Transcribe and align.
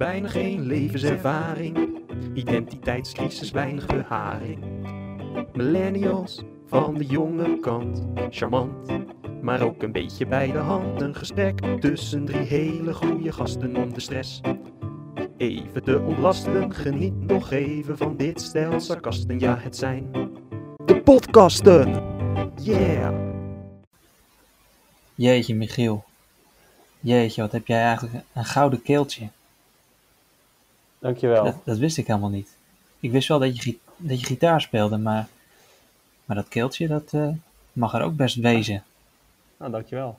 bijna 0.00 0.28
geen 0.28 0.66
levenservaring. 0.66 1.98
Identiteitscrisis, 2.34 3.50
weinig 3.50 3.86
beharing. 3.86 4.64
Millennials 5.52 6.42
van 6.66 6.94
de 6.94 7.04
jonge 7.04 7.60
kant, 7.60 8.06
charmant, 8.30 8.88
maar 9.42 9.62
ook 9.62 9.82
een 9.82 9.92
beetje 9.92 10.26
bij 10.26 10.52
de 10.52 10.58
hand. 10.58 11.00
Een 11.00 11.14
gesprek 11.14 11.80
tussen 11.80 12.24
drie 12.24 12.46
hele 12.46 12.94
goede 12.94 13.32
gasten 13.32 13.76
om 13.76 13.94
de 13.94 14.00
stress 14.00 14.40
even 15.36 15.82
te 15.82 16.00
ontlasten. 16.00 16.74
Geniet 16.74 17.26
nog 17.26 17.50
even 17.50 17.96
van 17.96 18.16
dit 18.16 18.40
stel 18.40 18.80
sarcasten, 18.80 19.38
ja 19.38 19.58
het 19.58 19.76
zijn 19.76 20.10
de 20.84 21.00
podcasten. 21.04 22.02
Yeah! 22.62 23.14
Jeetje, 25.14 25.54
Michiel. 25.54 26.04
Jeetje, 27.00 27.42
wat 27.42 27.52
heb 27.52 27.66
jij 27.66 27.82
eigenlijk 27.82 28.24
een 28.34 28.44
gouden 28.44 28.82
keeltje. 28.82 29.28
Dankjewel. 31.00 31.44
Dat, 31.44 31.56
dat 31.64 31.78
wist 31.78 31.98
ik 31.98 32.06
helemaal 32.06 32.30
niet. 32.30 32.56
Ik 33.00 33.10
wist 33.10 33.28
wel 33.28 33.38
dat 33.38 33.62
je, 33.62 33.78
dat 33.96 34.20
je 34.20 34.26
gitaar 34.26 34.60
speelde, 34.60 34.96
maar, 34.98 35.28
maar 36.24 36.36
dat 36.36 36.48
keeltje, 36.48 36.88
dat 36.88 37.12
eh, 37.12 37.28
mag 37.72 37.94
er 37.94 38.02
ook 38.02 38.16
best 38.16 38.36
wezen. 38.36 38.84
Nou, 39.56 39.70
dankjewel. 39.70 40.18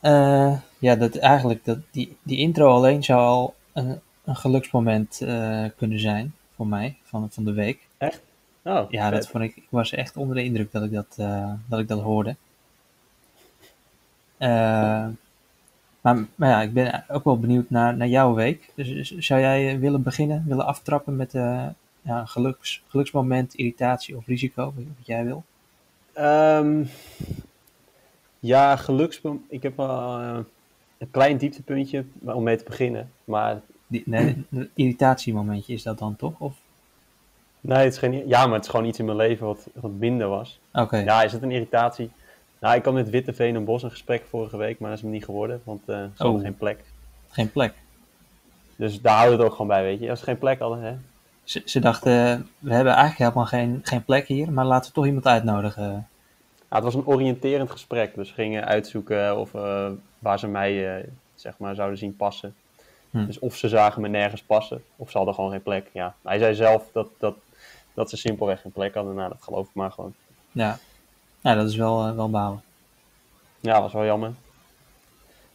Eh, 0.00 0.58
ja, 0.78 0.96
dat 0.96 1.16
eigenlijk, 1.16 1.64
dat, 1.64 1.78
die, 1.90 2.16
die 2.22 2.38
intro 2.38 2.74
alleen 2.74 3.04
zou 3.04 3.20
al 3.20 3.54
een, 3.72 4.00
een 4.24 4.36
geluksmoment 4.36 5.20
eh, 5.20 5.64
kunnen 5.76 6.00
zijn 6.00 6.34
voor 6.54 6.66
mij, 6.66 6.96
van, 7.02 7.30
van 7.30 7.44
de 7.44 7.52
week. 7.52 7.86
Oh, 8.62 8.90
Ja, 8.90 9.10
dat 9.10 9.28
vond 9.28 9.44
ik, 9.44 9.56
ik 9.56 9.66
was 9.68 9.92
echt 9.92 10.16
onder 10.16 10.36
de 10.36 10.44
indruk 10.44 10.72
dat 10.72 10.82
ik 10.82 10.92
dat, 10.92 11.14
dat, 11.66 11.78
ik 11.80 11.88
dat 11.88 12.00
hoorde. 12.00 12.36
Eh, 14.36 15.06
maar, 16.14 16.26
maar 16.34 16.48
ja, 16.48 16.62
ik 16.62 16.72
ben 16.72 17.04
ook 17.08 17.24
wel 17.24 17.38
benieuwd 17.38 17.70
naar, 17.70 17.96
naar 17.96 18.08
jouw 18.08 18.34
week. 18.34 18.72
Dus 18.74 18.88
dus 18.88 19.16
zou 19.16 19.40
jij 19.40 19.78
willen 19.78 20.02
beginnen, 20.02 20.44
willen 20.46 20.66
aftrappen 20.66 21.16
met 21.16 21.34
eh, 21.34 21.66
ja, 22.02 22.20
een 22.20 22.28
geluks, 22.28 22.82
geluksmoment, 22.88 23.54
irritatie 23.54 24.16
of 24.16 24.26
risico, 24.26 24.72
wat 24.76 25.06
jij 25.06 25.24
wil? 25.24 25.44
Ehm, 26.12 26.84
ja, 28.38 28.76
geluks. 28.76 29.20
Ik 29.48 29.62
heb 29.62 29.76
wel 29.76 30.18
eh, 30.18 30.38
een 30.98 31.10
klein 31.10 31.36
dieptepuntje 31.36 32.04
om 32.24 32.42
mee 32.42 32.56
te 32.56 32.64
beginnen. 32.64 33.10
Maar 33.24 33.60
Die, 33.86 34.02
nee, 34.04 34.44
een 34.50 34.70
irritatiemomentje 34.74 35.72
is 35.72 35.82
dat 35.82 35.98
dan 35.98 36.16
toch? 36.16 36.34
Of? 36.38 36.54
nee, 37.60 37.78
het 37.84 37.92
is 37.92 37.98
geen, 37.98 38.28
ja, 38.28 38.46
maar 38.46 38.54
het 38.54 38.64
is 38.64 38.70
gewoon 38.70 38.86
iets 38.86 38.98
in 38.98 39.04
mijn 39.04 39.16
leven 39.16 39.46
wat, 39.46 39.66
wat 39.74 39.90
minder 39.90 40.28
was. 40.28 40.60
Oké, 40.72 40.96
Ja, 40.96 41.22
is 41.22 41.32
het 41.32 41.42
een 41.42 41.50
irritatie? 41.50 42.10
Nou, 42.60 42.76
ik 42.76 42.84
had 42.84 42.94
met 42.94 43.10
Witteveen 43.10 43.54
en 43.56 43.64
Bos 43.64 43.82
een 43.82 43.90
gesprek 43.90 44.24
vorige 44.28 44.56
week, 44.56 44.78
maar 44.78 44.88
dat 44.90 44.98
is 44.98 45.04
me 45.04 45.10
niet 45.10 45.24
geworden, 45.24 45.60
want 45.64 45.80
eh 45.86 45.96
ze 45.96 46.10
hadden 46.16 46.36
Oh. 46.36 46.42
geen 46.42 46.56
plek. 46.56 46.84
geen 47.28 47.52
plek. 47.52 47.74
Dus 48.76 49.00
daar 49.00 49.16
houden 49.16 49.36
we 49.36 49.42
het 49.42 49.50
ook 49.52 49.56
gewoon 49.56 49.70
bij, 49.76 49.82
weet 49.82 50.00
je. 50.00 50.10
Als 50.10 50.18
ze 50.18 50.24
geen 50.24 50.38
plek 50.38 50.58
hadden, 50.58 50.80
hè. 50.82 50.94
Ze, 51.44 51.62
ze 51.64 51.80
dachten, 51.80 52.12
eh, 52.12 52.38
we 52.58 52.74
hebben 52.74 52.92
eigenlijk 52.92 53.18
helemaal 53.18 53.46
geen, 53.46 53.80
geen 53.82 54.04
plek 54.04 54.26
hier, 54.26 54.52
maar 54.52 54.64
laten 54.64 54.88
we 54.88 54.94
toch 54.94 55.06
iemand 55.06 55.26
uitnodigen. 55.26 56.08
Ja, 56.70 56.74
het 56.74 56.84
was 56.84 56.94
een 56.94 57.06
oriënterend 57.06 57.70
gesprek, 57.70 58.14
dus 58.14 58.28
we 58.28 58.34
gingen 58.34 58.64
uitzoeken 58.64 59.38
of, 59.38 59.54
eh, 59.54 59.90
waar 60.18 60.38
ze 60.38 60.48
mij 60.48 61.04
zeg 61.34 61.58
maar, 61.58 61.74
zouden 61.74 61.98
zien 61.98 62.16
passen. 62.16 62.54
Hm. 63.10 63.26
Dus 63.26 63.38
of 63.38 63.56
ze 63.56 63.68
zagen 63.68 64.02
me 64.02 64.08
nergens 64.08 64.42
passen, 64.42 64.82
of 64.96 65.10
ze 65.10 65.16
hadden 65.16 65.34
gewoon 65.34 65.50
geen 65.50 65.62
plek. 65.62 65.90
Ja. 65.92 66.14
Hij 66.22 66.38
zei 66.38 66.54
zelf 66.54 66.88
dat, 66.92 67.08
dat, 67.18 67.36
dat 67.94 68.10
ze 68.10 68.16
simpelweg 68.16 68.60
geen 68.60 68.72
plek 68.72 68.94
hadden. 68.94 69.14
Nou, 69.14 69.28
dat 69.28 69.42
geloof 69.42 69.68
ik 69.68 69.74
maar 69.74 69.90
gewoon. 69.92 70.14
Ja, 70.52 70.78
ja 71.46 71.54
dat 71.54 71.68
is 71.68 71.76
wel, 71.76 72.06
eh, 72.06 72.14
wel 72.14 72.30
balen. 72.30 72.62
Ja, 73.60 73.72
dat 73.72 73.82
was 73.82 73.92
wel 73.92 74.04
jammer. 74.04 74.32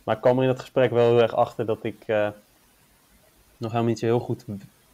Maar 0.03 0.15
ik 0.15 0.21
kwam 0.21 0.37
er 0.37 0.43
in 0.43 0.49
het 0.49 0.59
gesprek 0.59 0.91
wel 0.91 1.09
heel 1.09 1.21
erg 1.21 1.35
achter 1.35 1.65
dat 1.65 1.83
ik 1.83 2.03
eh, 2.05 2.29
nog 3.57 3.71
helemaal 3.71 3.89
niet 3.89 3.99
zo 3.99 4.05
heel 4.05 4.19
goed 4.19 4.45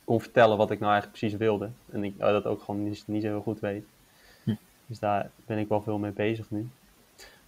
kon 0.03 0.21
vertellen 0.21 0.57
wat 0.57 0.71
ik 0.71 0.79
nou 0.79 0.91
eigenlijk 0.91 1.19
precies 1.19 1.39
wilde. 1.39 1.69
En 1.91 2.03
ik 2.03 2.13
eh, 2.17 2.27
dat 2.27 2.45
ook 2.45 2.61
gewoon 2.63 2.83
niet, 2.83 3.03
niet 3.07 3.21
zo 3.21 3.27
heel 3.27 3.41
goed 3.41 3.59
weet. 3.59 3.85
Hm. 4.43 4.55
Dus 4.85 4.99
daar 4.99 5.29
ben 5.45 5.57
ik 5.57 5.67
wel 5.67 5.81
veel 5.81 5.97
mee 5.97 6.11
bezig 6.11 6.45
nu. 6.49 6.69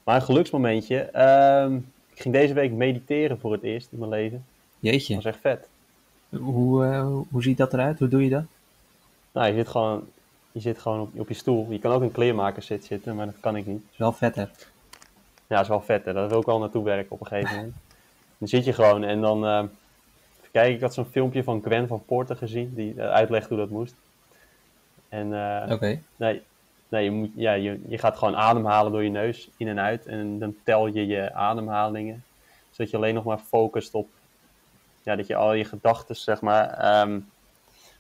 Maar 0.04 0.16
een 0.16 0.22
geluksmomentje. 0.22 1.00
ehm, 1.00 1.76
ik 2.14 2.22
ging 2.22 2.34
deze 2.34 2.54
week 2.54 2.72
mediteren 2.72 3.40
voor 3.40 3.52
het 3.52 3.64
eerst 3.64 3.88
in 3.92 4.00
mijn 4.00 4.12
leven. 4.12 4.46
Dat 4.80 4.92
Jeetje. 4.92 5.16
was 5.16 5.26
echt 5.26 5.40
vet. 5.40 5.68
Hoe, 6.30 6.86
eh, 6.86 7.08
hoe 7.30 7.44
ziet 7.44 7.58
dat 7.58 7.74
eruit? 7.74 8.00
Hoe 8.00 8.08
doe 8.08 8.24
je 8.24 8.30
dat? 8.30 8.44
Nou, 9.31 9.48
je 9.48 9.54
zit 9.54 9.68
gewoon, 9.68 10.08
je 10.52 10.60
zit 10.60 10.80
gewoon 10.80 11.00
op, 11.00 11.20
op 11.20 11.28
je 11.28 11.34
stoel. 11.34 11.68
Je 11.70 11.80
kan 11.80 11.92
ook 11.92 12.02
in 12.02 12.12
kleermakerszit 12.12 12.86
zitten, 12.86 13.16
maar 13.16 13.26
dat 13.26 13.40
kan 13.40 13.56
ik 13.56 13.66
niet. 13.66 13.84
is 13.92 13.98
wel 13.98 14.12
vet, 14.12 14.36
hè? 14.36 14.46
Ja, 15.48 15.60
is 15.62 15.68
wel 15.68 15.82
vet, 15.82 16.06
hè. 16.06 16.14
Daar 16.14 16.30
wil 16.30 16.40
ik 16.40 16.46
wel 16.46 16.60
naartoe 16.60 16.84
werken 16.84 17.12
op 17.12 17.20
een 17.20 17.28
gegeven 17.28 17.56
moment. 17.56 17.76
Dan 18.38 18.48
zit 18.48 18.66
je 18.66 18.74
gewoon 18.74 19.04
en 19.04 19.22
dan... 19.22 19.46
eh, 19.46 19.64
kijken, 20.52 20.74
ik 20.76 20.82
had 20.82 20.94
zo'n 20.94 21.06
filmpje 21.06 21.44
van 21.44 21.62
Gwen 21.62 21.88
van 21.88 22.06
Poorten 22.06 22.38
gezien, 22.38 22.74
die 22.76 23.02
eh, 23.02 23.10
uitlegt 23.10 23.50
hoe 23.50 23.58
dat 23.58 23.70
moest. 23.70 23.96
En 25.10 25.34
eh, 25.34 25.72
Oké. 25.72 26.00
nee, 26.16 26.42
nee 26.88 27.04
je, 27.04 27.12
moet, 27.12 27.31
ja, 27.36 27.54
je, 27.54 27.81
je 27.88 27.98
gaat 27.98 28.18
gewoon 28.18 28.36
ademhalen 28.36 28.92
door 28.92 29.04
je 29.04 29.10
neus, 29.10 29.50
in 29.58 29.68
en 29.68 29.80
uit. 29.80 30.06
En 30.06 30.40
dan 30.40 30.56
tel 30.64 30.88
je 30.88 31.08
je 31.08 31.34
ademhalingen, 31.34 32.24
zodat 32.70 32.92
je 32.92 32.98
alleen 32.98 33.14
nog 33.14 33.24
maar 33.24 33.40
focust 33.40 33.94
op... 33.94 34.08
Ja, 35.04 35.16
dat 35.16 35.28
je 35.28 35.36
al 35.36 35.54
je 35.54 35.66
gedachten, 35.66 36.16
zeg 36.16 36.42
maar, 36.42 36.70
ehm, 36.70 37.20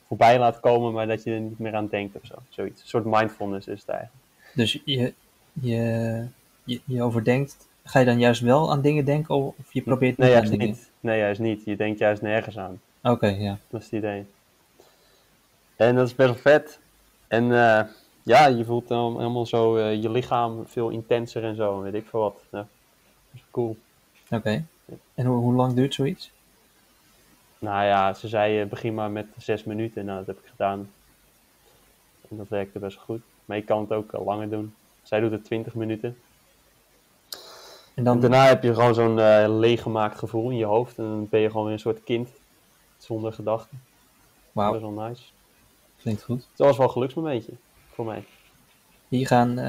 voorbij 0.09 0.39
laat 0.39 0.59
komen, 0.59 0.93
maar 0.93 1.07
dat 1.07 1.23
je 1.23 1.31
er 1.31 1.39
niet 1.39 1.59
meer 1.59 1.75
aan 1.75 1.87
denkt 1.87 2.15
of 2.15 2.25
zo. 2.25 2.35
Zoiets. 2.49 2.81
Een 2.81 2.87
soort 2.87 3.05
mindfulness 3.05 3.67
is 3.67 3.79
het 3.79 3.89
eigenlijk. 3.89 4.23
Dus 4.53 4.81
je, 4.85 5.13
je, 5.53 6.25
je, 6.63 6.81
je 6.85 7.03
overdenkt. 7.03 7.67
Ga 7.83 7.99
je 7.99 8.05
dan 8.05 8.19
juist 8.19 8.41
wel 8.41 8.71
aan 8.71 8.81
dingen 8.81 9.05
denken 9.05 9.35
of 9.35 9.73
je 9.73 9.81
probeert 9.81 10.17
niet 10.17 10.27
Nee, 10.27 10.31
juist 10.31 10.57
niet. 10.57 10.89
Nee, 10.99 11.19
juist 11.19 11.39
niet. 11.39 11.65
Je 11.65 11.75
denkt 11.75 11.99
juist 11.99 12.21
nergens 12.21 12.57
aan. 12.57 12.81
Oké, 13.03 13.27
ja. 13.27 13.57
Dat 13.69 13.81
is 13.81 13.85
het 13.85 13.95
idee. 13.95 14.25
En 15.75 15.95
dat 15.95 16.07
is 16.07 16.15
best 16.15 16.29
wel 16.29 16.37
vet. 16.37 16.79
En 17.27 17.43
eh, 17.43 17.81
ja, 18.23 18.47
je 18.47 18.65
voelt 18.65 18.87
dan 18.87 19.17
helemaal 19.17 19.45
zo 19.45 19.77
eh, 19.77 20.01
je 20.01 20.09
lichaam 20.09 20.63
veel 20.67 20.89
intenser 20.89 21.43
en 21.43 21.55
zo. 21.55 21.81
Weet 21.81 21.93
ik 21.93 22.07
veel 22.07 22.19
wat. 22.19 22.43
Ja, 22.51 22.57
dat 22.57 22.67
is 23.33 23.43
cool. 23.51 23.77
Oké. 24.29 24.63
En 25.13 25.25
hoe, 25.25 25.37
hoe 25.37 25.53
lang 25.53 25.73
duurt 25.73 25.93
zoiets? 25.93 26.31
Nou 27.59 27.85
ja, 27.85 28.13
ze 28.13 28.27
zei 28.27 28.61
eh, 28.61 28.67
begin 28.67 28.93
maar 28.93 29.11
met 29.11 29.27
zes 29.37 29.63
minuten. 29.63 30.05
Nou, 30.05 30.17
dat 30.17 30.27
heb 30.27 30.37
ik 30.37 30.49
gedaan. 30.49 30.91
En 32.29 32.37
dat 32.37 32.47
werkte 32.47 32.79
best 32.79 32.97
goed. 32.97 33.21
Maar 33.45 33.57
je 33.57 33.63
kan 33.63 33.81
het 33.81 33.91
ook 33.91 34.13
eh, 34.13 34.25
langer 34.25 34.49
doen. 34.49 34.73
Zij 35.03 35.19
doet 35.19 35.31
het 35.31 35.43
20 35.43 35.73
minuten. 35.75 36.17
En 37.29 37.37
En 37.95 38.03
dan, 38.03 38.19
daarna 38.19 38.45
heb 38.45 38.63
je 38.63 38.73
gewoon 38.73 38.93
zo'n 38.93 39.19
eh, 39.19 39.45
leeggemaakt 39.47 40.17
gevoel 40.17 40.49
in 40.49 40.57
je 40.57 40.65
hoofd. 40.65 40.97
En 40.97 41.03
dan 41.03 41.27
ben 41.29 41.39
je 41.39 41.49
gewoon 41.49 41.63
weer 41.63 41.73
een 41.73 41.79
soort 41.79 42.03
kind. 42.03 42.29
Zonder 42.97 43.33
gedachten. 43.33 43.81
wauw, 44.51 44.71
Best 44.71 44.83
wel 44.83 44.91
nice. 44.91 45.23
klinkt 46.01 46.23
goed. 46.23 46.47
Dat 46.55 46.67
was 46.67 46.77
wel 46.77 46.85
een 46.85 46.91
geluksmomentje. 46.91 47.51
Voor 47.91 48.05
mij. 48.05 48.23
Hier 49.07 49.27
gaan 49.27 49.59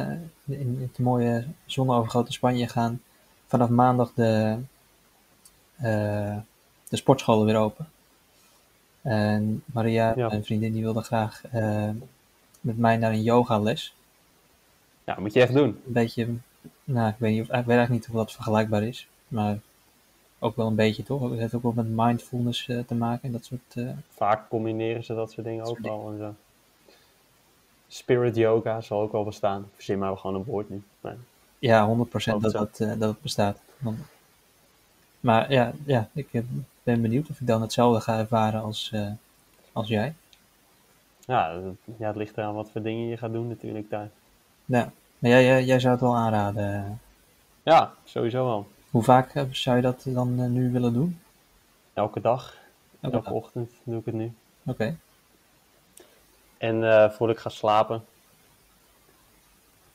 in, 0.45 0.79
het 0.81 0.99
mooie 0.99 1.47
zonovergoten 1.67 2.33
Spanje 2.33 2.69
gaan 2.69 3.01
vanaf 3.47 3.69
maandag 3.69 4.13
de, 4.15 4.59
eh, 5.77 6.37
de 6.91 6.97
sportscholen 6.97 7.47
weer 7.47 7.57
open. 7.57 7.89
En 9.03 9.63
Maria, 9.67 10.13
Ja. 10.17 10.29
mijn 10.29 10.45
vriendin, 10.45 10.73
die 10.73 10.83
wilde 10.83 11.03
graag 11.03 11.43
eh, 11.51 11.91
met 12.61 12.79
mij 12.79 12.97
naar 12.97 13.13
een 13.13 13.23
yogales. 13.23 13.95
Ja, 15.05 15.17
moet 15.21 15.33
je 15.33 15.41
echt 15.43 15.53
doen. 15.55 15.69
Een 15.87 15.93
beetje, 15.93 16.29
nou, 16.85 17.09
ik 17.09 17.15
weet, 17.19 17.33
niet 17.33 17.41
of, 17.41 17.47
ik 17.47 17.53
weet 17.55 17.77
eigenlijk 17.77 17.91
niet 17.91 18.09
of 18.09 18.15
dat 18.15 18.33
vergelijkbaar 18.33 18.83
is, 18.83 19.09
maar 19.29 19.59
ook 20.39 20.57
wel 20.57 20.67
een 20.67 20.75
beetje 20.75 21.03
toch? 21.03 21.31
Het 21.31 21.39
heeft 21.39 21.55
ook 21.55 21.63
wel 21.63 21.73
met 21.73 21.89
mindfulness 21.89 22.69
eh, 22.69 22.79
te 22.87 22.95
maken 22.95 23.23
en 23.23 23.33
dat 23.33 23.45
soort. 23.45 23.61
eh, 23.75 23.89
Vaak 24.15 24.49
combineren 24.49 25.05
ze 25.05 25.15
dat 25.15 25.33
soort 25.33 25.47
dingen 25.47 25.65
Dat 25.65 25.71
ook 25.73 25.79
wel 25.79 26.11
en 26.13 26.19
zo. 26.19 26.35
Spirit 27.89 28.37
yoga 28.37 28.81
zal 28.81 29.01
ook 29.01 29.13
wel 29.13 29.25
bestaan. 29.25 29.61
Ik 29.61 29.69
verzin 29.75 29.99
maar 29.99 30.17
gewoon 30.17 30.37
een 30.37 30.45
woord 30.45 30.71
nu. 30.71 30.83
Ja, 31.59 31.87
100% 31.87 31.89
Geloof 32.11 32.43
dat, 32.43 32.53
het 32.53 32.77
dat, 32.79 32.99
dat 32.99 33.11
het 33.11 33.21
bestaat. 33.23 33.59
Maar 35.21 35.53
ja, 35.53 35.73
ja 35.85 36.09
ik 36.13 36.29
eh, 36.33 36.43
ben 36.83 37.03
benieuwd 37.03 37.31
of 37.31 37.41
ik 37.41 37.47
dan 37.47 37.61
hetzelfde 37.63 38.01
ga 38.01 38.19
ervaren 38.19 38.63
als, 38.63 38.91
eh, 38.93 39.11
als 39.73 39.89
jij. 39.89 40.15
ja, 41.27 41.61
ja, 41.99 42.07
het 42.07 42.17
ligt 42.17 42.37
eraan 42.37 42.55
wat 42.55 42.71
voor 42.71 42.83
dingen 42.83 43.07
je 43.09 43.17
gaat 43.17 43.33
doen 43.33 43.49
natuurlijk 43.49 43.91
daar. 43.91 44.09
Ja, 44.65 44.93
maar 45.19 45.31
jij, 45.31 45.45
jij, 45.45 45.65
jij 45.65 45.81
zou 45.81 45.93
het 45.93 46.03
wel 46.03 46.17
aanraden. 46.17 47.01
Ja, 47.63 47.93
sowieso 48.05 48.45
wel. 48.45 48.67
Hoe 48.91 49.03
vaak 49.03 49.35
eh, 49.35 49.45
zou 49.51 49.77
je 49.77 49.83
dat 49.83 50.03
dan 50.07 50.53
nu 50.53 50.73
willen 50.73 50.93
doen? 50.93 51.21
Elke 51.93 52.21
dag, 52.21 52.57
Elke 53.01 53.17
elke 53.17 53.29
dag. 53.29 53.35
ochtend 53.35 53.71
doe 53.85 53.99
ik 53.99 54.05
het 54.05 54.15
nu. 54.15 54.33
Oké, 54.67 54.97
En 56.59 56.91
eh, 56.93 57.11
voordat 57.11 57.37
ik 57.37 57.43
ga 57.43 57.49
slapen, 57.49 57.97
dat 57.97 58.05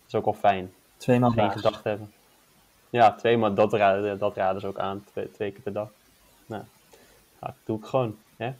is 0.07 0.15
ook 0.15 0.25
wel 0.25 0.33
fijn. 0.33 0.73
tweemaal 0.97 1.31
Geen 1.31 1.51
gedachten 1.51 1.89
hebben. 1.89 2.11
Ja, 2.89 3.11
twee, 3.15 3.37
maar 3.37 3.53
dat 3.55 3.73
raden, 3.73 4.17
dat 4.17 4.35
raden 4.35 4.61
ze 4.61 4.67
ook 4.67 4.79
aan. 4.79 5.03
Twee, 5.11 5.31
twee 5.31 5.51
keer 5.51 5.61
per 5.61 5.73
dag. 5.73 5.89
Nou, 6.45 6.63
dat 7.39 7.53
doe 7.65 7.77
ik 7.79 7.85
gewoon. 7.85 8.17
Hè? 8.37 8.53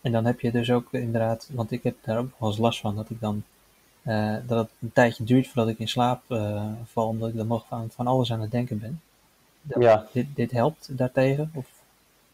En 0.00 0.12
dan 0.12 0.24
heb 0.24 0.40
je 0.40 0.50
dus 0.50 0.70
ook 0.70 0.92
inderdaad, 0.92 1.48
want 1.52 1.70
ik 1.70 1.82
heb 1.82 1.96
daar 2.02 2.18
ook 2.18 2.30
wel 2.38 2.48
eens 2.48 2.58
last 2.58 2.80
van, 2.80 2.96
dat 2.96 3.10
ik 3.10 3.20
dan 3.20 3.42
eh, 4.02 4.36
dat 4.46 4.58
het 4.58 4.70
een 4.80 4.92
tijdje 4.92 5.24
duurt 5.24 5.46
voordat 5.46 5.68
ik 5.68 5.78
in 5.78 5.88
slaap 5.88 6.22
eh, 6.28 6.64
val, 6.84 7.08
omdat 7.08 7.28
ik 7.28 7.36
dan 7.36 7.46
nog 7.46 7.66
van, 7.66 7.90
van 7.90 8.06
alles 8.06 8.32
aan 8.32 8.40
het 8.40 8.50
denken 8.50 8.78
ben. 8.78 9.00
Dat- 9.62 9.82
Ja, 9.82 10.06
Dit, 10.12 10.26
dit 10.34 10.50
helpt 10.50 10.98
daartegen? 10.98 11.50
Of? 11.54 11.66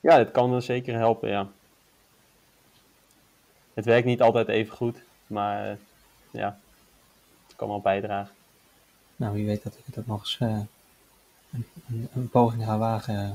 Ja, 0.00 0.18
het 0.18 0.30
kan 0.30 0.50
dan 0.50 0.62
zeker 0.62 0.94
helpen, 0.94 1.28
ja. 1.28 1.46
Het 3.74 3.84
werkt 3.84 4.06
niet 4.06 4.22
altijd 4.22 4.48
even 4.48 4.76
goed, 4.76 5.02
maar 5.26 5.70
eh, 5.70 5.76
ja, 6.30 6.58
het 7.46 7.56
kan 7.56 7.68
wel 7.68 7.80
bijdragen. 7.80 8.34
Nou, 9.16 9.34
wie 9.34 9.46
weet 9.46 9.62
dat 9.62 9.74
ik 9.78 9.82
het 9.86 9.98
ook 9.98 10.06
nog 10.06 10.20
eens 10.20 10.38
een, 11.54 11.66
een, 11.88 12.08
een 12.14 12.28
poging 12.28 12.64
ga 12.64 12.78
wagen. 12.78 13.14
eh, 13.24 13.30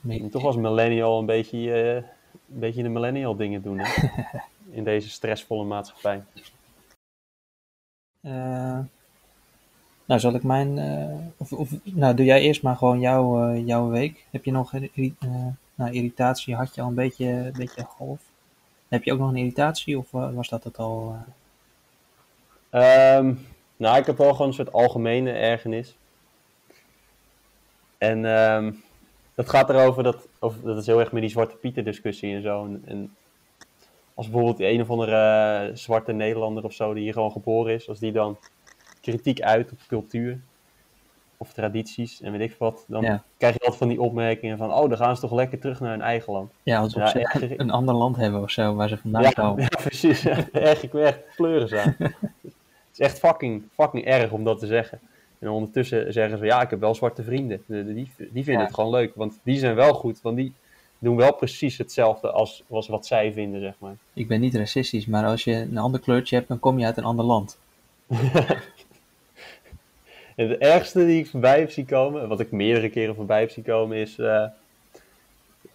mee. 0.00 0.28
Toch 0.28 0.44
als 0.44 0.56
millennial 0.56 1.18
een 1.18 1.26
beetje, 1.26 1.72
eh, 1.72 1.94
een 1.94 2.58
beetje 2.58 2.82
de 2.82 2.88
millennial 2.88 3.36
dingen 3.36 3.62
doen, 3.62 3.78
hè? 3.78 4.06
In 4.70 4.84
deze 4.84 5.10
stressvolle 5.10 5.64
maatschappij. 5.64 6.22
Eh, 8.20 8.78
nou, 10.04 10.20
zal 10.20 10.34
ik 10.34 10.42
mijn. 10.42 10.78
of, 11.36 11.52
of, 11.52 11.70
nou, 11.82 12.14
doe 12.14 12.24
jij 12.26 12.40
eerst 12.40 12.62
maar 12.62 12.76
gewoon 12.76 13.00
jouw, 13.00 13.54
jouw 13.56 13.88
week. 13.88 14.26
Heb 14.30 14.44
je 14.44 14.50
nog 14.52 14.72
nou, 15.74 15.92
irritatie? 15.92 16.54
Had 16.54 16.74
je 16.74 16.80
al 16.80 16.88
een 16.88 16.94
beetje, 16.94 17.26
een 17.26 17.52
beetje 17.56 17.82
golf? 17.82 18.20
Heb 18.88 19.04
je 19.04 19.12
ook 19.12 19.18
nog 19.18 19.28
een 19.30 19.36
irritatie 19.36 19.98
of 19.98 20.10
wa- 20.10 20.32
was 20.32 20.48
dat 20.48 20.64
het 20.64 20.78
al? 20.78 21.16
eh? 22.70 23.16
Ehm, 23.16 23.34
nou, 23.76 23.98
ik 23.98 24.06
heb 24.06 24.18
wel 24.18 24.32
gewoon 24.32 24.46
een 24.46 24.54
soort 24.54 24.72
algemene 24.72 25.30
ergernis. 25.32 25.96
En 28.02 28.24
ehm, 28.24 28.72
dat 29.34 29.48
gaat 29.48 29.70
erover 29.70 30.02
dat, 30.02 30.28
over, 30.38 30.62
dat 30.62 30.78
is 30.78 30.86
heel 30.86 31.00
erg 31.00 31.12
met 31.12 31.22
die 31.22 31.30
Zwarte 31.30 31.56
Pieten 31.56 31.84
discussie 31.84 32.34
en 32.34 32.42
zo. 32.42 32.64
En, 32.64 32.82
en 32.86 33.14
als 34.14 34.26
bijvoorbeeld 34.26 34.56
die 34.56 34.68
een 34.68 34.80
of 34.80 34.90
andere 34.90 35.16
eh, 35.68 35.76
zwarte 35.76 36.12
Nederlander 36.12 36.64
of 36.64 36.72
zo, 36.72 36.94
die 36.94 37.02
hier 37.02 37.12
gewoon 37.12 37.32
geboren 37.32 37.74
is, 37.74 37.88
als 37.88 37.98
die 37.98 38.12
dan 38.12 38.36
kritiek 39.00 39.40
uit 39.40 39.72
op 39.72 39.78
cultuur 39.88 40.40
of 41.36 41.52
tradities 41.52 42.20
en 42.22 42.32
weet 42.32 42.50
ik 42.50 42.56
wat, 42.58 42.84
dan 42.88 43.02
Ja. 43.02 43.22
krijg 43.36 43.52
je 43.54 43.60
altijd 43.60 43.78
van 43.78 43.88
die 43.88 44.00
opmerkingen 44.00 44.58
van, 44.58 44.72
oh, 44.72 44.88
dan 44.88 44.96
gaan 44.98 45.14
ze 45.14 45.20
toch 45.22 45.32
lekker 45.32 45.58
terug 45.58 45.80
naar 45.80 45.90
hun 45.90 46.02
eigen 46.02 46.32
land. 46.32 46.52
Ja, 46.62 46.86
Ja, 46.88 47.06
ze 47.06 47.54
een 47.60 47.70
ander 47.70 47.94
land 47.94 48.16
hebben 48.16 48.42
of 48.42 48.50
zo 48.50 48.74
waar 48.74 48.88
ze 48.88 48.98
vandaan 48.98 49.22
Ja, 49.22 49.30
komen. 49.30 49.62
ja, 49.70 49.80
precies. 49.82 50.24
Erg, 50.52 50.82
ik 50.82 50.94
echt 50.94 51.18
pleuris 51.36 51.72
aan. 51.82 51.94
het 51.98 52.12
is 52.92 52.98
echt 52.98 53.18
fucking, 53.18 53.62
fucking 53.74 54.04
erg 54.04 54.30
om 54.30 54.44
dat 54.44 54.58
te 54.58 54.66
zeggen. 54.66 55.00
En 55.42 55.48
ondertussen 55.48 56.12
zeggen 56.12 56.38
ze, 56.38 56.44
ja, 56.44 56.62
ik 56.62 56.70
heb 56.70 56.80
wel 56.80 56.94
zwarte 56.94 57.22
vrienden. 57.22 57.62
De- 57.66 57.84
de- 57.86 57.94
Die, 57.94 58.10
die 58.16 58.44
vinden 58.44 58.54
Ja. 58.54 58.62
het 58.64 58.74
gewoon 58.74 58.90
leuk, 58.90 59.12
want 59.14 59.40
die 59.42 59.58
zijn 59.58 59.74
wel 59.74 59.94
goed. 59.94 60.20
Want 60.22 60.36
die 60.36 60.52
doen 60.98 61.16
wel 61.16 61.34
precies 61.34 61.78
hetzelfde 61.78 62.30
als, 62.30 62.62
als 62.70 62.88
wat 62.88 63.06
zij 63.06 63.32
vinden, 63.32 63.60
zeg 63.60 63.74
maar. 63.78 63.94
Ik 64.12 64.28
ben 64.28 64.40
niet 64.40 64.54
racistisch, 64.54 65.06
maar 65.06 65.24
als 65.24 65.44
je 65.44 65.52
een 65.54 65.78
ander 65.78 66.00
kleurtje 66.00 66.36
hebt, 66.36 66.48
dan 66.48 66.58
kom 66.58 66.78
je 66.78 66.86
uit 66.86 66.96
een 66.96 67.04
ander 67.04 67.24
land. 67.24 67.58
En 70.36 70.48
het 70.48 70.58
ergste 70.58 71.06
die 71.06 71.18
ik 71.18 71.26
voorbij 71.30 71.58
heb 71.58 71.70
zien 71.70 71.86
komen, 71.86 72.28
wat 72.28 72.40
ik 72.40 72.50
meerdere 72.50 72.88
keren 72.88 73.14
voorbij 73.14 73.40
heb 73.40 73.50
zien 73.50 73.64
komen, 73.64 73.96
is 73.96 74.18
eh, 74.18 74.44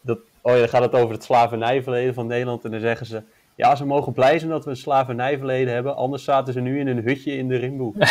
dat, 0.01 0.19
oh 0.41 0.53
ja, 0.53 0.59
dan 0.59 0.69
gaat 0.69 0.81
het 0.81 0.93
over 0.93 1.13
het 1.13 1.23
slavernijverleden 1.23 2.13
van 2.13 2.27
Nederland. 2.27 2.65
En 2.65 2.71
dan 2.71 2.79
zeggen 2.79 3.05
ze, 3.05 3.21
ja, 3.55 3.75
ze 3.75 3.85
mogen 3.85 4.13
blij 4.13 4.39
zijn 4.39 4.51
dat 4.51 4.63
we 4.63 4.69
een 4.69 4.75
slavernijverleden 4.77 5.73
hebben, 5.73 5.95
anders 5.95 6.23
zaten 6.23 6.53
ze 6.53 6.59
nu 6.59 6.79
in 6.79 6.87
een 6.87 7.03
hutje 7.03 7.31
in 7.37 7.47
de 7.47 7.55
Rimboe. 7.55 7.93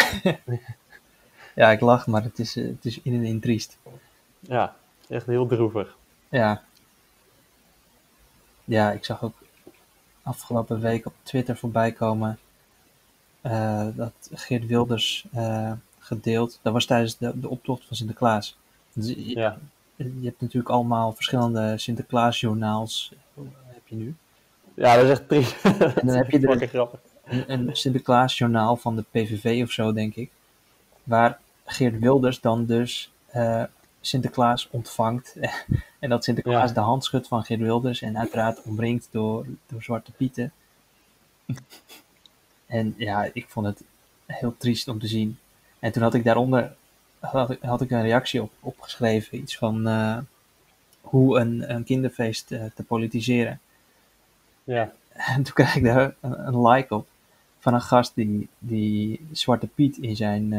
Ja, 1.57 1.71
ik 1.71 1.81
lach, 1.81 2.07
maar 2.07 2.23
het 2.23 2.39
is, 2.39 2.57
eh, 2.57 2.67
het 2.67 2.85
is 2.85 3.01
in 3.03 3.15
en 3.15 3.25
in 3.25 3.41
triest. 3.41 3.79
ja, 4.41 4.77
echt 5.09 5.27
heel 5.27 5.47
droevig. 5.47 5.97
Ja. 6.29 6.63
Ja, 8.65 8.93
ik 8.93 9.05
zag 9.05 9.23
ook 9.23 9.35
afgelopen 10.23 10.81
week 10.81 11.07
op 11.07 11.13
Twitter 11.23 11.57
voorbij 11.57 11.93
komen 11.93 12.39
eh, 13.41 13.87
dat 13.95 14.31
Geert 14.33 14.67
Wilders 14.67 15.27
eh, 15.33 15.73
gedeeld, 15.99 16.59
dat 16.63 16.73
was 16.73 16.87
tijdens 16.87 17.17
de, 17.17 17.41
de 17.41 17.49
optocht 17.49 17.85
van 17.85 17.97
Sinterklaas. 17.97 18.57
Dus 18.93 19.09
je, 19.09 19.35
Ja, 19.35 19.59
je 19.97 20.25
hebt 20.25 20.41
natuurlijk 20.41 20.73
allemaal 20.73 21.13
verschillende 21.13 21.79
Sinterklaasjournaals, 21.79 23.13
heb 23.67 23.83
je 23.89 23.97
nu. 23.97 24.15
ja 24.75 24.95
dat 24.95 25.05
is 25.05 25.11
echt 25.11 25.29
triest. 25.29 25.65
En 25.65 26.07
dan 26.07 26.17
heb 26.17 26.31
je 26.31 26.39
er 26.49 26.89
een, 27.25 27.53
een 27.53 27.77
Sinterklaasjournaal 27.77 28.77
van 28.77 28.97
de 28.97 29.05
PVV 29.11 29.63
of 29.63 29.71
zo, 29.71 29.93
denk 29.93 30.15
ik. 30.15 30.31
Waar 31.03 31.41
Geert 31.67 31.99
Wilders 31.99 32.41
dan 32.41 32.67
dus 32.67 33.13
eh, 33.27 33.65
Sinterklaas 34.01 34.69
ontvangt. 34.71 35.37
en 36.01 36.09
dat 36.09 36.25
Sinterklaas 36.25 36.69
Ja. 36.69 36.75
de 36.75 36.81
hand 36.81 37.05
schudt 37.05 37.29
van 37.29 37.45
Geert 37.45 37.61
Wilders. 37.61 38.03
En 38.03 38.19
uiteraard 38.19 38.63
omringd 38.63 39.09
door, 39.11 39.47
door 39.67 39.83
Zwarte 39.83 40.13
Pieten. 40.13 40.53
en 42.67 42.95
ja, 42.97 43.31
ik 43.33 43.49
vond 43.49 43.67
het 43.67 43.83
heel 44.27 44.55
triest 44.59 44.89
om 44.89 44.99
te 44.99 45.07
zien. 45.07 45.39
En 45.79 45.93
toen 45.93 46.03
had 46.03 46.15
ik 46.15 46.25
daaronder 46.25 46.75
had 47.19 47.51
ik, 47.51 47.63
had 47.63 47.81
ik 47.81 47.91
een 47.91 48.03
reactie 48.03 48.43
op 48.43 48.53
opgeschreven. 48.61 49.39
Iets 49.39 49.59
van 49.59 49.89
eh, 49.89 50.19
hoe 51.01 51.41
een, 51.41 51.71
een 51.75 51.85
kinderfeest 51.85 52.53
eh, 52.53 52.65
te 52.75 52.83
politiseren. 52.83 53.61
Ja, 54.65 54.93
En 55.35 55.43
toen 55.43 55.55
kreeg 55.55 55.77
ik 55.77 55.85
daar 55.85 56.15
een, 56.21 56.47
een 56.47 56.67
like 56.69 56.95
op 56.95 57.09
van 57.59 57.75
een 57.75 57.81
gast 57.81 58.15
die, 58.15 58.49
die 58.59 59.27
Zwarte 59.33 59.67
Piet 59.67 59.97
in 59.97 60.17
zijn 60.17 60.53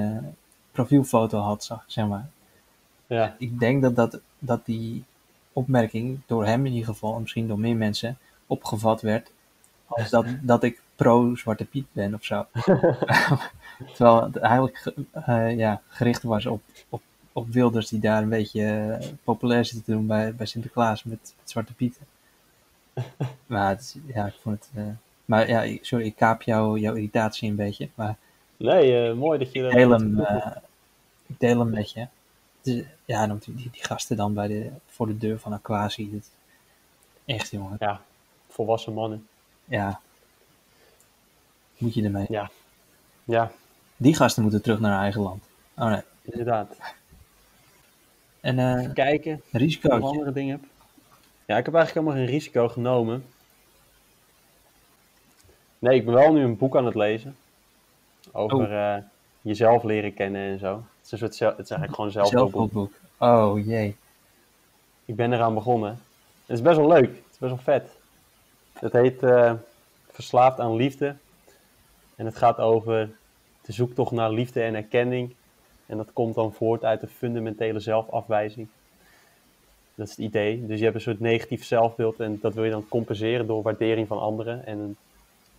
profielfoto 0.77 1.39
had, 1.39 1.63
zag, 1.63 1.83
zeg 1.87 2.07
maar. 2.07 2.29
ja, 3.07 3.35
Ik 3.37 3.59
denk 3.59 3.81
dat, 3.81 3.95
dat, 3.95 4.19
dat 4.39 4.65
die 4.65 5.03
opmerking 5.53 6.19
door 6.25 6.45
hem 6.45 6.65
in 6.65 6.71
ieder 6.73 6.87
geval, 6.93 7.15
en 7.15 7.21
misschien 7.21 7.47
door 7.47 7.59
meer 7.59 7.75
mensen, 7.75 8.17
opgevat 8.47 9.01
werd 9.01 9.31
als 9.87 10.09
dat, 10.09 10.25
dat 10.41 10.63
ik 10.63 10.81
pro-Zwarte 10.95 11.65
Piet 11.65 11.85
ben 11.91 12.13
of 12.13 12.23
zo. 12.23 12.45
Terwijl 13.93 14.23
het 14.23 14.35
eigenlijk 14.37 14.77
ge- 14.77 14.93
eh, 15.11 15.57
ja, 15.57 15.81
gericht 15.87 16.23
was 16.23 16.45
op, 16.45 16.61
op, 16.89 17.01
op 17.33 17.47
Wilders 17.49 17.89
die 17.89 17.99
daar 17.99 18.21
een 18.21 18.29
beetje 18.29 18.63
eh, 18.99 19.07
populair 19.23 19.65
zit 19.65 19.85
te 19.85 19.91
doen 19.91 20.07
bij, 20.07 20.35
bij 20.35 20.45
Sinterklaas 20.45 21.03
met, 21.03 21.19
met 21.37 21.49
Zwarte 21.51 21.73
Pieten. 21.73 22.01
Maar 23.45 23.69
het, 23.69 23.97
ja, 24.13 24.25
ik 24.25 24.35
vond 24.41 24.55
het... 24.59 24.69
eh, 24.85 24.91
maar 25.25 25.47
ja, 25.49 25.77
sorry, 25.81 26.05
ik 26.05 26.15
kaap 26.15 26.41
jou, 26.41 26.79
jouw 26.79 26.93
irritatie 26.93 27.49
een 27.49 27.55
beetje. 27.55 27.89
Maar 27.95 28.15
nee, 29.71 29.83
mooi 29.83 30.09
dat 30.09 30.43
je 30.43 30.49
dat 30.49 30.61
ik 31.27 31.39
deel 31.39 31.59
hem 31.59 31.69
met 31.69 31.91
je. 31.91 32.07
Ja, 33.05 33.27
dan 33.27 33.37
die, 33.45 33.55
die, 33.55 33.83
gasten 33.83 34.17
dan 34.17 34.33
bij 34.33 34.47
de, 34.47 34.71
voor 34.85 35.07
de 35.07 35.17
deur 35.17 35.39
van 35.39 35.53
Aquasi. 35.53 36.11
Dat, 36.11 36.29
echt, 37.25 37.51
jongen. 37.51 37.77
Ja, 37.79 38.01
volwassen 38.47 38.93
mannen. 38.93 39.27
Ja. 39.65 39.99
Moet 41.77 41.93
je 41.93 42.03
ermee. 42.03 42.25
Ja, 42.29 42.51
ja, 43.23 43.51
Die 43.97 44.15
gasten 44.15 44.41
moeten 44.41 44.61
terug 44.61 44.79
naar 44.79 44.91
hun 44.91 45.01
eigen 45.01 45.21
land. 45.21 45.43
Oh 45.75 45.89
nee. 45.89 46.01
inderdaad. 46.21 46.77
En 48.39 48.59
eh 48.59 48.93
Kijken, 48.93 49.41
een 49.51 49.77
of 49.81 50.03
andere 50.03 50.31
dingen 50.31 50.59
heb. 50.59 50.69
Ja, 51.45 51.57
ik 51.57 51.65
heb 51.65 51.75
eigenlijk 51.75 52.05
helemaal 52.05 52.25
geen 52.25 52.35
risico 52.35 52.67
genomen. 52.67 53.25
Nee, 55.79 55.95
ik 55.95 56.05
ben 56.05 56.13
wel 56.13 56.33
nu 56.33 56.43
een 56.43 56.57
boek 56.57 56.77
aan 56.77 56.85
het 56.85 56.95
lezen. 56.95 57.35
Over 58.31 58.77
eh, 58.77 59.03
jezelf 59.47 59.83
leren 59.83 60.13
kennen 60.13 60.41
en 60.51 60.59
zo. 60.59 60.73
Het 60.75 61.05
is, 61.05 61.11
een 61.11 61.17
soort 61.17 61.35
zel- 61.35 61.49
het 61.49 61.59
is 61.59 61.69
eigenlijk 61.69 61.95
gewoon 61.95 62.11
zelfhulpboek. 62.11 62.71
Zelfhulpboek. 62.71 62.93
Oh 63.17 63.65
jee. 63.65 63.95
Ik 65.05 65.15
ben 65.15 65.33
eraan 65.33 65.53
begonnen. 65.53 65.89
Het 66.45 66.55
is 66.55 66.61
best 66.61 66.77
wel 66.77 66.87
leuk. 66.87 67.07
Het 67.07 67.31
is 67.31 67.37
best 67.37 67.53
wel 67.53 67.63
vet. 67.63 67.97
Het 68.73 68.93
heet 68.93 69.23
eh, 69.23 69.53
Verslaafd 70.11 70.59
aan 70.59 70.75
Liefde. 70.75 71.15
En 72.15 72.25
het 72.25 72.37
gaat 72.37 72.57
over 72.57 73.09
de 73.61 73.71
zoektocht 73.71 74.11
naar 74.11 74.31
liefde 74.31 74.61
en 74.61 74.75
erkenning. 74.75 75.35
En 75.85 75.97
dat 75.97 76.13
komt 76.13 76.35
dan 76.35 76.53
voort 76.53 76.83
uit 76.85 77.01
een 77.01 77.07
fundamentele 77.07 77.79
zelfafwijzing. 77.79 78.67
Dat 79.95 80.07
is 80.07 80.11
het 80.15 80.25
idee. 80.25 80.65
Dus 80.65 80.77
je 80.77 80.83
hebt 80.83 80.95
een 80.95 81.01
soort 81.01 81.19
negatief 81.19 81.65
zelfbeeld 81.65 82.19
en 82.19 82.39
dat 82.41 82.53
wil 82.53 82.63
je 82.63 82.71
dan 82.71 82.87
compenseren 82.87 83.47
door 83.47 83.61
waardering 83.61 84.07
van 84.07 84.19
anderen. 84.19 84.65
En 84.65 84.79
een 84.79 84.97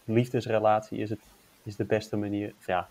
liefdesrelatie 0.05 0.99
is, 0.99 1.11
het, 1.11 1.21
is 1.63 1.77
de 1.77 1.85
beste 1.85 2.17
manier, 2.17 2.55
ja, 2.67 2.89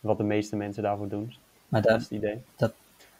wat 0.00 0.16
de 0.16 0.22
meeste 0.22 0.56
mensen 0.56 0.82
daarvoor 0.82 1.08
doen. 1.08 1.34
Maar 1.68 1.82
Dat 1.82 1.90
dat, 1.90 2.00
is 2.00 2.08
het 2.08 2.18
idee. 2.18 2.42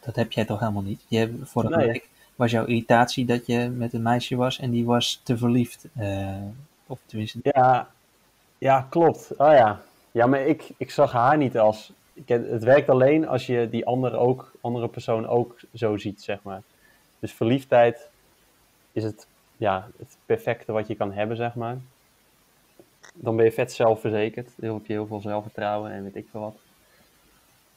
dat 0.01 0.17
heb 0.17 0.33
jij 0.33 0.45
toch 0.45 0.59
helemaal 0.61 0.83
niet? 0.83 1.05
Je 1.09 1.39
vorige 1.43 1.77
Nee. 1.77 1.87
week 1.87 2.09
was 2.37 2.51
jouw 2.51 2.65
irritatie 2.65 3.25
dat 3.25 3.47
je 3.47 3.69
met 3.69 3.93
een 3.93 4.03
meisje 4.03 4.37
was 4.37 4.59
en 4.59 4.71
die 4.71 4.85
was 4.85 5.21
te 5.23 5.37
verliefd. 5.39 5.87
eh, 5.97 6.37
of 6.87 6.99
tenminste, 7.07 7.39
Ja, 7.43 7.89
ja, 8.59 8.87
klopt. 8.91 9.31
Oh 9.37 9.53
ja. 9.53 9.81
Ja, 10.13 10.27
maar 10.27 10.41
ik, 10.47 10.69
ik 10.77 10.91
zag 10.91 11.13
haar 11.13 11.37
niet 11.37 11.59
als. 11.59 11.93
Ik, 12.13 12.29
het 12.29 12.63
werkt 12.65 12.89
alleen 12.89 13.29
als 13.29 13.47
je 13.47 13.69
die 13.71 13.87
andere, 13.87 14.17
ook, 14.17 14.53
andere 14.61 14.89
persoon 14.89 15.27
ook 15.27 15.59
zo 15.75 15.97
ziet, 15.97 16.23
zeg 16.23 16.43
maar. 16.43 16.63
Dus 17.19 17.33
verliefdheid 17.33 18.09
is 18.93 19.05
het, 19.05 19.27
ja, 19.57 19.89
het 19.99 20.17
perfecte 20.27 20.73
wat 20.73 20.87
je 20.87 20.95
kan 20.95 21.13
hebben, 21.13 21.37
zeg 21.37 21.55
maar. 21.55 21.77
Dan 23.15 23.37
ben 23.37 23.45
je 23.45 23.53
vet 23.53 23.73
zelfverzekerd. 23.73 24.49
Dan 24.57 24.75
heb 24.75 24.87
je 24.87 24.93
heel 24.93 25.07
veel 25.07 25.21
zelfvertrouwen 25.21 25.91
en 25.93 26.03
weet 26.03 26.17
ik 26.17 26.27
veel 26.31 26.41
wat. 26.41 26.57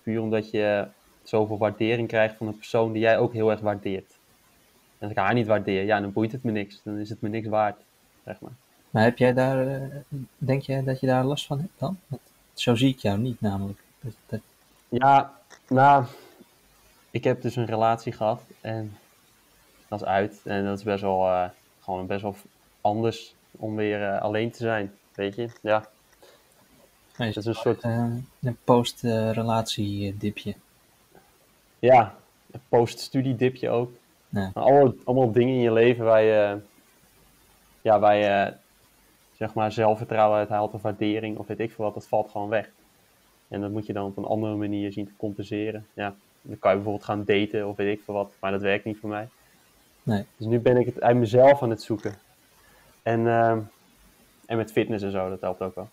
Puur 0.04 0.22
omdat 0.22 0.52
je 0.52 0.88
zoveel 1.24 1.58
waardering 1.58 2.08
krijgt 2.08 2.36
van 2.38 2.48
een 2.48 2.58
persoon 2.58 2.92
die 2.92 3.02
jij 3.02 3.18
ook 3.18 3.34
heel 3.34 3.52
erg 3.52 3.60
waardeert. 3.60 4.12
En 4.98 5.10
als 5.10 5.12
ik 5.12 5.18
haar 5.18 5.34
niet 5.34 5.48
waardeer, 5.48 5.84
ja, 5.84 6.00
dan 6.00 6.14
boeit 6.14 6.32
het 6.32 6.44
me 6.44 6.52
niks. 6.52 6.82
Dan 6.84 6.98
is 6.98 7.10
het 7.10 7.22
me 7.22 7.30
niks 7.30 7.48
waard, 7.48 7.82
zeg 8.26 8.40
maar. 8.40 8.52
maar 8.90 9.04
heb 9.04 9.18
jij 9.18 9.34
daar, 9.34 9.68
eh, 9.68 10.00
denk 10.38 10.62
je 10.62 10.84
dat 10.84 11.00
je 11.00 11.08
daar 11.08 11.24
last 11.24 11.46
van 11.46 11.60
hebt 11.60 11.80
dan? 11.80 11.98
Want 12.08 12.22
zo 12.54 12.76
zie 12.76 12.90
ik 12.90 13.00
jou 13.00 13.18
niet 13.18 13.42
namelijk. 13.42 13.80
Dat, 14.00 14.14
dat, 14.26 14.40
Ja, 14.90 15.34
nou, 15.68 16.06
ik 17.12 17.24
heb 17.24 17.42
dus 17.42 17.56
een 17.56 17.66
relatie 17.66 18.12
gehad 18.12 18.44
en 18.62 18.98
als 19.88 20.04
uit. 20.04 20.42
En 20.44 20.66
dat 20.66 20.78
is 20.78 20.84
best 20.84 21.02
wel, 21.02 21.28
eh, 21.28 21.50
gewoon 21.82 22.08
best 22.08 22.22
wel 22.22 22.36
anders 22.82 23.36
om 23.52 23.76
weer 23.76 24.04
eh, 24.04 24.22
alleen 24.22 24.52
te 24.52 24.58
zijn. 24.58 24.94
Weet 25.16 25.36
je? 25.36 25.50
Ja. 25.62 25.90
Nee, 27.17 27.29
is 27.29 27.46
een 27.46 27.55
soort, 27.55 27.82
eh, 27.82 28.08
post-relatie-dipje. 28.63 30.55
ja, 31.79 32.15
een 32.51 32.62
post-studiedipje 32.70 33.70
ook. 33.70 33.91
Ja. 34.29 34.51
Allemaal, 34.53 34.93
allemaal 35.03 35.32
dingen 35.32 35.53
in 35.53 35.62
je 35.62 35.74
leven 35.74 36.05
waar 36.05 36.22
je, 36.22 36.60
ja, 37.82 38.00
waar 38.00 38.15
je 38.15 38.53
zeg 39.36 39.53
maar 39.53 39.72
zelfvertrouwen 39.72 40.38
uit 40.38 40.50
haalt 40.50 40.74
of 40.74 40.82
waardering 40.82 41.38
of 41.38 41.48
weet 41.48 41.60
ik 41.60 41.72
veel 41.72 41.86
wat, 41.86 41.93
dat 41.93 42.08
valt 42.08 42.29
gewoon 42.29 42.50
weg. 42.50 42.70
En 43.48 43.62
dat 43.62 43.72
moet 43.72 43.86
je 43.86 43.93
dan 43.93 44.05
op 44.05 44.17
een 44.17 44.25
andere 44.25 44.55
manier 44.55 44.91
zien 44.91 45.05
te 45.05 45.12
compenseren. 45.17 45.86
Ja, 45.93 46.15
dan 46.41 46.60
kan 46.60 46.70
je 46.70 46.75
bijvoorbeeld 46.75 47.05
gaan 47.05 47.24
daten 47.25 47.67
of 47.67 47.75
weet 47.75 47.98
ik 47.98 48.03
veel 48.03 48.13
wat, 48.13 48.34
maar 48.39 48.51
dat 48.51 48.62
werkt 48.62 48.86
niet 48.86 48.98
voor 48.98 49.10
mij. 49.10 49.27
Nee. 50.03 50.25
Dus 50.38 50.48
nu 50.48 50.60
ben 50.60 50.77
ik 50.77 50.86
het 50.86 51.01
uit 51.01 51.17
mezelf 51.17 51.62
aan 51.62 51.70
het 51.70 51.82
zoeken. 51.82 52.15
En, 53.01 53.27
ehm, 53.27 53.60
en 54.46 54.58
met 54.58 54.72
fitness 54.72 55.03
en 55.03 55.12
zo, 55.12 55.29
dat 55.29 55.41
helpt 55.41 55.62
ook 55.62 55.75
wel. 55.75 55.89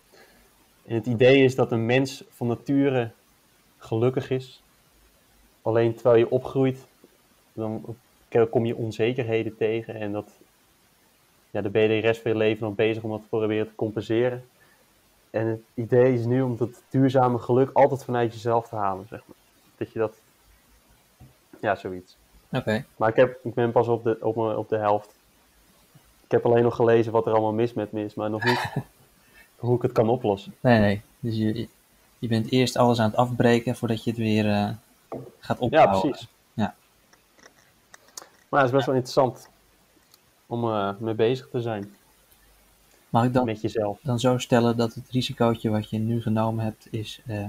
En 0.86 0.94
het 0.94 1.06
idee 1.06 1.44
is 1.44 1.54
dat 1.54 1.72
een 1.72 1.86
mens 1.86 2.24
van 2.28 2.46
nature 2.46 3.10
gelukkig 3.78 4.30
is. 4.30 4.62
Alleen 5.62 5.94
terwijl 5.94 6.16
je 6.16 6.30
opgroeit, 6.30 6.86
dan 7.52 7.96
kom 8.50 8.66
je 8.66 8.76
onzekerheden 8.76 9.56
tegen. 9.56 9.94
En 9.94 10.12
dat, 10.12 10.28
ja, 11.50 11.60
dan 11.60 11.72
ben 11.72 11.82
je 11.82 11.88
de 11.88 11.98
rest 11.98 12.20
van 12.20 12.30
je 12.30 12.36
leven 12.36 12.66
nog 12.66 12.74
bezig 12.74 13.02
om 13.02 13.10
dat 13.10 13.20
te 13.20 13.28
proberen 13.28 13.66
te 13.66 13.74
compenseren. 13.74 14.44
En 15.30 15.46
het 15.46 15.60
idee 15.74 16.14
is 16.14 16.24
nu 16.24 16.42
om 16.42 16.56
dat 16.56 16.82
duurzame 16.88 17.38
geluk 17.38 17.70
altijd 17.72 18.04
vanuit 18.04 18.32
jezelf 18.32 18.68
te 18.68 18.76
halen, 18.76 19.06
zeg 19.08 19.22
maar. 19.26 19.36
Dat 19.76 19.92
je 19.92 19.98
dat, 19.98 20.16
ja, 21.60 21.74
zoiets. 21.74 22.16
Oké, 22.52 22.84
Maar 22.96 23.08
ik, 23.08 23.16
heb, 23.16 23.38
ik 23.42 23.54
ben 23.54 23.72
pas 23.72 23.88
op 23.88 24.04
de, 24.04 24.16
op, 24.20 24.36
op 24.36 24.68
de 24.68 24.76
helft. 24.76 25.14
Ik 26.24 26.30
heb 26.30 26.46
alleen 26.46 26.62
nog 26.62 26.76
gelezen 26.76 27.12
wat 27.12 27.26
er 27.26 27.32
allemaal 27.32 27.52
mis 27.52 27.72
met 27.72 27.92
me 27.92 28.04
is, 28.04 28.14
maar 28.14 28.30
nog 28.30 28.44
niet 28.44 28.72
hoe 29.60 29.76
ik 29.76 29.82
het 29.82 29.92
kan 29.92 30.08
oplossen. 30.08 30.54
nee, 30.60 30.78
nee. 30.80 31.02
Dus 31.20 31.36
je, 31.36 31.68
je 32.18 32.28
bent 32.28 32.50
eerst 32.50 32.76
alles 32.76 32.98
aan 33.00 33.08
het 33.10 33.16
afbreken 33.18 33.76
voordat 33.76 34.04
je 34.04 34.10
het 34.10 34.18
weer 34.18 34.46
eh, 34.50 34.70
gaat 35.38 35.58
Ja, 35.58 35.64
opbouwen. 35.64 36.00
precies. 36.00 36.28
Ja. 36.54 36.74
Maar 38.48 38.60
het 38.60 38.68
is 38.68 38.74
best 38.74 38.86
wel 38.86 38.94
interessant 38.94 39.48
om 40.46 40.64
eh, 40.64 40.90
mee 40.98 41.14
bezig 41.14 41.48
te 41.50 41.60
zijn 41.60 41.94
Mag 43.08 43.24
ik 43.24 43.32
dan, 43.32 43.44
met 43.44 43.60
jezelf. 43.60 43.98
dan 44.02 44.18
zo 44.20 44.38
stellen 44.38 44.76
dat 44.76 44.94
het 44.94 45.10
risicootje 45.10 45.70
wat 45.70 45.90
je 45.90 45.98
nu 45.98 46.22
genomen 46.22 46.64
hebt, 46.64 46.86
is 46.90 47.20
eh, 47.26 47.48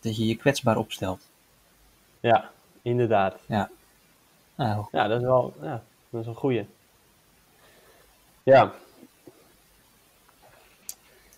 dat 0.00 0.16
je 0.16 0.26
je 0.26 0.36
kwetsbaar 0.36 0.76
opstelt? 0.76 1.28
Ja, 2.20 2.50
inderdaad. 2.82 3.36
Nou, 3.46 3.68
Ja, 4.92 5.08
dat 5.08 5.20
is 5.20 5.26
wel 5.26 5.54
ja, 5.62 5.82
dat 6.10 6.20
is 6.20 6.26
een 6.26 6.34
goeie. 6.34 6.66
Ja, 8.42 8.72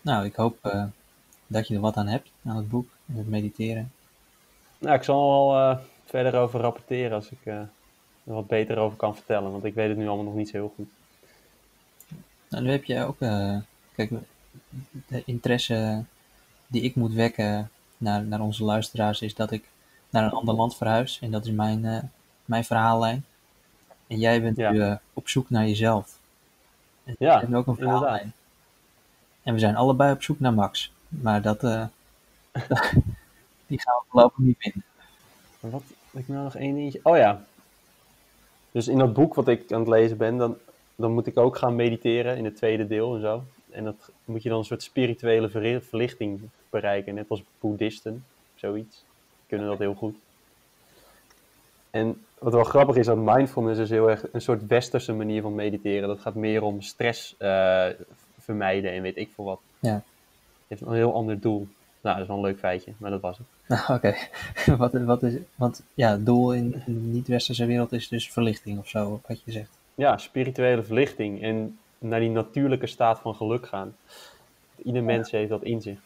nou 0.01 0.25
ik 0.25 0.35
hoop 0.35 0.59
eh, 0.63 0.85
dat 1.47 1.69
je 1.69 1.75
er 1.75 1.81
wat 1.81 1.97
aan 1.97 2.07
hebt, 2.09 2.29
aan 2.45 2.57
het 2.57 2.69
boek 2.69 2.89
en 3.07 3.15
het 3.17 3.29
mediteren. 3.29 3.93
nou, 4.79 4.97
ik 4.97 5.03
zal 5.03 5.21
er 5.23 5.37
wel 5.37 5.71
eh, 5.71 5.79
verder 6.05 6.35
over 6.41 6.61
rapporteren 6.61 7.13
als 7.13 7.31
ik 7.31 7.39
eh, 7.45 7.55
er 8.25 8.35
wat 8.35 8.47
beter 8.47 8.79
over 8.79 8.97
kan 8.97 9.15
vertellen, 9.17 9.51
want 9.51 9.65
ik 9.65 9.75
weet 9.75 9.89
het 9.89 9.99
nu 9.99 10.07
allemaal 10.07 10.25
nog 10.25 10.35
niet 10.35 10.49
zo 10.49 10.57
heel 10.57 10.73
goed. 10.77 10.89
Nou, 12.49 12.65
nu 12.65 12.71
heb 12.71 12.85
je 12.85 13.05
ook, 13.05 13.19
kijk, 13.95 14.11
de 15.07 15.23
interesse 15.25 16.05
die 16.67 16.83
ik 16.83 16.95
moet 16.95 17.13
wekken 17.13 17.71
naar, 17.97 18.23
naar 18.25 18.41
onze 18.41 18.65
luisteraars 18.65 19.21
is 19.23 19.35
dat 19.35 19.51
ik 19.51 19.65
naar 20.11 20.25
een 20.25 20.31
ander 20.31 20.55
land 20.55 20.77
verhuis. 20.77 21.19
En 21.23 21.31
dat 21.31 21.45
is 21.47 21.53
mijn, 21.53 22.11
mijn 22.45 22.65
verhaallijn. 22.65 23.25
En 24.07 24.19
jij 24.19 24.43
bent 24.43 24.57
Ja. 24.57 24.71
nu 24.71 24.97
op 25.15 25.29
zoek 25.29 25.51
naar 25.51 25.67
jezelf. 25.67 26.19
En 27.05 27.17
Ja, 27.19 27.41
heb 27.41 27.55
ook 27.55 27.67
een 27.67 27.77
verhaallijn. 27.77 28.33
En 29.49 29.55
we 29.55 29.61
zijn 29.61 29.77
allebei 29.77 30.13
op 30.13 30.23
zoek 30.23 30.41
naar 30.41 30.55
Max. 30.55 30.93
Maar 31.09 31.43
dat, 31.43 31.65
eh, 31.65 31.85
die 33.67 33.81
gaan 33.81 33.99
we 33.99 34.05
voorlopig 34.09 34.39
niet 34.39 34.57
vinden. 34.59 34.85
Wat, 35.61 35.83
ik 36.11 36.29
nou 36.29 36.45
nog 36.45 36.57
één 36.57 36.75
dingetje? 36.75 37.01
Oh 37.03 37.17
ja. 37.17 37.45
Dus 38.71 38.89
in 38.89 38.99
dat 38.99 39.13
boek 39.13 39.35
wat 39.35 39.49
ik 39.49 39.73
aan 39.73 39.81
het 39.81 39.89
lezen 39.89 40.17
ben, 40.17 40.37
dan, 40.37 40.57
dan 40.97 41.13
moet 41.13 41.27
ik 41.27 41.37
ook 41.37 41.57
gaan 41.57 41.77
mediteren 41.77 42.37
in 42.37 42.45
het 42.45 42.57
tweede 42.57 42.87
deel 42.87 43.15
en 43.15 43.21
zo. 43.21 43.43
En 43.71 43.85
dat 43.85 44.11
moet 44.25 44.43
je 44.43 44.49
dan 44.49 44.59
een 44.59 44.65
soort 44.65 44.83
spirituele 44.83 45.81
verlichting 45.81 46.41
bereiken, 46.71 47.15
net 47.15 47.29
als 47.29 47.43
boeddhisten, 47.61 48.25
zoiets. 48.55 49.05
Kunnen 49.47 49.67
dat 49.67 49.79
heel 49.79 49.95
goed. 49.95 50.17
En 51.91 52.25
wat 52.39 52.53
wel 52.53 52.65
grappig 52.65 52.97
is, 52.97 53.07
dat 53.07 53.17
mindfulness 53.17 53.81
is 53.81 53.91
heel 53.91 54.11
erg 54.11 54.33
een 54.33 54.43
soort 54.43 54.67
westerse 54.67 55.13
manier 55.13 55.43
van 55.43 55.55
mediteren. 55.55 56.09
Dat 56.09 56.21
gaat 56.21 56.35
meer 56.35 56.63
om 56.63 56.83
stress 56.83 57.35
eh, 57.39 57.87
vermijden 58.49 58.93
en 58.93 59.03
weet 59.03 59.17
ik 59.17 59.31
veel 59.35 59.45
wat. 59.45 59.61
Ja. 59.79 59.95
Het 59.95 60.03
heeft 60.67 60.81
een 60.81 60.93
heel 60.93 61.15
ander 61.15 61.41
doel. 61.41 61.69
Nou, 62.01 62.15
dat 62.15 62.23
is 62.23 62.27
wel 62.27 62.37
een 62.37 62.43
leuk 62.43 62.59
feitje, 62.59 62.93
maar 62.97 63.11
dat 63.11 63.21
was 63.21 63.39
het. 63.39 63.47
Nou, 63.67 63.93
oké. 63.97 64.15
wat, 64.83 64.93
wat 64.93 65.23
is, 65.23 65.35
want 65.55 65.83
ja, 65.95 66.11
het 66.11 66.27
doel 66.27 66.53
in, 66.55 66.83
in 66.87 66.95
de 66.95 67.01
niet-westerse 67.01 67.67
wereld 67.67 67.93
is 67.93 68.09
dus 68.09 68.31
verlichting 68.31 68.79
of 68.79 68.89
zo, 68.89 69.21
wat 69.27 69.43
je 69.45 69.53
zegt. 69.53 69.79
ja, 69.95 70.19
spirituele 70.19 70.83
verlichting 70.83 71.43
en 71.43 71.79
naar 71.99 72.21
die 72.21 72.31
natuurlijke 72.31 72.87
staat 72.87 73.19
van 73.19 73.35
geluk 73.35 73.67
gaan. 73.67 73.97
Ieder 74.85 75.03
mens 75.03 75.31
heeft 75.31 75.49
dat 75.49 75.63
in 75.63 75.83
zich. 75.83 75.99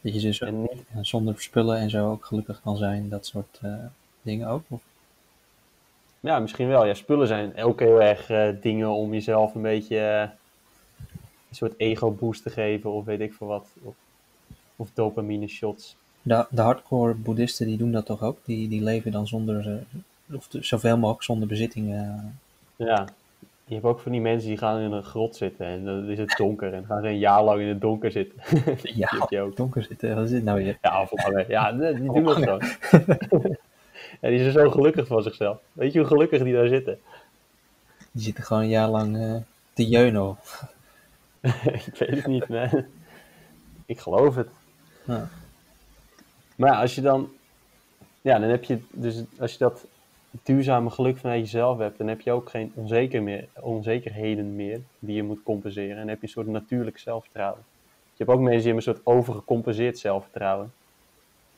Dat 0.00 0.14
je 0.14 0.20
dus 0.20 0.40
En 0.40 0.60
niet, 0.60 0.84
zonder 1.00 1.40
spullen 1.40 1.78
en 1.78 1.90
zo 1.90 2.10
ook 2.10 2.24
gelukkig 2.24 2.60
kan 2.62 2.76
zijn, 2.76 3.08
dat 3.08 3.26
soort 3.26 3.58
eh, 3.62 3.74
dingen 4.22 4.48
ook. 4.48 4.62
Of, 4.68 4.80
ja, 6.26 6.38
misschien 6.38 6.68
wel. 6.68 6.84
Ja, 6.86 6.94
spullen 6.94 7.26
zijn 7.26 7.62
ook 7.62 7.80
heel 7.80 8.02
erg 8.02 8.30
eh, 8.30 8.48
dingen 8.60 8.90
om 8.90 9.12
jezelf 9.12 9.54
een 9.54 9.62
beetje 9.62 9.98
eh, 9.98 10.28
een 11.60 11.68
soort 11.68 11.80
ego-boost 11.80 12.42
te 12.42 12.50
geven 12.50 12.92
of 12.92 13.04
weet 13.04 13.20
ik 13.20 13.34
veel 13.34 13.46
wat. 13.46 13.68
Of, 13.82 13.94
of 14.76 14.90
dopamine 14.94 15.48
shots. 15.48 15.96
de, 16.22 16.46
de 16.50 16.60
hardcore 16.60 17.14
boeddhisten 17.14 17.66
die 17.66 17.76
doen 17.76 17.92
dat 17.92 18.06
toch 18.06 18.22
ook? 18.22 18.38
Die, 18.44 18.68
die 18.68 18.82
leven 18.82 19.12
dan 19.12 19.26
zonder, 19.26 19.68
eh, 19.68 20.36
of 20.36 20.48
zoveel 20.50 20.96
mogelijk 20.96 21.22
zonder 21.22 21.48
bezittingen. 21.48 22.38
Ja, 22.76 23.08
je 23.64 23.74
hebt 23.74 23.86
ook 23.86 24.00
van 24.00 24.12
die 24.12 24.20
mensen 24.20 24.48
die 24.48 24.58
gaan 24.58 24.80
in 24.80 24.92
een 24.92 25.02
grot 25.02 25.36
zitten 25.36 25.66
en 25.66 25.84
dan 25.84 26.08
is 26.08 26.18
het 26.18 26.34
donker 26.36 26.72
en 26.74 26.84
gaan 26.84 27.02
ze 27.02 27.08
een 27.08 27.18
jaar 27.18 27.44
lang 27.44 27.60
in 27.60 27.68
het 27.68 27.80
donker 27.80 28.10
zitten. 28.10 28.40
Ja, 28.82 29.08
heb 29.10 29.30
je 29.30 29.40
ook. 29.40 29.56
donker 29.56 29.82
zitten. 29.82 30.14
Wat 30.14 30.24
is 30.24 30.30
dit 30.30 30.44
nou 30.44 30.62
weer? 30.62 30.78
Ja. 30.82 31.08
Ja, 31.48 31.72
die 31.72 32.12
doen 32.12 32.24
dat 32.24 32.34
gewoon. 32.34 32.62
ja, 34.20 34.28
die 34.28 34.38
zijn 34.38 34.52
zo 34.52 34.70
gelukkig 34.70 35.06
van 35.06 35.22
zichzelf. 35.22 35.58
Weet 35.72 35.92
je 35.92 35.98
hoe 35.98 36.08
gelukkig 36.08 36.42
die 36.42 36.52
daar 36.52 36.68
zitten? 36.68 36.98
Die 38.12 38.22
zitten 38.24 38.44
gewoon 38.44 38.62
een 38.62 38.68
jaar 38.68 38.88
lang 38.88 39.16
eh, 39.16 39.34
te 39.72 39.88
jeunen. 39.88 40.36
ik 41.86 41.94
weet 41.98 42.10
het 42.10 42.26
niet, 42.26 42.48
man. 42.48 42.84
Ik 43.86 43.98
geloof 43.98 44.34
het. 44.34 44.48
Ja. 45.04 45.28
Maar 46.56 46.72
ja, 46.72 46.80
als 46.80 46.94
je 46.94 47.00
dan... 47.00 47.32
Ja, 48.20 48.38
dan 48.38 48.48
heb 48.48 48.64
je 48.64 48.78
dus... 48.90 49.24
Als 49.38 49.52
je 49.52 49.58
dat 49.58 49.86
duurzame 50.42 50.90
geluk 50.90 51.16
vanuit 51.16 51.40
jezelf 51.40 51.78
hebt, 51.78 51.98
dan 51.98 52.06
heb 52.06 52.20
je 52.20 52.32
ook 52.32 52.50
geen 52.50 52.72
onzeker 52.74 53.22
meer, 53.22 53.48
onzekerheden 53.60 54.56
meer 54.56 54.80
die 54.98 55.16
je 55.16 55.22
moet 55.22 55.42
compenseren. 55.42 55.90
En 55.90 55.96
dan 55.96 56.08
heb 56.08 56.20
je 56.20 56.26
een 56.26 56.32
soort 56.32 56.46
natuurlijk 56.46 56.98
zelfvertrouwen. 56.98 57.64
Je 58.16 58.24
hebt 58.24 58.30
ook 58.30 58.44
mensen 58.44 58.62
die 58.62 58.72
hebben 58.72 58.86
een 58.86 58.94
soort 58.94 59.06
overgecompenseerd 59.06 59.98
zelfvertrouwen. 59.98 60.72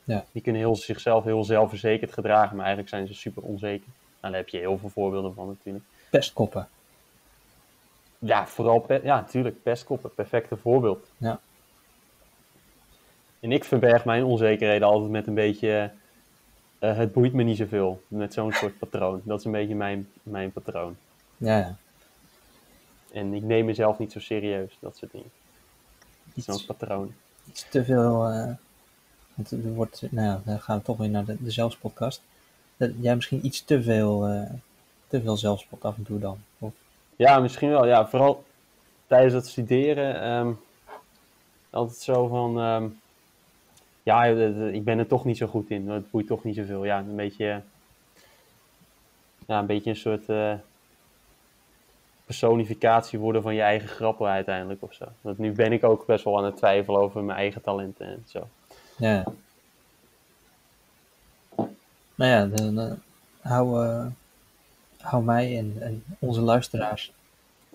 Ja. 0.04 0.24
Die 0.32 0.42
kunnen 0.42 0.60
heel, 0.60 0.76
zichzelf 0.76 1.24
heel 1.24 1.44
zelfverzekerd 1.44 2.12
gedragen, 2.12 2.56
maar 2.56 2.64
eigenlijk 2.64 2.94
zijn 2.94 3.06
ze 3.06 3.14
super 3.14 3.42
onzeker. 3.42 3.86
Nou, 4.20 4.32
daar 4.32 4.42
heb 4.42 4.48
je 4.48 4.58
heel 4.58 4.78
veel 4.78 4.88
voorbeelden 4.88 5.34
van 5.34 5.46
natuurlijk. 5.46 5.84
Pestkoppen. 6.10 6.68
Ja, 8.18 8.46
vooral, 8.46 8.86
ja, 9.02 9.20
natuurlijk, 9.20 9.62
pestkoppen, 9.62 10.14
perfecte 10.14 10.56
voorbeeld. 10.56 11.10
Ja. 11.16 11.40
En 13.40 13.52
ik 13.52 13.64
verberg 13.64 14.04
mijn 14.04 14.24
onzekerheden 14.24 14.88
altijd 14.88 15.10
met 15.10 15.26
een 15.26 15.34
beetje, 15.34 15.90
eh, 16.78 16.96
het 16.96 17.12
boeit 17.12 17.32
me 17.32 17.42
niet 17.42 17.56
zoveel, 17.56 18.02
met 18.08 18.32
zo'n 18.32 18.52
soort 18.52 18.78
patroon. 18.88 19.20
Dat 19.24 19.38
is 19.38 19.44
een 19.44 19.52
beetje 19.52 19.74
mijn, 19.74 20.08
mijn 20.22 20.52
patroon. 20.52 20.96
Ja, 21.36 21.58
ja. 21.58 21.76
En 23.12 23.34
ik 23.34 23.42
neem 23.42 23.64
mezelf 23.64 23.98
niet 23.98 24.12
zo 24.12 24.20
serieus, 24.20 24.76
dat 24.80 24.96
soort 24.96 25.12
dingen. 25.12 25.30
Zo'n 26.36 26.64
patroon. 26.66 27.14
iets 27.48 27.66
te 27.68 27.84
veel. 27.84 28.26
eh, 28.26 28.52
want 29.34 29.50
er 29.50 29.74
wordt, 29.74 30.02
nou 30.10 30.26
ja, 30.26 30.40
dan 30.44 30.60
gaan 30.60 30.78
we 30.78 30.84
toch 30.84 30.96
weer 30.96 31.08
naar 31.08 31.24
de, 31.24 31.42
de 31.42 31.50
zelfspodcast. 31.50 32.22
Dat 32.76 32.90
jij 33.00 33.14
misschien 33.14 33.46
iets 33.46 33.64
te 33.64 33.82
veel, 33.82 34.26
eh, 34.26 34.50
te 35.08 35.22
veel 35.22 35.36
zelfspot 35.36 35.84
af 35.84 35.96
en 35.96 36.02
toe 36.02 36.18
dan. 36.18 36.38
Of, 36.58 36.72
Ja, 37.18 37.38
misschien 37.38 37.68
wel. 37.70 37.86
Ja, 37.86 38.08
vooral 38.08 38.44
tijdens 39.06 39.34
het 39.34 39.46
studeren. 39.46 40.20
ehm, 40.22 40.52
altijd 41.70 41.98
zo 41.98 42.26
van... 42.26 42.58
ehm, 42.60 42.88
ja, 44.02 44.26
eh, 44.26 44.74
ik 44.74 44.84
ben 44.84 44.98
er 44.98 45.06
toch 45.06 45.24
niet 45.24 45.36
zo 45.36 45.46
goed 45.46 45.70
in. 45.70 45.88
Het 45.88 46.10
boeit 46.10 46.26
toch 46.26 46.44
niet 46.44 46.54
zoveel. 46.56 46.84
Ja, 46.84 46.98
een 46.98 47.16
beetje... 47.16 47.62
Ja, 49.46 49.58
een 49.58 49.66
beetje 49.66 49.90
een 49.90 49.96
soort... 49.96 50.28
eh, 50.28 50.54
personificatie 52.24 53.18
worden 53.18 53.42
van 53.42 53.54
je 53.54 53.62
eigen 53.62 53.88
grappen 53.88 54.26
uiteindelijk 54.28 54.82
of 54.82 54.92
zo. 54.94 55.04
Want 55.20 55.38
nu 55.38 55.52
ben 55.52 55.72
ik 55.72 55.84
ook 55.84 56.06
best 56.06 56.24
wel 56.24 56.38
aan 56.38 56.44
het 56.44 56.56
twijfelen 56.56 57.00
over 57.00 57.22
mijn 57.22 57.38
eigen 57.38 57.62
talenten 57.62 58.06
en 58.06 58.24
zo. 58.26 58.48
ja. 58.96 59.24
Nou 62.14 62.30
ja, 62.30 62.46
dan, 62.46 62.80
eh, 62.80 62.92
hou, 63.40 63.86
hou 65.00 65.22
mij 65.24 65.58
en, 65.58 65.76
en 65.80 66.04
onze 66.18 66.40
luisteraars 66.40 67.12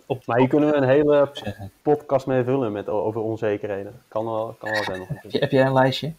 op 0.06 0.26
Maar 0.26 0.38
hier 0.38 0.48
kunnen 0.48 0.70
we 0.70 0.76
een 0.76 0.88
hele 0.88 1.30
zeggen. 1.34 1.72
podcast 1.82 2.26
mee 2.26 2.44
vullen 2.44 2.72
met, 2.72 2.90
over 2.90 3.22
onzekerheden. 3.22 3.94
Kan 4.08 4.26
wel, 4.26 4.56
kan 4.60 4.72
wel 4.72 4.84
zijn 4.84 5.00
nog 5.00 5.10
een 5.10 5.18
Heb, 5.22 5.32
je, 5.32 5.38
heb 5.38 5.52
jij 5.52 5.66
een 5.66 5.74
lijstje? 5.74 6.14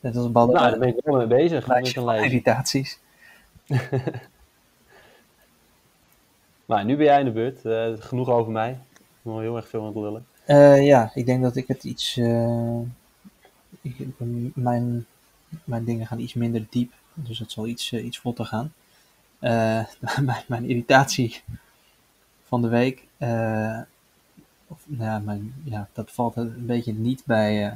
Een 0.00 0.32
bal 0.32 0.46
Nou, 0.46 0.70
daar 0.70 0.78
ben 0.78 0.88
ik 0.88 1.00
wel 1.04 1.16
mee 1.16 1.26
bezig. 1.26 1.66
Met 1.66 1.76
lijstje 1.76 2.00
een 2.00 2.04
van 2.06 2.14
lijstje. 2.14 2.30
irritaties. 2.30 2.98
Nou, 6.70 6.84
nu 6.84 6.96
ben 6.96 7.04
jij 7.04 7.18
in 7.18 7.24
de 7.24 7.30
beurt. 7.30 7.64
Eh, 7.64 7.92
genoeg 7.98 8.28
over 8.28 8.52
mij. 8.52 8.70
Ik 8.70 9.00
ben 9.22 9.40
heel 9.40 9.56
erg 9.56 9.68
veel 9.68 9.80
aan 9.80 9.86
het 9.86 9.96
lullen. 9.96 10.26
Eh, 10.44 10.86
ja, 10.86 11.10
ik 11.14 11.26
denk 11.26 11.42
dat 11.42 11.56
ik 11.56 11.68
het 11.68 11.84
iets. 11.84 12.16
eh, 12.16 12.80
ik, 13.80 13.94
mijn, 14.54 15.06
mijn 15.64 15.84
dingen 15.84 16.06
gaan 16.06 16.18
iets 16.18 16.34
minder 16.34 16.66
diep, 16.70 16.92
dus 17.14 17.38
het 17.38 17.52
zal 17.52 17.66
iets, 17.66 17.92
iets 17.92 18.18
vlotter 18.18 18.44
gaan. 18.44 18.72
Eh, 19.40 19.80
mijn, 20.20 20.44
mijn 20.46 20.64
irritatie 20.64 21.42
van 22.46 22.62
de 22.62 22.68
week. 22.68 23.04
eh, 23.16 23.78
of, 24.66 24.78
nou 24.86 25.04
ja, 25.10 25.18
mijn, 25.18 25.54
ja, 25.64 25.88
dat 25.92 26.10
valt 26.10 26.36
een 26.36 26.66
beetje 26.66 26.92
niet 26.92 27.22
bij, 27.26 27.66
eh, 27.66 27.72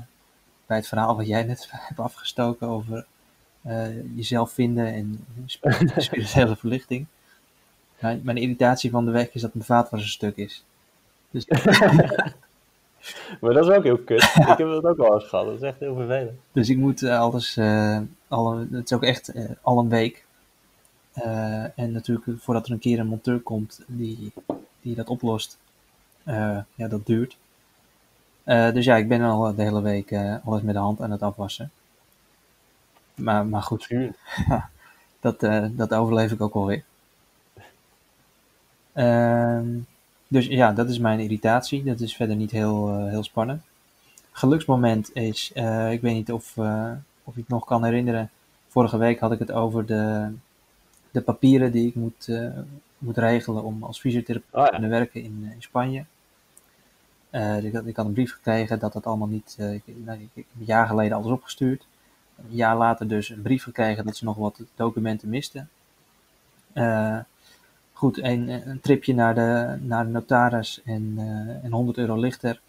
bij 0.67 0.77
het 0.77 0.89
verhaal 0.89 1.17
wat 1.17 1.27
jij 1.27 1.43
net 1.43 1.67
hebt 1.71 2.01
afgestoken 2.01 2.69
over 2.69 3.07
jezelf 4.15 4.53
vinden 4.53 4.87
en 4.87 5.25
sp- 5.47 5.93
spirituele 5.97 6.57
verlichting. 6.57 7.07
Mijn, 7.99 8.21
mijn 8.25 8.37
irritatie 8.37 8.91
van 8.91 9.05
de 9.05 9.11
week 9.11 9.35
is 9.35 9.41
dat 9.41 9.55
mijn 9.55 9.67
vaatwasser 9.67 10.11
stuk 10.11 10.37
is. 10.37 10.65
Dus 11.31 11.47
Maar 13.41 13.53
dat 13.53 13.69
is 13.69 13.75
ook 13.77 13.83
heel 13.85 13.99
kut. 13.99 14.23
Ik 14.23 14.33
heb 14.47 14.59
dat 14.59 14.85
ook 14.85 14.97
wel 14.97 15.15
eens 15.15 15.29
gehad. 15.29 15.47
Dat 15.47 15.55
is 15.55 15.61
echt 15.61 15.79
heel 15.79 15.95
vervelend. 15.95 16.39
Dus 16.53 16.69
ik 16.69 16.77
moet 16.77 17.03
alles, 17.05 17.59
al 18.29 18.53
een- 18.53 18.69
het 18.73 18.85
is 18.85 18.93
ook 18.93 19.03
echt 19.03 19.33
al 19.63 19.79
een 19.79 19.89
week. 19.89 20.25
Eh, 21.15 21.79
en 21.79 21.93
natuurlijk 21.93 22.27
voordat 22.39 22.67
er 22.67 22.73
een 22.73 22.79
keer 22.79 22.99
een 22.99 23.07
monteur 23.07 23.41
komt 23.41 23.81
die, 23.87 24.33
die 24.81 24.95
dat 24.95 25.09
oplost, 25.09 25.59
eh, 26.25 26.59
ja, 26.75 26.89
dat 26.89 27.07
duurt. 27.07 27.37
Eh, 28.45 28.73
dus 28.73 28.85
ja, 28.85 28.97
ik 28.97 29.09
ben 29.09 29.21
al 29.23 29.55
de 29.55 29.63
hele 29.63 29.83
week 29.83 30.13
alles 30.45 30.63
met 30.63 30.75
de 30.75 30.81
hand 30.81 31.01
aan 31.01 31.11
het 31.11 31.23
afwassen. 31.23 31.71
Maar, 33.15 33.47
maar 33.47 33.63
goed, 33.63 33.83
Zuur. 33.83 34.15
dat, 35.21 35.41
dat 35.77 35.95
overleef 35.95 36.33
ik 36.33 36.41
ook 36.41 36.55
wel 36.55 36.67
weer. 36.67 36.85
Ehm, 38.93 39.67
dus 40.29 40.47
ja, 40.47 40.73
dat 40.73 40.89
is 40.89 40.99
mijn 40.99 41.21
irritatie. 41.21 41.85
Dat 41.85 42.01
is 42.01 42.17
verder 42.17 42.37
niet 42.37 42.51
heel, 42.51 43.07
heel 43.07 43.23
spannend. 43.23 43.63
Geluksmoment 44.33 45.15
is, 45.17 45.51
ik 45.91 46.01
weet 46.01 46.15
niet 46.15 46.33
of, 46.33 46.57
of 47.25 47.35
je 47.35 47.41
het 47.41 47.49
nog 47.49 47.65
kan 47.65 47.85
herinneren. 47.85 48.31
Vorige 48.69 48.97
week 48.97 49.21
had 49.21 49.33
ik 49.33 49.39
het 49.39 49.53
over 49.53 49.87
de, 49.87 50.33
de 51.15 51.21
papieren 51.21 51.73
die 51.73 51.89
ik 51.89 51.95
moet, 51.95 52.29
eh, 52.29 52.59
moet 52.99 53.17
regelen 53.17 53.63
om 53.63 53.83
als 53.83 54.01
fysiotherapeut 54.01 54.55
Oh 54.55 54.65
te 54.65 54.71
kunnen 54.71 54.91
werken 54.91 55.23
in, 55.23 55.51
in 55.55 55.63
Spanje. 55.63 56.05
Eh, 57.31 57.65
ik, 57.65 57.73
had, 57.73 57.87
ik 57.87 57.97
had 57.97 58.07
een 58.07 58.13
brief 58.13 58.33
gekregen 58.33 58.79
dat 58.79 58.93
dat 58.93 59.07
allemaal 59.07 59.29
niet. 59.29 59.57
eh, 59.59 59.75
ik, 59.75 59.83
nou, 59.87 60.19
ik, 60.19 60.29
ik 60.35 60.47
heb 60.51 60.61
een 60.61 60.67
jaar 60.67 60.87
geleden 60.87 61.17
alles 61.17 61.31
opgestuurd. 61.31 61.87
Een 62.37 62.57
jaar 62.57 62.77
later 62.77 63.09
dus 63.09 63.29
een 63.29 63.43
brief 63.43 63.63
gekregen 63.63 64.05
dat 64.05 64.17
ze 64.17 64.25
nog 64.25 64.37
wat 64.37 64.61
documenten 64.75 65.29
misten. 65.29 65.69
Eh, 66.73 67.19
goed, 67.93 68.19
een, 68.19 68.49
een 68.69 68.81
tripje 68.81 69.15
naar 69.15 69.35
de, 69.35 69.79
naar 69.81 70.05
de 70.05 70.11
notaris 70.11 70.83
en, 70.85 71.15
eh 71.17 71.65
en 71.65 71.73
100 71.73 71.99
euro 71.99 72.17
lichter 72.17 72.61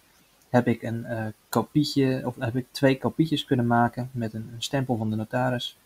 heb 0.50 0.68
ik 0.68 0.82
een 0.82 1.06
eh, 1.06 1.26
kopietje, 1.50 2.22
of 2.26 2.36
heb 2.40 2.56
ik 2.56 2.66
twee 2.72 2.98
kopietjes 2.98 3.46
kunnen 3.46 3.68
maken 3.68 4.10
met 4.12 4.34
een, 4.34 4.50
een 4.54 4.62
stempel 4.64 4.98
van 4.98 5.10
de 5.10 5.16
notaris. 5.16 5.78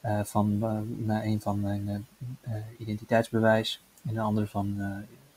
Eh, 0.00 0.20
van 0.24 0.58
eh, 0.62 1.06
naar 1.06 1.24
een 1.24 1.40
van 1.40 1.60
mijn 1.60 2.06
eh, 2.40 2.52
identiteitsbewijs 2.78 3.82
en 4.08 4.16
een 4.16 4.22
andere 4.22 4.46
van 4.46 4.76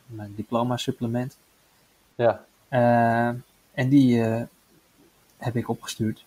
mijn 0.06 0.34
diploma 0.36 0.78
supplement. 0.78 1.38
Ja. 2.16 2.44
En 3.74 3.90
die 3.90 4.20
heb 5.38 5.56
ik 5.56 5.70
opgestuurd. 5.70 6.26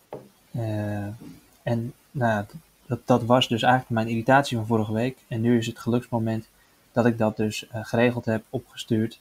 En 1.63 1.93
nou 2.11 2.45
dat, 2.87 3.01
dat 3.05 3.25
was 3.25 3.49
dus 3.49 3.63
eigenlijk 3.63 3.93
mijn 3.93 4.09
irritatie 4.09 4.57
van 4.57 4.67
vorige 4.67 4.93
week. 4.93 5.19
En 5.29 5.41
nu 5.41 5.59
is 5.59 5.67
het 5.67 5.79
geluksmoment 5.79 6.49
dat 6.93 7.07
ik 7.07 7.19
dat 7.19 7.37
dus 7.37 7.67
geregeld 7.73 8.25
heb, 8.25 8.45
opgestuurd. 8.51 9.21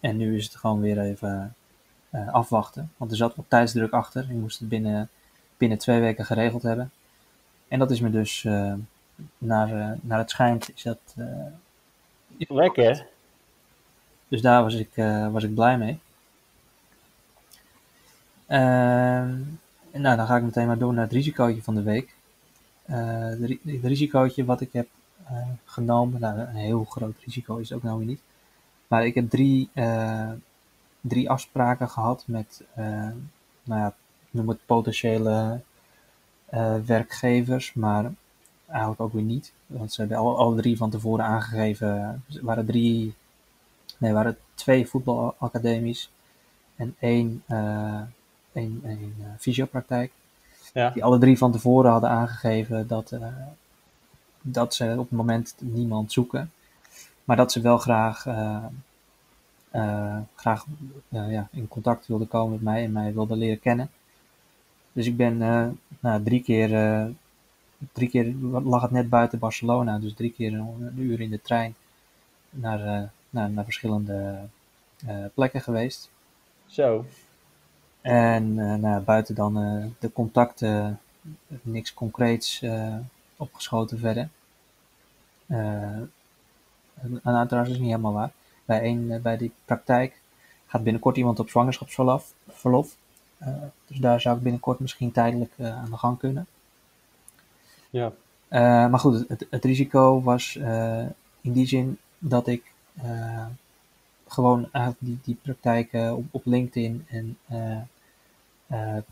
En 0.00 0.16
nu 0.16 0.36
is 0.36 0.44
het 0.44 0.56
gewoon 0.56 0.80
weer 0.80 0.98
even 0.98 1.54
afwachten. 2.10 2.92
Want 2.96 3.10
er 3.10 3.16
zat 3.16 3.34
wat 3.36 3.44
tijdsdruk 3.48 3.92
achter. 3.92 4.22
Ik 4.22 4.36
moest 4.36 4.58
het 4.58 4.68
binnen, 4.68 5.08
binnen 5.56 5.78
twee 5.78 6.00
weken 6.00 6.24
geregeld 6.24 6.62
hebben. 6.62 6.90
En 7.72 7.78
dat 7.78 7.90
is 7.90 8.00
me 8.00 8.10
dus, 8.10 8.44
eh, 8.44 8.74
naar, 9.38 9.80
eh, 9.80 9.90
naar 10.00 10.18
het 10.18 10.30
schijnt, 10.30 10.70
is 10.74 10.82
dat... 10.82 10.98
eh, 11.16 12.46
Lekker. 12.48 13.06
dus 14.28 14.40
daar 14.40 14.62
was 14.62 14.74
ik, 14.74 14.90
was 15.30 15.42
ik 15.42 15.54
blij 15.54 15.78
mee. 15.78 15.98
Ehm, 18.46 19.38
nou, 19.92 20.16
dan 20.16 20.26
ga 20.26 20.36
ik 20.36 20.42
meteen 20.42 20.66
maar 20.66 20.78
door 20.78 20.94
naar 20.94 21.04
het 21.04 21.12
risicootje 21.12 21.62
van 21.62 21.74
de 21.74 21.82
week. 21.82 22.14
Het 22.84 23.84
risicootje 23.84 24.44
wat 24.44 24.60
ik 24.60 24.72
heb 24.72 24.88
genomen, 25.64 26.20
nou, 26.20 26.38
een 26.38 26.54
heel 26.54 26.84
groot 26.84 27.18
risico 27.24 27.56
is 27.56 27.68
het 27.68 27.78
ook 27.78 27.84
nou 27.84 27.98
weer 27.98 28.06
niet. 28.06 28.22
Maar 28.86 29.06
ik 29.06 29.14
heb 29.14 29.30
drie, 29.30 29.70
drie 31.00 31.30
afspraken 31.30 31.88
gehad 31.88 32.24
met, 32.26 32.62
nou 32.74 33.80
ja, 33.80 33.94
noem 34.30 34.48
het 34.48 34.66
potentiële 34.66 35.60
werkgevers, 36.86 37.72
maar 37.74 38.12
eigenlijk 38.66 39.00
ook 39.00 39.12
weer 39.12 39.22
niet. 39.22 39.52
Want 39.66 39.92
ze 39.92 40.00
hebben 40.00 40.18
alle, 40.18 40.34
alle 40.34 40.56
drie 40.56 40.76
van 40.76 40.90
tevoren 40.90 41.24
aangegeven, 41.24 41.88
er 41.88 42.40
waren 42.42 42.66
drie 42.66 43.14
Nee, 44.02 44.12
waren 44.12 44.36
twee 44.54 44.86
voetbalacademies 44.86 46.10
en 46.76 46.96
één, 46.98 47.42
eh 47.46 48.00
één, 48.52 48.80
één 48.84 49.14
eh, 49.20 49.26
fysiopraktijk. 49.38 50.12
Ja. 50.72 50.90
Die 50.90 51.04
alle 51.04 51.18
drie 51.18 51.38
van 51.38 51.52
tevoren 51.52 51.90
hadden 51.90 52.10
aangegeven 52.10 52.86
dat, 52.86 53.12
eh, 53.12 53.26
dat 54.40 54.74
ze 54.74 54.90
op 54.98 55.08
het 55.08 55.18
moment 55.18 55.54
niemand 55.58 56.12
zoeken. 56.12 56.50
Maar 57.24 57.36
dat 57.36 57.52
ze 57.52 57.60
wel 57.60 57.78
graag, 57.78 58.26
eh, 58.26 58.64
eh, 59.70 60.18
graag 60.34 60.64
eh, 61.08 61.32
ja, 61.32 61.48
in 61.52 61.68
contact 61.68 62.06
wilden 62.06 62.28
komen 62.28 62.50
met 62.50 62.62
mij 62.62 62.84
en 62.84 62.92
mij 62.92 63.14
wilden 63.14 63.38
leren 63.38 63.60
kennen. 63.60 63.90
Dus 64.92 65.06
ik 65.06 65.16
ben 65.16 65.42
eh, 65.42 65.66
nou, 66.00 66.22
drie 66.22 66.42
keer, 66.42 66.74
eh, 66.74 67.06
drie 67.92 68.08
keer 68.08 68.34
lag 68.62 68.82
het 68.82 68.90
net 68.90 69.08
buiten 69.08 69.38
Barcelona, 69.38 69.98
dus 69.98 70.14
drie 70.14 70.32
keer 70.32 70.52
een, 70.52 70.94
uur 70.96 71.20
in 71.20 71.30
de 71.30 71.42
trein 71.42 71.74
naar, 72.50 72.86
eh, 72.86 73.08
naar, 73.30 73.50
naar 73.50 73.64
verschillende 73.64 74.38
plekken 75.34 75.60
geweest. 75.60 76.10
Zo. 76.66 77.04
En 78.00 78.54
nou, 78.80 79.02
buiten 79.02 79.34
dan 79.34 79.54
de 79.98 80.12
contacten, 80.12 81.00
niks 81.62 81.94
concreets 81.94 82.64
opgeschoten 83.36 83.98
verder. 83.98 84.28
En 85.46 86.10
nou, 87.22 87.46
trouwens 87.46 87.74
is 87.74 87.80
niet 87.80 87.90
helemaal 87.90 88.12
waar. 88.12 88.32
Bij, 88.64 88.84
een, 88.84 89.22
bij 89.22 89.36
die 89.36 89.52
praktijk 89.64 90.20
gaat 90.66 90.82
binnenkort 90.82 91.16
iemand 91.16 91.38
op 91.38 91.48
zwangerschapsverlof. 91.48 92.32
Verlof. 92.48 92.96
Eh, 93.44 93.52
dus 93.86 93.98
daar 93.98 94.20
zou 94.20 94.36
ik 94.36 94.42
binnenkort 94.42 94.78
misschien 94.78 95.12
tijdelijk 95.12 95.52
eh, 95.56 95.76
aan 95.76 95.90
de 95.90 95.96
gang 95.96 96.18
kunnen. 96.18 96.46
Ja. 97.90 98.12
Eh, 98.48 98.60
maar 98.88 98.98
goed, 98.98 99.28
het, 99.28 99.46
het 99.50 99.64
risico 99.64 100.22
was 100.22 100.56
in 101.40 101.52
die 101.52 101.66
zin 101.66 101.98
dat 102.18 102.46
ik 102.46 102.72
gewoon 104.28 104.68
eigenlijk 104.72 104.96
die, 104.98 105.18
die 105.22 105.38
praktijken 105.42 106.16
op, 106.16 106.24
op 106.30 106.42
LinkedIn 106.44 107.06
en 107.08 107.38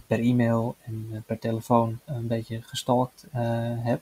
per 0.07 0.21
e-mail 0.21 0.77
en 0.85 1.25
per 1.27 1.39
telefoon 1.39 1.99
een 2.05 2.27
beetje 2.27 2.63
gestalkt 2.63 3.27
heb. 3.83 4.01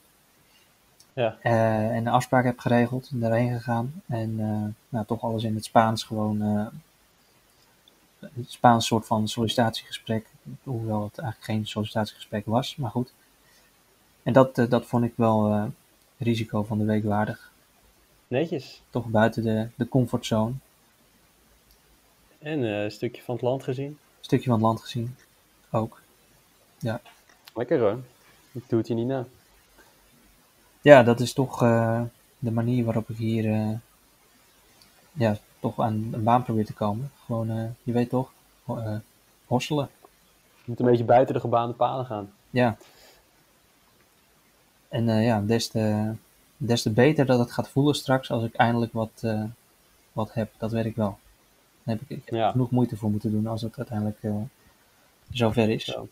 Ja. 1.12 1.36
En 1.40 1.96
een 1.96 2.08
afspraak 2.08 2.44
heb 2.44 2.58
geregeld 2.58 3.08
en 3.12 3.20
daarheen 3.20 3.52
gegaan. 3.52 4.02
En 4.06 4.36
nou, 4.88 5.06
toch 5.06 5.22
alles 5.22 5.44
in 5.44 5.54
het 5.54 5.64
Spaans 5.64 6.04
gewoon. 6.04 6.70
Een 8.20 8.44
Spaans 8.46 8.86
soort 8.86 9.06
van 9.06 9.28
sollicitatiegesprek. 9.28 10.26
Hoewel 10.62 11.02
het 11.02 11.18
eigenlijk 11.18 11.50
geen 11.50 11.66
sollicitatiegesprek 11.66 12.46
was, 12.46 12.76
maar 12.76 12.90
goed. 12.90 13.12
En 14.22 14.32
dat, 14.32 14.58
eh, 14.58 14.70
dat 14.70 14.86
vond 14.86 15.04
ik 15.04 15.12
wel 15.16 15.52
eh, 15.52 15.64
risico 16.18 16.62
van 16.62 16.78
de 16.78 16.84
week 16.84 17.04
waardig. 17.04 17.52
Netjes. 18.28 18.82
Toch 18.90 19.06
buiten 19.06 19.42
de, 19.42 19.68
de 19.74 19.88
comfortzone. 19.88 20.52
En 22.38 22.64
eh, 22.64 22.82
een 22.82 22.90
stukje 22.90 23.22
van 23.22 23.34
het 23.34 23.44
land 23.44 23.62
gezien. 23.62 23.86
Een 23.86 24.24
stukje 24.24 24.44
van 24.44 24.54
het 24.54 24.62
land 24.62 24.80
gezien. 24.80 25.16
Ook. 25.70 26.00
Lekker 27.54 27.80
hoor. 27.80 27.98
Ik 28.52 28.68
doe 28.68 28.78
het 28.78 28.88
je 28.88 28.94
niet 28.94 29.06
na. 29.06 29.26
Ja, 30.80 31.02
dat 31.02 31.20
is 31.20 31.32
toch 31.32 31.62
eh, 31.62 32.02
de 32.38 32.50
manier 32.50 32.84
waarop 32.84 33.10
ik 33.10 33.16
hier 33.16 33.52
eh, 33.52 33.70
ja, 35.12 35.38
toch 35.60 35.80
aan 35.80 36.08
een 36.12 36.22
baan 36.22 36.42
probeer 36.42 36.66
te 36.66 36.72
komen. 36.72 37.10
Gewoon, 37.24 37.50
eh, 37.50 37.64
je 37.82 37.92
weet 37.92 38.08
toch, 38.10 38.32
eh, 38.66 38.96
hosselen. 39.46 39.88
Je 40.54 40.64
moet 40.64 40.80
een 40.80 40.86
beetje 40.86 41.04
buiten 41.04 41.34
de 41.34 41.40
gebaande 41.40 41.74
paden 41.74 42.06
gaan. 42.06 42.32
Ja. 42.50 42.76
En 44.88 45.08
eh, 45.08 45.24
ja, 45.24 45.40
des 45.40 45.68
te, 45.68 46.12
des 46.56 46.82
te 46.82 46.90
beter 46.90 47.26
dat 47.26 47.38
het 47.38 47.52
gaat 47.52 47.68
voelen 47.68 47.94
straks 47.94 48.30
als 48.30 48.42
ik 48.44 48.54
eindelijk 48.54 48.92
wat, 48.92 49.24
wat 50.12 50.34
heb. 50.34 50.52
Dat 50.58 50.70
weet 50.72 50.84
ik 50.84 50.96
wel. 50.96 51.18
Daar 51.82 51.96
heb 51.96 52.00
ik, 52.10 52.16
ik 52.18 52.24
heb 52.24 52.34
Ja. 52.34 52.50
genoeg 52.50 52.70
moeite 52.70 52.96
voor 52.96 53.10
moeten 53.10 53.30
doen 53.30 53.46
als 53.46 53.62
het 53.62 53.76
uiteindelijk 53.78 54.18
eh, 54.22 54.36
zover 55.30 55.68
is. 55.70 55.84
Zo. 55.84 56.08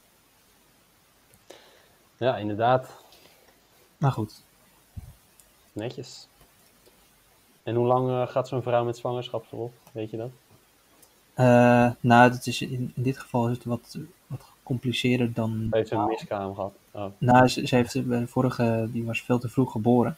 Ja, 2.17 2.37
inderdaad. 2.37 2.91
Maar 3.99 4.13
goed, 4.13 4.43
Netjes. 5.73 6.27
En 7.67 7.75
hoe 7.75 7.87
lang 7.87 8.09
eh, 8.09 8.27
gaat 8.29 8.49
zo'n 8.49 8.63
vrouw 8.63 8.85
met 8.85 8.97
zwangerschapsverlof? 8.97 9.71
Weet 9.93 10.11
je 10.11 10.17
dat? 10.17 10.31
Eh, 11.35 11.91
nou, 12.01 12.31
dat 12.31 12.47
is 12.47 12.63
in, 12.63 12.93
in 12.95 13.03
dit 13.03 13.19
geval 13.19 13.49
is 13.49 13.57
het 13.57 13.65
wat, 13.65 13.99
wat 14.27 14.43
gecompliceerder 14.43 15.33
dan. 15.33 15.67
Heeft 15.71 15.89
ze 15.89 15.95
een 15.95 16.07
miskraam 16.07 16.55
gehad? 16.55 16.73
Oh. 16.91 17.05
Nou, 17.19 17.49
ze, 17.49 17.67
ze 17.67 17.75
heeft 17.75 18.07
bij 18.07 18.21
de 18.21 18.27
vorige, 18.27 18.89
die 18.93 19.05
was 19.05 19.23
veel 19.23 19.39
te 19.39 19.49
vroeg 19.49 19.73
geboren. 19.73 20.17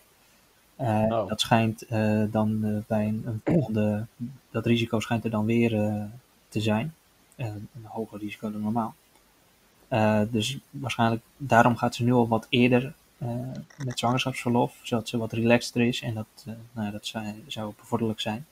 Eh, 0.77 1.05
Oh. 1.09 1.29
Dat 1.29 1.41
schijnt 1.41 1.83
eh, 1.87 2.23
dan 2.31 2.65
eh, 2.65 2.71
bij 2.87 3.07
een, 3.07 3.23
een 3.27 3.41
volgende, 3.45 4.07
dat 4.51 4.67
risico 4.67 5.01
schijnt 5.01 5.25
er 5.25 5.31
dan 5.31 5.45
weer 5.45 5.85
eh, 5.85 6.03
te 6.49 6.61
zijn. 6.61 6.95
Eh, 7.37 7.47
een 7.47 7.85
hoger 7.85 8.19
risico 8.19 8.51
dan 8.53 8.61
normaal. 8.61 8.95
Eh, 9.89 10.21
dus 10.31 10.59
waarschijnlijk, 10.71 11.23
daarom 11.37 11.77
gaat 11.77 11.95
ze 11.95 12.05
nu 12.05 12.13
al 12.13 12.29
wat 12.29 12.47
eerder 12.49 12.83
eh, 12.85 12.91
met 13.85 13.98
zwangerschapsverlof, 13.98 14.78
zodat 14.83 15.09
ze 15.09 15.18
wat 15.18 15.33
relaxter 15.33 15.81
is 15.87 16.00
en 16.00 16.14
dat, 16.14 16.26
eh, 16.46 16.52
nou, 16.72 16.90
dat 16.92 17.07
zou, 17.07 17.24
zou 17.46 17.72
bevorderlijk 17.78 18.20
zijn. 18.20 18.46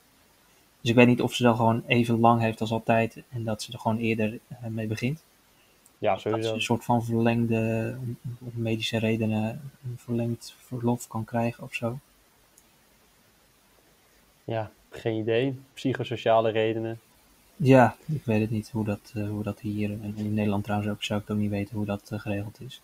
Dus 0.81 0.89
ik 0.89 0.95
weet 0.95 1.07
niet 1.07 1.21
of 1.21 1.33
ze 1.33 1.43
dan 1.43 1.55
gewoon 1.55 1.83
even 1.87 2.19
lang 2.19 2.41
heeft 2.41 2.61
als 2.61 2.71
altijd 2.71 3.23
en 3.29 3.43
dat 3.43 3.61
ze 3.61 3.71
er 3.71 3.79
gewoon 3.79 3.97
eerder 3.97 4.39
eh, 4.47 4.57
mee 4.69 4.87
begint. 4.87 5.23
Ja, 5.97 6.11
Dat 6.11 6.21
ze 6.21 6.29
sowieso. 6.29 6.53
een 6.53 6.61
soort 6.61 6.83
van 6.83 7.05
verlengde, 7.05 7.95
om, 7.99 8.17
om 8.39 8.51
medische 8.53 8.97
redenen, 8.97 9.49
een 9.83 9.97
verlengd 9.97 10.55
verlof 10.65 11.07
kan 11.07 11.25
krijgen 11.25 11.63
of 11.63 11.73
zo. 11.73 11.99
Ja, 14.43 14.71
geen 14.89 15.15
idee. 15.19 15.59
Psychosociale 15.73 16.49
redenen. 16.49 16.99
Ja, 17.55 17.95
ik 18.05 18.25
weet 18.25 18.41
het 18.41 18.49
niet 18.49 18.69
hoe 18.69 18.85
dat, 18.85 19.11
eh, 19.15 19.29
hoe 19.29 19.43
dat 19.43 19.59
hier, 19.59 19.89
en 19.91 20.13
in 20.17 20.33
Nederland 20.33 20.63
trouwens 20.63 20.91
ook, 20.91 21.03
zou 21.03 21.21
ik 21.21 21.29
ook 21.29 21.37
niet 21.37 21.49
weten 21.49 21.75
hoe 21.75 21.85
dat 21.85 22.11
eh, 22.11 22.19
geregeld 22.19 22.61
is. 22.61 22.81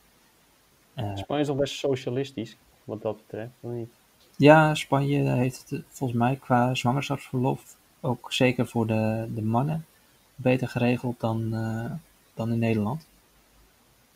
Eh, 0.93 1.15
Spanje 1.15 1.41
is 1.41 1.47
nog 1.47 1.58
best 1.58 1.75
socialistisch, 1.75 2.58
wat 2.84 3.01
dat 3.01 3.17
betreft, 3.17 3.51
of 3.60 3.71
niet? 3.71 3.89
ja, 4.38 4.75
Spanje 4.75 5.29
heeft 5.29 5.69
het 5.69 5.84
volgens 5.89 6.19
mij 6.19 6.36
qua 6.36 6.75
zwangerschapsverlof 6.75 7.75
ook 7.99 8.34
zeker 8.34 8.67
voor 8.67 8.88
de, 8.88 9.27
de 9.36 9.41
mannen 9.41 9.86
beter 10.36 10.67
geregeld 10.67 11.19
dan, 11.19 11.53
eh, 11.53 11.91
dan 12.34 12.51
in 12.51 12.60
Nederland. 12.60 13.08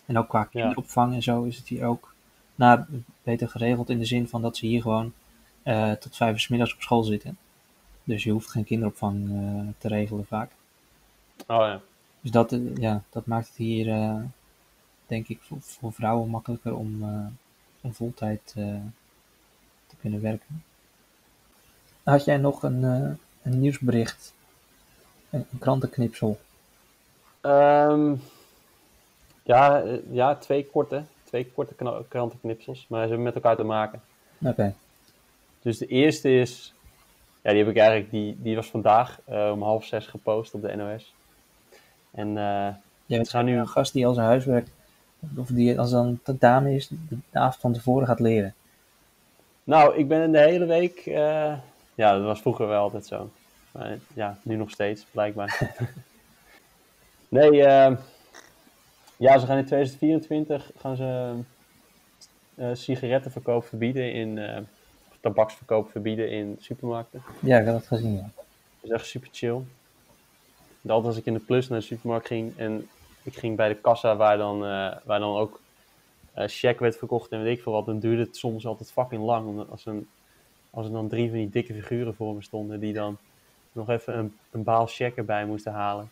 En 0.05 0.17
ook 0.17 0.27
qua 0.27 0.43
kinderopvang 0.43 1.13
en 1.13 1.23
zo 1.23 1.43
is 1.43 1.57
het 1.57 1.67
hier 1.67 1.85
ook 1.85 2.13
nou, 2.55 2.83
beter 3.23 3.49
geregeld 3.49 3.89
in 3.89 3.99
de 3.99 4.05
zin 4.05 4.27
van 4.27 4.41
dat 4.41 4.57
ze 4.57 4.65
hier 4.65 4.81
gewoon 4.81 5.13
eh, 5.63 5.91
tot 5.91 6.15
vijf 6.15 6.33
uur 6.33 6.39
's 6.39 6.47
middags 6.47 6.73
op 6.73 6.81
school 6.81 7.03
zitten. 7.03 7.37
Dus 8.03 8.23
je 8.23 8.31
hoeft 8.31 8.49
geen 8.49 8.63
kinderopvang 8.63 9.29
te 9.77 9.87
regelen 9.87 10.25
vaak. 10.25 10.51
Oh 11.47 11.57
ja. 11.57 11.81
Dus 12.21 12.31
dat, 12.31 12.59
ja, 12.75 13.03
dat 13.09 13.25
maakt 13.25 13.47
het 13.47 13.57
hier, 13.57 13.85
denk 15.07 15.27
ik, 15.27 15.39
voor, 15.41 15.57
voor 15.61 15.93
vrouwen 15.93 16.29
makkelijker 16.29 16.75
om, 16.75 17.03
eh 17.03 17.25
om 17.81 17.93
voltijd 17.93 18.53
eh, 18.55 18.75
te 19.87 19.95
kunnen 20.01 20.21
werken. 20.21 20.63
Had 22.03 22.25
jij 22.25 22.37
nog 22.37 22.63
een, 22.63 22.83
eh, 22.83 23.09
een 23.51 23.59
nieuwsbericht? 23.59 24.33
Een, 25.29 25.45
een 25.51 25.59
krantenknipsel? 25.59 26.39
Ehm, 27.41 28.15
ja, 29.43 29.83
ja, 30.11 30.35
twee 30.35 30.65
korte. 30.65 31.03
Twee 31.23 31.51
korte 31.51 31.73
krantenknipsels, 32.07 32.85
maar 32.89 33.01
ze 33.01 33.07
hebben 33.07 33.25
met 33.25 33.35
elkaar 33.35 33.55
te 33.55 33.63
maken. 33.63 34.01
Oké, 34.41 34.73
Dus 35.61 35.77
de 35.77 35.87
eerste 35.87 36.29
is, 36.39 36.73
ja, 37.41 37.49
die 37.49 37.59
heb 37.59 37.69
ik 37.69 37.77
eigenlijk, 37.77 38.11
die, 38.11 38.41
die 38.41 38.55
was 38.55 38.69
vandaag 38.69 39.19
om 39.25 39.61
half 39.61 39.85
zes 39.85 40.07
gepost 40.07 40.53
op 40.53 40.61
de 40.61 40.75
NOS. 40.75 41.13
En 42.11 42.27
eh, 42.27 42.73
jij 43.05 43.17
bent 43.17 43.29
gaat 43.29 43.43
nu, 43.43 43.57
een 43.57 43.67
gast 43.67 43.93
die 43.93 44.07
al 44.07 44.13
zijn 44.13 44.27
huiswerk, 44.27 44.67
of 45.37 45.47
die 45.47 45.79
als 45.79 45.91
dan 45.91 46.19
tentamen 46.23 46.71
is, 46.71 46.87
de, 46.87 46.95
de 47.09 47.39
avond 47.39 47.61
van 47.61 47.73
tevoren 47.73 48.07
gaat 48.07 48.19
leren. 48.19 48.53
nou, 49.63 49.95
ik 49.95 50.07
ben 50.07 50.31
de 50.31 50.39
hele 50.39 50.65
week, 50.65 50.97
eh, 51.05 51.53
ja, 51.95 52.13
dat 52.13 52.23
was 52.23 52.41
vroeger 52.41 52.67
wel 52.67 52.81
altijd 52.81 53.05
zo. 53.05 53.29
Maar 53.71 53.97
ja, 54.13 54.37
nu 54.43 54.55
nog 54.55 54.69
steeds, 54.69 55.05
blijkbaar. 55.11 55.75
nee, 57.29 57.63
eh, 57.63 57.97
ja, 59.17 59.37
ze 59.37 59.45
gaan 59.45 59.57
in 59.57 59.65
2024 59.65 60.71
gaan 60.77 60.95
ze 60.95 61.33
eh, 62.55 62.69
sigarettenverkoop 62.73 63.65
verbieden 63.65 64.13
in, 64.13 64.37
eh, 64.37 64.57
tabaksverkoop 65.19 65.91
verbieden 65.91 66.31
in 66.31 66.57
supermarkten. 66.59 67.21
Ja, 67.39 67.59
ik 67.59 67.65
had 67.65 67.73
dat 67.73 67.87
gezien, 67.87 68.15
ja. 68.15 68.21
Dat 68.21 68.43
is 68.81 68.89
echt 68.89 69.05
super 69.05 69.29
chill. 69.31 69.61
Altijd 70.87 71.05
als 71.05 71.17
ik 71.17 71.25
in 71.25 71.33
de 71.33 71.39
plus 71.39 71.67
naar 71.67 71.79
de 71.79 71.85
supermarkt 71.85 72.27
ging 72.27 72.57
en 72.57 72.87
ik 73.27 73.37
ging 73.37 73.55
bij 73.55 73.67
de 73.67 73.75
kassa 73.75 74.15
waar 74.15 74.37
dan, 74.37 74.65
eh, 74.65 74.95
waar 75.03 75.19
dan 75.19 75.37
ook 75.37 75.61
eh 76.33 76.47
check 76.47 76.79
werd 76.79 76.97
verkocht 76.97 77.31
en 77.31 77.43
weet 77.43 77.57
ik 77.57 77.63
veel 77.63 77.71
wat, 77.71 77.85
dan 77.85 77.99
duurde 77.99 78.21
het 78.21 78.37
soms 78.37 78.65
altijd 78.65 78.91
fucking 78.91 79.23
lang. 79.23 79.47
Omdat 79.47 79.69
als, 79.69 79.85
een, 79.85 80.07
als 80.69 80.85
er 80.85 80.91
dan 80.91 81.07
drie 81.07 81.29
van 81.29 81.37
die 81.37 81.49
dikke 81.49 81.73
figuren 81.73 82.15
voor 82.15 82.35
me 82.35 82.41
stonden 82.41 82.79
die 82.79 82.93
dan 82.93 83.17
nog 83.71 83.89
even 83.89 84.17
een, 84.17 84.37
een 84.51 84.63
baal 84.63 84.87
check 84.87 85.15
erbij 85.15 85.45
moesten 85.45 85.71
halen. 85.71 86.09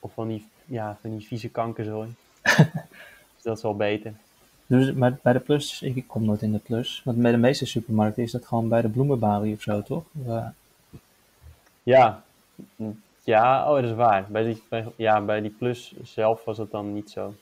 Of 0.00 0.12
van 0.12 0.28
die, 0.28 0.48
ja, 0.64 0.98
van 1.00 1.16
die 1.16 1.26
vieze 1.26 1.48
kankerzooi. 1.48 2.14
dus 3.34 3.42
dat 3.42 3.56
is 3.56 3.62
wel 3.62 3.76
beter. 3.76 4.14
Dus, 4.66 4.92
maar 4.92 5.18
bij 5.22 5.32
de 5.32 5.40
plus, 5.40 5.82
ik 5.82 6.06
kom 6.06 6.24
nooit 6.24 6.42
in 6.42 6.52
de 6.52 6.58
plus, 6.58 7.02
want 7.04 7.22
bij 7.22 7.30
de 7.30 7.36
meeste 7.36 7.66
supermarkten 7.66 8.22
is 8.22 8.30
dat 8.30 8.46
gewoon 8.46 8.68
bij 8.68 8.82
de 8.82 8.88
bloemenbalie 8.88 9.54
of 9.54 9.62
zo, 9.62 9.82
toch? 9.82 10.04
Ja. 10.24 10.54
Ja, 11.82 12.24
ja, 13.28 13.68
oh, 13.68 13.74
dat 13.74 13.84
is 13.84 13.96
waar. 13.96 14.26
Bij 14.28 14.42
die, 14.42 14.62
bij, 14.68 14.86
ja, 14.96 15.20
bij 15.20 15.40
die 15.40 15.50
plus 15.50 15.94
zelf 16.02 16.44
was 16.44 16.58
het 16.58 16.70
dan 16.70 16.92
niet 16.92 17.10
zo. 17.10 17.34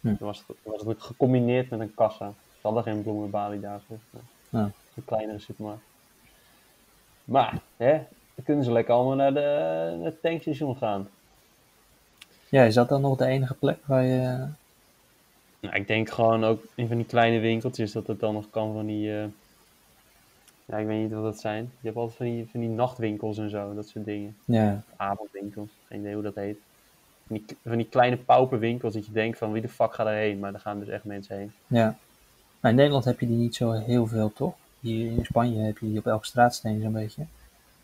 Hm. 0.00 0.06
Dan 0.06 0.16
was 0.18 0.44
het, 0.46 0.56
was 0.62 0.82
het 0.82 1.02
gecombineerd 1.02 1.70
met 1.70 1.80
een 1.80 1.94
kassa. 1.94 2.32
Ze 2.52 2.58
hadden 2.60 2.82
geen 2.82 3.02
bloemenbalie 3.02 3.60
daar. 3.60 3.80
volgens 3.86 4.08
mij. 4.10 4.22
Ja. 4.48 4.70
Een 4.94 5.04
kleinere 5.04 5.38
supermarkt. 5.38 5.82
Maar, 7.24 7.58
hè, 7.76 7.92
dan 8.34 8.44
kunnen 8.44 8.64
ze 8.64 8.72
lekker 8.72 8.94
allemaal 8.94 9.16
naar, 9.16 9.34
de, 9.34 9.94
naar 9.96 10.04
het 10.04 10.22
tankstation 10.22 10.76
gaan. 10.76 11.08
ja, 12.48 12.62
is 12.62 12.74
dat 12.74 12.88
dan 12.88 13.00
nog 13.00 13.16
de 13.16 13.26
enige 13.26 13.54
plek 13.54 13.78
waar 13.84 14.04
je... 14.04 14.46
Nou, 15.60 15.74
ik 15.74 15.86
denk 15.86 16.10
gewoon 16.10 16.44
ook 16.44 16.62
in 16.74 16.88
van 16.88 16.96
die 16.96 17.06
kleine 17.06 17.38
winkeltjes 17.38 17.92
dat 17.92 18.06
het 18.06 18.20
dan 18.20 18.34
nog 18.34 18.50
kan 18.50 18.72
van 18.72 18.86
die... 18.86 19.20
eh, 19.20 19.24
ja, 20.68 20.76
ik 20.76 20.86
weet 20.86 21.02
niet 21.02 21.12
wat 21.12 21.22
dat 21.22 21.40
zijn. 21.40 21.62
Je 21.80 21.86
hebt 21.86 21.96
altijd 21.96 22.16
van 22.16 22.26
die, 22.26 22.48
van 22.50 22.60
die 22.60 22.68
nachtwinkels 22.68 23.38
en 23.38 23.50
zo, 23.50 23.74
dat 23.74 23.88
soort 23.88 24.04
dingen. 24.04 24.36
Ja, 24.44 24.82
avondwinkels, 24.96 25.68
geen 25.88 26.00
idee 26.00 26.14
hoe 26.14 26.22
dat 26.22 26.34
heet. 26.34 26.58
Van 27.26 27.36
die, 27.46 27.56
van 27.66 27.76
die 27.76 27.88
kleine 27.88 28.16
pauperwinkels 28.16 28.94
dat 28.94 29.06
je 29.06 29.12
denkt 29.12 29.38
van 29.38 29.52
wie 29.52 29.62
de 29.62 29.68
fuck 29.68 29.94
gaat 29.94 30.06
erheen, 30.06 30.38
maar 30.38 30.52
daar 30.52 30.60
gaan 30.60 30.78
dus 30.78 30.88
echt 30.88 31.04
mensen 31.04 31.36
heen. 31.36 31.52
ja. 31.66 31.96
Maar 32.60 32.70
in 32.70 32.76
Nederland 32.76 33.04
heb 33.04 33.20
je 33.20 33.26
die 33.26 33.36
niet 33.36 33.54
zo 33.56 33.70
heel 33.72 34.06
veel, 34.06 34.32
toch? 34.32 34.54
Hier 34.80 35.10
in 35.12 35.24
Spanje 35.24 35.60
heb 35.62 35.78
je 35.78 35.86
die 35.86 35.98
op 35.98 36.06
elke 36.06 36.26
straatsteen 36.26 36.80
zo'n 36.82 36.92
beetje. 36.92 37.26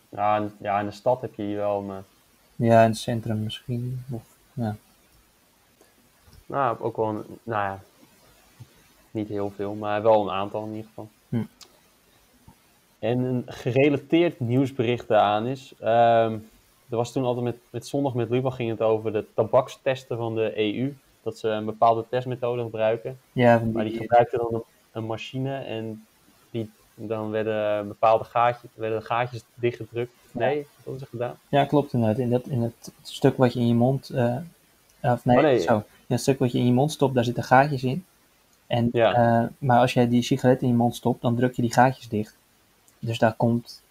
Ja, 0.09 0.37
in- 0.37 0.51
ja, 0.57 0.79
in 0.79 0.85
de 0.85 0.91
stad 0.91 1.21
heb 1.21 1.35
je 1.35 1.43
hier 1.43 1.55
wel, 1.57 1.81
maar 1.81 2.03
Ja, 2.55 2.83
in 2.83 2.89
het 2.89 2.97
centrum 2.97 3.43
misschien. 3.43 4.03
Of, 4.11 4.21
ja. 4.53 4.75
nou, 6.45 6.79
ook 6.79 6.95
wel, 6.95 7.09
een, 7.09 7.23
nou 7.43 7.63
ja, 7.63 7.79
niet 9.11 9.27
heel 9.27 9.51
veel, 9.55 9.73
maar 9.73 10.01
wel 10.03 10.21
een 10.23 10.35
aantal 10.35 10.63
in 10.63 10.69
ieder 10.69 10.85
geval. 10.87 11.09
En 13.05 13.19
een 13.19 13.43
gerelateerd 13.47 14.39
nieuwsbericht 14.39 15.07
daaraan 15.07 15.45
is, 15.45 15.73
ehm, 15.79 16.33
er 16.89 16.97
was 16.97 17.11
toen 17.11 17.23
altijd 17.23 17.45
met, 17.45 17.57
met 17.69 17.87
zondag 17.87 18.13
met 18.13 18.29
Lubach 18.29 18.55
ging 18.55 18.69
het 18.69 18.81
over 18.81 19.11
de 19.13 19.25
tabakstesten 19.33 20.17
van 20.17 20.35
de 20.35 20.51
EU. 20.59 20.93
Dat 21.23 21.37
ze 21.37 21.47
een 21.49 21.65
bepaalde 21.65 22.05
testmethode 22.09 22.61
gebruiken. 22.63 23.17
Ja, 23.31 23.61
Maar 23.73 23.83
die 23.83 23.97
gebruikten 23.97 24.37
dan 24.39 24.53
een, 24.53 24.63
een 24.91 25.05
machine 25.05 25.57
en 25.57 26.05
die, 26.51 26.69
dan 26.95 27.29
werden 27.29 27.87
bepaalde 27.87 28.23
gaatjes, 28.23 28.69
werden 28.75 28.99
de 28.99 29.05
gaatjes 29.05 29.43
dichtgedrukt. 29.53 30.11
Nee, 30.31 30.55
wat 30.57 30.67
hebben 30.83 30.99
ze 30.99 31.05
gedaan? 31.05 31.35
ja, 31.49 31.65
klopt 31.65 31.93
inderdaad. 31.93 32.17
In, 32.19 32.29
dat, 32.29 32.45
in 32.47 32.61
het 32.61 32.91
stuk 33.01 33.37
wat 33.37 33.53
je 33.53 33.59
in 33.59 33.67
je 33.67 33.73
mond... 33.73 34.09
eh, 34.09 34.35
of 35.01 35.25
nee, 35.25 35.37
Oh, 35.37 35.43
nee. 35.43 35.59
zo. 35.59 35.83
Het 36.07 36.19
stuk 36.21 36.39
wat 36.39 36.51
je 36.51 36.57
in 36.57 36.65
je 36.65 36.71
mond 36.73 36.91
stopt, 36.91 37.15
daar 37.15 37.23
zitten 37.23 37.43
gaatjes 37.43 37.83
in. 37.83 38.05
En, 38.67 38.89
Ja. 38.91 39.13
eh, 39.13 39.47
maar 39.57 39.79
als 39.79 39.93
jij 39.93 40.09
die 40.09 40.21
sigaret 40.21 40.61
in 40.61 40.67
je 40.67 40.73
mond 40.73 40.95
stopt, 40.95 41.21
dan 41.21 41.35
druk 41.35 41.55
je 41.55 41.61
die 41.61 41.73
gaatjes 41.73 42.09
dicht. 42.09 42.35
Dus 43.05 43.17
daar 43.19 43.33
komt 43.33 43.83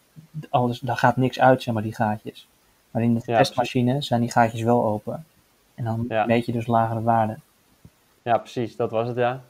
alles, 0.50 0.78
daar 0.80 0.96
gaat 0.96 1.16
niks 1.16 1.40
uit, 1.40 1.62
zeg 1.62 1.74
maar, 1.74 1.82
die 1.82 1.94
gaatjes. 1.94 2.48
Maar 2.90 3.02
in 3.02 3.14
de 3.14 3.20
Ja, 3.24 3.36
testmachine 3.36 4.02
zijn 4.02 4.20
die 4.20 4.30
gaatjes 4.30 4.62
wel 4.62 4.84
open. 4.84 5.26
En 5.74 5.84
dan 5.84 6.04
Ja. 6.08 6.26
meet 6.26 6.46
je 6.46 6.52
dus 6.52 6.66
lagere 6.66 7.02
waarden. 7.02 7.42
Ja, 8.22 8.38
precies, 8.38 8.76
dat 8.76 8.90
was 8.90 9.08
het 9.08 9.16
ja. 9.16 9.42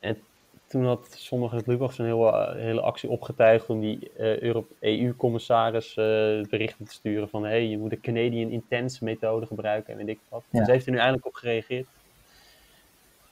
En 0.00 0.18
toen 0.66 0.84
had 0.86 1.14
zondag 1.18 1.50
het 1.50 1.66
Lubach 1.66 1.92
zo'n 1.92 2.06
hele, 2.06 2.30
eh, 2.32 2.54
hele 2.54 2.80
actie 2.80 3.08
opgetuigd 3.10 3.66
om 3.68 3.80
die 3.80 4.10
eh, 4.16 4.38
Euro- 4.40 4.66
EU-commissaris 4.80 5.88
eh, 5.88 6.04
berichten 6.50 6.84
te 6.86 6.92
sturen 6.92 7.28
van 7.28 7.42
hé, 7.42 7.48
hey, 7.48 7.66
je 7.66 7.78
moet 7.78 7.90
de 7.90 8.00
Canadian 8.00 8.50
Intense 8.50 9.04
methode 9.04 9.46
gebruiken 9.46 9.92
en 9.92 9.98
weet 9.98 10.08
ik 10.08 10.20
wat. 10.28 10.42
Ja. 10.50 10.64
Ze 10.64 10.70
heeft 10.70 10.86
er 10.86 10.92
nu 10.92 10.98
eindelijk 10.98 11.26
op 11.26 11.34
gereageerd. 11.34 11.86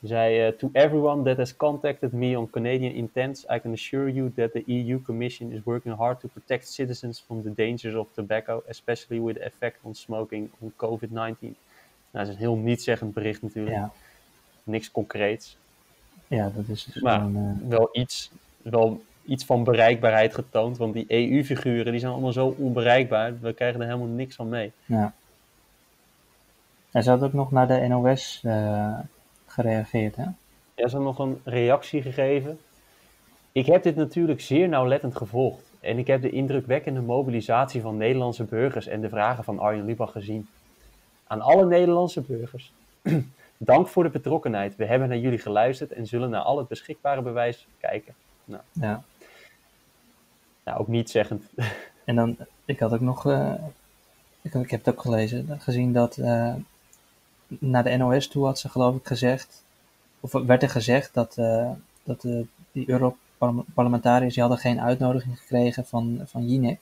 Zei, 0.08 0.46
uh, 0.46 0.52
to 0.58 0.68
everyone 0.72 1.22
that 1.24 1.36
has 1.36 1.56
contacted 1.56 2.12
me 2.12 2.36
on 2.36 2.50
Canadian 2.50 2.94
intents, 2.94 3.44
I 3.50 3.58
can 3.60 3.72
assure 3.72 4.08
you 4.10 4.32
that 4.36 4.52
the 4.52 4.62
EU 4.66 5.02
Commission 5.02 5.52
is 5.52 5.60
working 5.64 5.96
hard 5.96 6.20
to 6.20 6.28
protect 6.28 6.68
citizens 6.68 7.22
from 7.26 7.42
the 7.42 7.52
dangers 7.54 7.94
of 7.94 8.06
tobacco, 8.14 8.62
especially 8.68 9.20
with 9.22 9.36
the 9.36 9.44
effect 9.44 9.78
on 9.82 9.94
smoking 9.94 10.50
on 10.60 10.72
COVID-19. 10.76 11.56
Nou, 12.12 12.24
dat 12.24 12.26
is 12.26 12.28
een 12.28 12.36
heel 12.36 12.56
nietzeggend 12.56 13.14
bericht 13.14 13.42
natuurlijk. 13.42 13.76
Ja, 13.76 13.90
Niks 14.62 14.90
concreets. 14.90 15.56
ja 16.28 16.50
dat 16.56 16.68
is 16.68 16.84
dus 16.84 17.02
Maar 17.02 17.20
gewoon, 17.20 17.36
eh, 17.62 17.68
wel 17.68 17.88
iets, 17.92 18.30
wel 18.62 19.02
iets 19.24 19.44
van 19.44 19.64
bereikbaarheid 19.64 20.34
getoond, 20.34 20.76
want 20.76 20.94
die 20.94 21.04
EU-figuren 21.08 21.90
die 21.90 22.00
zijn 22.00 22.12
allemaal 22.12 22.32
zo 22.32 22.54
onbereikbaar, 22.58 23.40
we 23.40 23.52
krijgen 23.52 23.80
er 23.80 23.86
helemaal 23.86 24.06
niks 24.08 24.34
van 24.36 24.48
mee. 24.48 24.72
ja. 24.86 25.12
Hij 26.90 27.02
had 27.02 27.22
ook 27.22 27.32
nog 27.32 27.50
naar 27.50 27.66
de 27.66 27.86
NOS 27.88 28.40
eh, 28.44 28.98
gereageerd, 29.61 30.16
hè? 30.16 30.23
Ja, 30.23 30.88
ze 30.88 30.96
hebben 30.96 31.03
nog 31.03 31.18
een 31.18 31.40
reactie 31.44 32.03
gegeven. 32.03 32.59
Ik 33.53 33.66
heb 33.66 33.83
dit 33.83 33.96
natuurlijk 33.96 34.40
zeer 34.40 34.68
nauwlettend 34.68 35.16
gevolgd. 35.16 35.70
En 35.81 35.99
ik 35.99 36.07
heb 36.07 36.23
de 36.23 36.31
indrukwekkende 36.31 37.01
mobilisatie 37.01 37.81
van 37.81 37.96
Nederlandse 37.96 38.44
burgers 38.44 38.87
en 38.87 39.01
de 39.01 39.09
vragen 39.09 39.44
van 39.44 39.59
Arjen 39.59 39.85
Lubach 39.85 40.12
gezien. 40.12 40.49
Aan 41.27 41.40
alle 41.40 41.66
Nederlandse 41.66 42.20
burgers. 42.20 42.73
Dank 43.57 43.88
voor 43.88 44.03
de 44.03 44.11
betrokkenheid. 44.11 44.77
We 44.77 44.85
hebben 44.85 45.09
naar 45.09 45.18
jullie 45.18 45.38
geluisterd 45.38 45.92
en 45.92 46.07
zullen 46.07 46.31
naar 46.31 46.42
al 46.42 46.59
het 46.59 46.68
beschikbare 46.68 47.23
bewijs 47.23 47.66
kijken. 47.81 48.14
Ja. 48.73 49.03
Nou, 50.64 50.79
ook 50.79 50.88
niet 50.88 51.11
zeggend. 51.11 51.44
En 52.05 52.16
dan, 52.16 52.37
ik 52.64 52.79
had 52.79 52.92
ook 52.92 53.01
nog, 53.01 53.27
eh, 53.27 53.55
ik, 54.42 54.55
ik 54.55 54.70
heb 54.70 54.85
het 54.85 54.94
ook 54.94 55.01
gelezen, 55.01 55.61
gezien 55.61 55.92
dat 55.92 56.16
eh, 56.16 56.55
naar 57.58 57.84
de 57.84 57.96
NOS 57.96 58.28
toe 58.28 58.44
had 58.44 58.58
ze 58.58 58.68
geloof 58.68 58.96
ik 58.96 59.06
gezegd, 59.06 59.64
of 60.20 60.32
werd 60.32 60.62
er 60.62 60.70
gezegd 60.70 61.14
dat, 61.14 61.36
eh, 61.36 61.70
dat 62.04 62.24
eh, 62.24 62.40
die 62.72 62.90
Europarlementariërs 62.90 64.34
die 64.34 64.42
hadden 64.42 64.60
geen 64.60 64.80
uitnodiging 64.80 65.38
gekregen 65.38 65.86
van, 65.86 66.20
van 66.24 66.48
Jinek. 66.48 66.80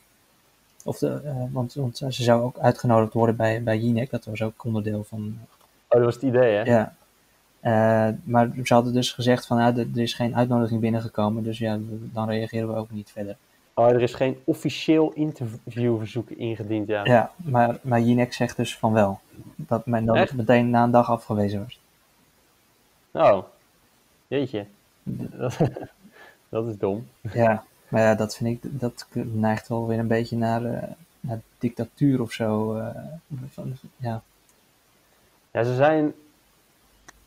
Of 0.85 0.99
de, 0.99 1.21
eh, 1.25 1.45
want, 1.51 1.75
want 1.75 1.97
ze 1.97 2.23
zou 2.23 2.43
ook 2.43 2.59
uitgenodigd 2.59 3.13
worden 3.13 3.37
bij, 3.37 3.63
bij 3.63 3.79
Jinek, 3.79 4.11
dat 4.11 4.25
was 4.25 4.43
ook 4.43 4.65
onderdeel 4.65 5.05
van, 5.05 5.39
Oh, 5.89 5.97
dat 5.97 6.05
was 6.05 6.15
het 6.15 6.23
idee, 6.23 6.55
hè? 6.57 6.63
ja. 6.63 6.95
Maar 8.25 8.51
ze 8.65 8.75
hadden 8.75 8.93
dus 8.93 9.13
gezegd 9.13 9.47
van, 9.47 9.59
ja, 9.59 9.67
er 9.67 9.79
er 9.95 10.01
is 10.01 10.15
geen 10.15 10.37
uitnodiging 10.37 10.81
binnengekomen, 10.81 11.43
dus 11.43 11.59
ja, 11.59 11.79
dan 11.91 12.29
reageren 12.29 12.69
we 12.69 12.75
ook 12.75 12.91
niet 12.91 13.11
verder. 13.11 13.37
Oh, 13.79 13.89
er 13.89 14.03
is 14.03 14.15
geen 14.15 14.41
officieel 14.45 15.13
interviewverzoek 15.13 16.31
ingediend, 16.31 16.89
ja. 16.89 17.05
Ja, 17.05 17.33
maar, 17.37 17.79
maar 17.83 18.01
Jinek 18.01 18.33
zegt 18.33 18.57
dus 18.57 18.77
van 18.77 18.93
wel. 18.93 19.21
Dat 19.57 19.87
men 19.87 20.05
dan 20.05 20.17
Echt? 20.17 20.35
meteen 20.35 20.71
na 20.71 20.83
een 20.83 20.91
dag 20.91 21.11
afgewezen 21.11 21.65
was. 21.65 21.81
Oh, 23.11 23.45
jeetje. 24.27 24.67
Dat, 25.03 25.59
dat 26.49 26.67
is 26.67 26.79
dom. 26.79 27.07
Ja, 27.33 27.65
maar 27.89 28.03
ja, 28.03 28.15
dat 28.15 28.37
vind 28.37 28.65
ik, 28.65 28.81
dat 28.81 29.07
neigt 29.13 29.69
wel 29.69 29.87
weer 29.87 29.99
een 29.99 30.07
beetje 30.07 30.37
naar, 30.37 30.65
eh, 30.65 30.91
naar 31.21 31.41
dictatuur 31.59 32.21
of 32.21 32.33
zo. 32.33 32.75
eh, 32.75 32.89
van, 33.49 33.77
ja, 33.97 34.23
Ja, 35.51 35.63
ze 35.65 35.75
zijn. 35.75 36.13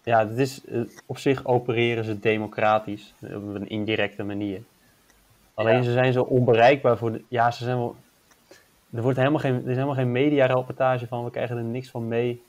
Ja, 0.04 0.28
het 0.28 0.38
is, 0.38 0.66
eh, 0.66 0.82
op 1.06 1.18
zich 1.18 1.46
opereren 1.46 2.04
ze 2.04 2.20
democratisch. 2.20 3.14
Op 3.22 3.56
een 3.56 3.70
indirecte 3.70 4.24
manier. 4.24 4.62
Alleen 5.62 5.84
ze 5.84 5.91
zijn 5.91 6.13
zo 6.13 6.21
onbereikbaar 6.21 6.97
voor 6.97 7.12
de. 7.12 7.24
Ja, 7.28 7.52
ze 7.52 7.63
zijn 7.63 7.78
wel. 7.78 7.95
Er, 8.93 9.02
wordt 9.02 9.17
helemaal 9.17 9.39
geen, 9.39 9.54
er 9.54 9.69
is 9.69 9.76
helemaal 9.76 9.95
geen 9.95 10.12
media-rapportage 10.12 11.08
van. 11.08 11.24
We 11.24 11.32
krijgen 11.32 11.58
er 11.58 11.63
niks 11.63 11.89
van 11.89 12.08
mee. 12.08 12.41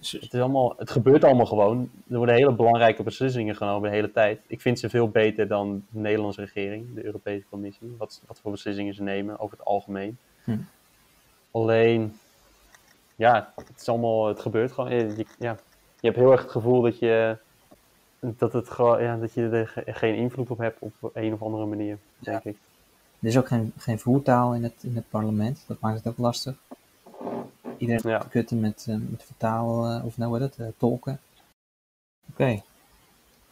Het, 0.00 0.32
is 0.32 0.40
allemaal, 0.40 0.74
het 0.76 0.90
gebeurt 0.90 1.24
allemaal 1.24 1.46
gewoon. 1.46 1.90
Er 2.10 2.16
worden 2.16 2.34
hele 2.34 2.52
belangrijke 2.52 3.02
beslissingen 3.02 3.56
genomen 3.56 3.90
de 3.90 3.96
hele 3.96 4.12
tijd. 4.12 4.40
Ik 4.46 4.60
vind 4.60 4.78
ze 4.78 4.88
veel 4.90 5.08
beter 5.08 5.48
dan 5.48 5.84
de 5.88 5.98
Nederlandse 5.98 6.40
regering, 6.40 6.94
de 6.94 7.04
Europese 7.04 7.44
Commissie. 7.50 7.94
Wat, 7.98 8.20
wat 8.26 8.38
voor 8.42 8.50
beslissingen 8.50 8.94
ze 8.94 9.02
nemen 9.02 9.38
over 9.40 9.56
het 9.58 9.66
algemeen. 9.66 10.18
Hm. 10.44 10.56
Alleen, 11.50 12.18
ja, 13.16 13.52
het 13.56 13.80
is 13.80 13.88
allemaal, 13.88 14.26
het 14.26 14.40
gebeurt 14.40 14.72
gewoon. 14.72 14.90
Je- 14.90 15.26
ja, 15.38 15.56
je 16.00 16.06
hebt 16.06 16.16
heel 16.16 16.32
erg 16.32 16.42
het 16.42 16.50
gevoel 16.50 16.80
dat 16.80 16.98
je, 16.98 17.36
dat 18.36 18.52
het 18.52 18.70
gewoon, 18.70 19.02
ja, 19.02 19.16
dat 19.16 19.32
je 19.32 19.48
er 19.48 19.68
ge- 19.68 19.84
geen 19.86 20.14
invloed 20.14 20.50
op 20.50 20.58
hebt 20.58 20.76
op 20.80 21.10
een 21.12 21.32
of 21.32 21.42
andere 21.42 21.66
manier, 21.66 21.98
denk 22.18 22.44
ik. 22.44 22.56
er 23.20 23.28
is 23.28 23.38
ook 23.38 23.46
geen, 23.48 23.72
geen 23.76 23.98
voertaal 23.98 24.54
in 24.54 24.62
het, 24.62 24.74
in 24.82 24.96
het 24.96 25.08
parlement. 25.10 25.64
Dat 25.66 25.80
maakt 25.80 25.96
het 25.96 26.06
ook 26.06 26.18
lastig. 26.18 26.54
Iedereen 27.78 28.10
Ja. 28.10 28.18
kutten 28.30 28.60
met, 28.60 28.86
eh, 28.88 28.96
met 29.08 29.22
vertaal, 29.24 29.86
eh, 29.86 30.04
of 30.04 30.16
nou 30.18 30.32
heet 30.40 30.56
het, 30.56 30.58
eh, 30.66 30.72
tolken. 30.76 31.20
Oké. 32.30 32.62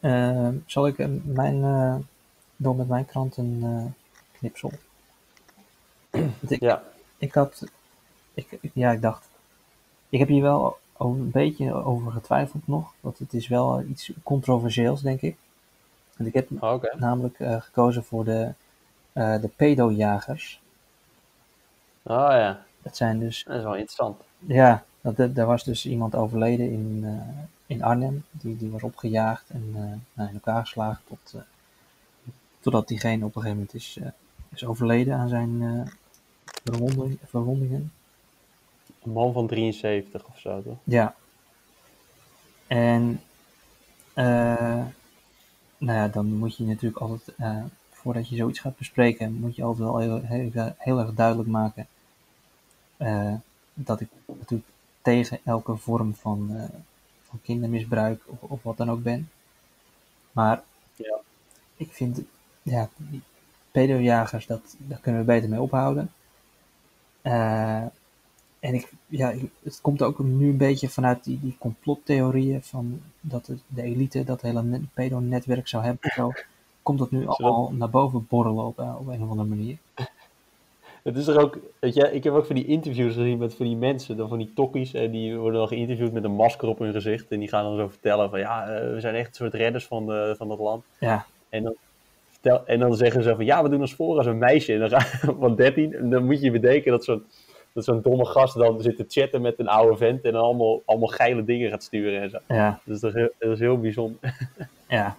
Eh, 0.00 0.48
zal 0.66 0.86
ik 0.86 1.24
mijn, 1.24 1.60
door 2.56 2.76
met 2.76 2.88
mijn 2.88 3.04
krant 3.06 3.36
een 3.36 3.94
knipsel? 4.32 4.72
Ik, 6.48 6.60
Ja, 6.60 6.82
ik 7.18 7.34
had, 7.34 7.64
ik, 8.34 8.58
ja, 8.74 8.90
ik 8.92 9.00
dacht, 9.02 9.28
ik 10.08 10.18
heb 10.18 10.28
hier 10.28 10.42
wel 10.42 10.78
een 11.10 11.30
beetje 11.30 11.72
over 11.72 12.12
getwijfeld 12.12 12.66
nog, 12.68 12.92
want 13.00 13.18
het 13.18 13.32
is 13.32 13.48
wel 13.48 13.82
iets 13.82 14.12
controversieels, 14.22 15.00
denk 15.02 15.20
ik. 15.20 15.36
Want 16.16 16.28
ik 16.28 16.34
heb 16.34 16.62
Oh, 16.62 16.82
namelijk 16.98 17.38
eh, 17.40 17.60
gekozen 17.60 18.04
voor 18.04 18.24
de, 18.24 18.52
eh 19.12 19.40
de 19.40 19.48
pedojagers. 19.56 20.60
Oh 22.02 22.28
ja, 22.30 22.64
Dat 22.82 22.96
zijn 22.96 23.18
dus, 23.18 23.44
dat 23.44 23.56
is 23.56 23.62
wel 23.62 23.72
interessant. 23.72 24.20
ja, 24.38 24.84
dat, 25.00 25.34
daar 25.34 25.46
was 25.46 25.64
dus 25.64 25.86
iemand 25.86 26.14
overleden 26.14 26.70
in, 26.72 27.00
eh, 27.04 27.42
in 27.66 27.82
Arnhem, 27.82 28.24
die, 28.30 28.56
die 28.56 28.70
was 28.70 28.82
opgejaagd 28.82 29.50
en 29.50 29.70
nou, 30.12 30.28
in 30.28 30.34
elkaar 30.34 30.60
geslagen 30.60 31.02
tot, 31.08 31.42
totdat 32.60 32.88
diegene 32.88 33.24
op 33.24 33.36
een 33.36 33.42
gegeven 33.42 33.56
moment 33.56 33.74
is, 33.74 33.98
is 34.54 34.64
overleden 34.64 35.14
aan 35.16 35.28
zijn 35.28 35.88
verwonding- 36.64 37.18
verwondingen. 37.24 37.92
Een 39.04 39.12
man 39.12 39.32
van 39.32 39.46
73 39.46 40.26
of 40.26 40.38
zo, 40.38 40.62
toch? 40.62 40.76
Ja. 40.84 41.14
En 42.66 43.20
eh, 44.14 44.84
nou 45.78 45.98
ja, 45.98 46.08
dan 46.08 46.26
moet 46.26 46.56
je 46.56 46.64
natuurlijk 46.64 47.00
altijd, 47.00 47.36
eh, 47.36 47.64
voordat 47.90 48.28
je 48.28 48.36
zoiets 48.36 48.58
gaat 48.58 48.76
bespreken, 48.76 49.32
moet 49.32 49.56
je 49.56 49.62
altijd 49.64 49.88
wel 49.88 49.98
heel, 49.98 50.20
heel, 50.22 50.74
heel 50.78 50.98
erg 50.98 51.14
duidelijk 51.14 51.48
maken 51.48 51.86
eh, 52.96 53.34
dat 53.74 54.00
ik 54.00 54.08
natuurlijk 54.26 54.70
tegen 55.02 55.38
elke 55.44 55.76
vorm 55.76 56.14
van, 56.14 56.68
van 57.22 57.40
kindermisbruik 57.42 58.22
of, 58.26 58.42
of 58.42 58.62
wat 58.62 58.76
dan 58.76 58.90
ook 58.90 59.02
ben. 59.02 59.30
Maar 60.32 60.62
Ja. 60.96 61.18
ik 61.76 61.92
vind, 61.92 62.20
ja, 62.62 62.88
pedojagers, 63.70 64.46
dat, 64.46 64.76
daar 64.78 64.98
kunnen 65.00 65.20
we 65.20 65.26
beter 65.26 65.48
mee 65.48 65.60
ophouden. 65.60 66.10
Eh, 68.62 68.68
en 68.68 68.74
ik, 68.74 68.92
ja, 69.06 69.34
het 69.62 69.78
komt 69.80 70.02
ook 70.02 70.18
nu 70.18 70.48
een 70.48 70.56
beetje 70.56 70.88
vanuit 70.88 71.24
die, 71.24 71.38
die 71.40 71.56
complottheorieën 71.58 72.62
van 72.62 73.00
dat 73.20 73.46
het, 73.46 73.62
de 73.66 73.82
elite 73.82 74.24
dat 74.24 74.42
hele 74.42 74.62
net- 74.62 74.94
pedo-netwerk 74.94 75.68
zou 75.68 75.84
hebben. 75.84 76.10
Zo. 76.10 76.32
Komt 76.82 76.98
dat 76.98 77.10
nu 77.10 77.26
allemaal 77.26 77.72
naar 77.72 77.90
boven 77.90 78.26
borrelen 78.28 78.64
op, 78.64 78.78
eh, 78.78 78.96
op 78.98 79.06
een 79.06 79.22
of 79.22 79.30
andere 79.30 79.48
manier? 79.48 79.76
Het 81.02 81.16
is 81.16 81.26
er 81.26 81.40
ook, 81.40 81.58
weet 81.78 81.94
je, 81.94 82.12
ik 82.12 82.24
heb 82.24 82.32
ook 82.32 82.46
van 82.46 82.54
die 82.54 82.66
interviews 82.66 83.14
gezien 83.14 83.38
met 83.38 83.54
van 83.54 83.66
die 83.66 83.76
mensen, 83.76 84.16
dan 84.16 84.28
van 84.28 84.38
die 84.38 84.52
tokkies, 84.54 84.94
en 84.94 85.10
die 85.10 85.36
worden 85.36 85.58
dan 85.58 85.68
geïnterviewd 85.68 86.12
met 86.12 86.24
een 86.24 86.34
masker 86.34 86.68
op 86.68 86.78
hun 86.78 86.92
gezicht. 86.92 87.30
En 87.30 87.38
die 87.38 87.48
gaan 87.48 87.64
dan 87.64 87.76
zo 87.76 87.88
vertellen 87.88 88.30
van 88.30 88.38
ja, 88.38 88.66
eh, 88.66 88.92
we 88.92 89.00
zijn 89.00 89.14
echt 89.14 89.28
een 89.28 89.34
soort 89.34 89.54
redders 89.54 89.86
van, 89.86 90.06
de, 90.06 90.34
van 90.38 90.48
dat 90.48 90.58
land. 90.58 90.84
Ja, 91.00 91.26
En 91.48 91.62
dan, 91.62 91.74
vertel, 92.30 92.66
en 92.66 92.78
dan 92.78 92.94
zeggen 92.96 93.22
ze 93.22 93.34
van 93.34 93.44
ja, 93.44 93.62
we 93.62 93.68
doen 93.68 93.80
ons 93.80 93.94
voor 93.94 94.16
als 94.16 94.26
een 94.26 94.38
meisje 94.38 94.72
en 94.72 94.78
dan 94.78 94.90
ga, 94.90 95.32
van 95.40 95.56
13. 95.56 95.94
En 95.94 96.10
dan 96.10 96.24
moet 96.24 96.40
je 96.40 96.50
bedenken 96.50 96.90
dat 96.90 97.04
zo'n 97.04 97.24
dat 97.72 97.84
zo'n 97.84 98.02
domme 98.02 98.26
gast 98.26 98.54
dan 98.54 98.80
zit 98.80 98.96
te 98.96 99.04
chatten 99.08 99.42
met 99.42 99.58
een 99.58 99.68
oude 99.68 99.96
vent 99.96 100.24
en 100.24 100.32
dan 100.32 100.42
allemaal, 100.42 100.82
allemaal 100.84 101.08
geile 101.08 101.44
dingen 101.44 101.70
gaat 101.70 101.82
sturen 101.82 102.22
en 102.22 102.30
zo. 102.30 102.38
ja, 102.48 102.80
Dus 102.84 103.00
dat 103.00 103.14
is, 103.14 103.20
heel, 103.20 103.32
dat 103.38 103.50
is 103.50 103.58
heel 103.58 103.80
bijzonder. 103.80 104.18
ja. 104.88 105.16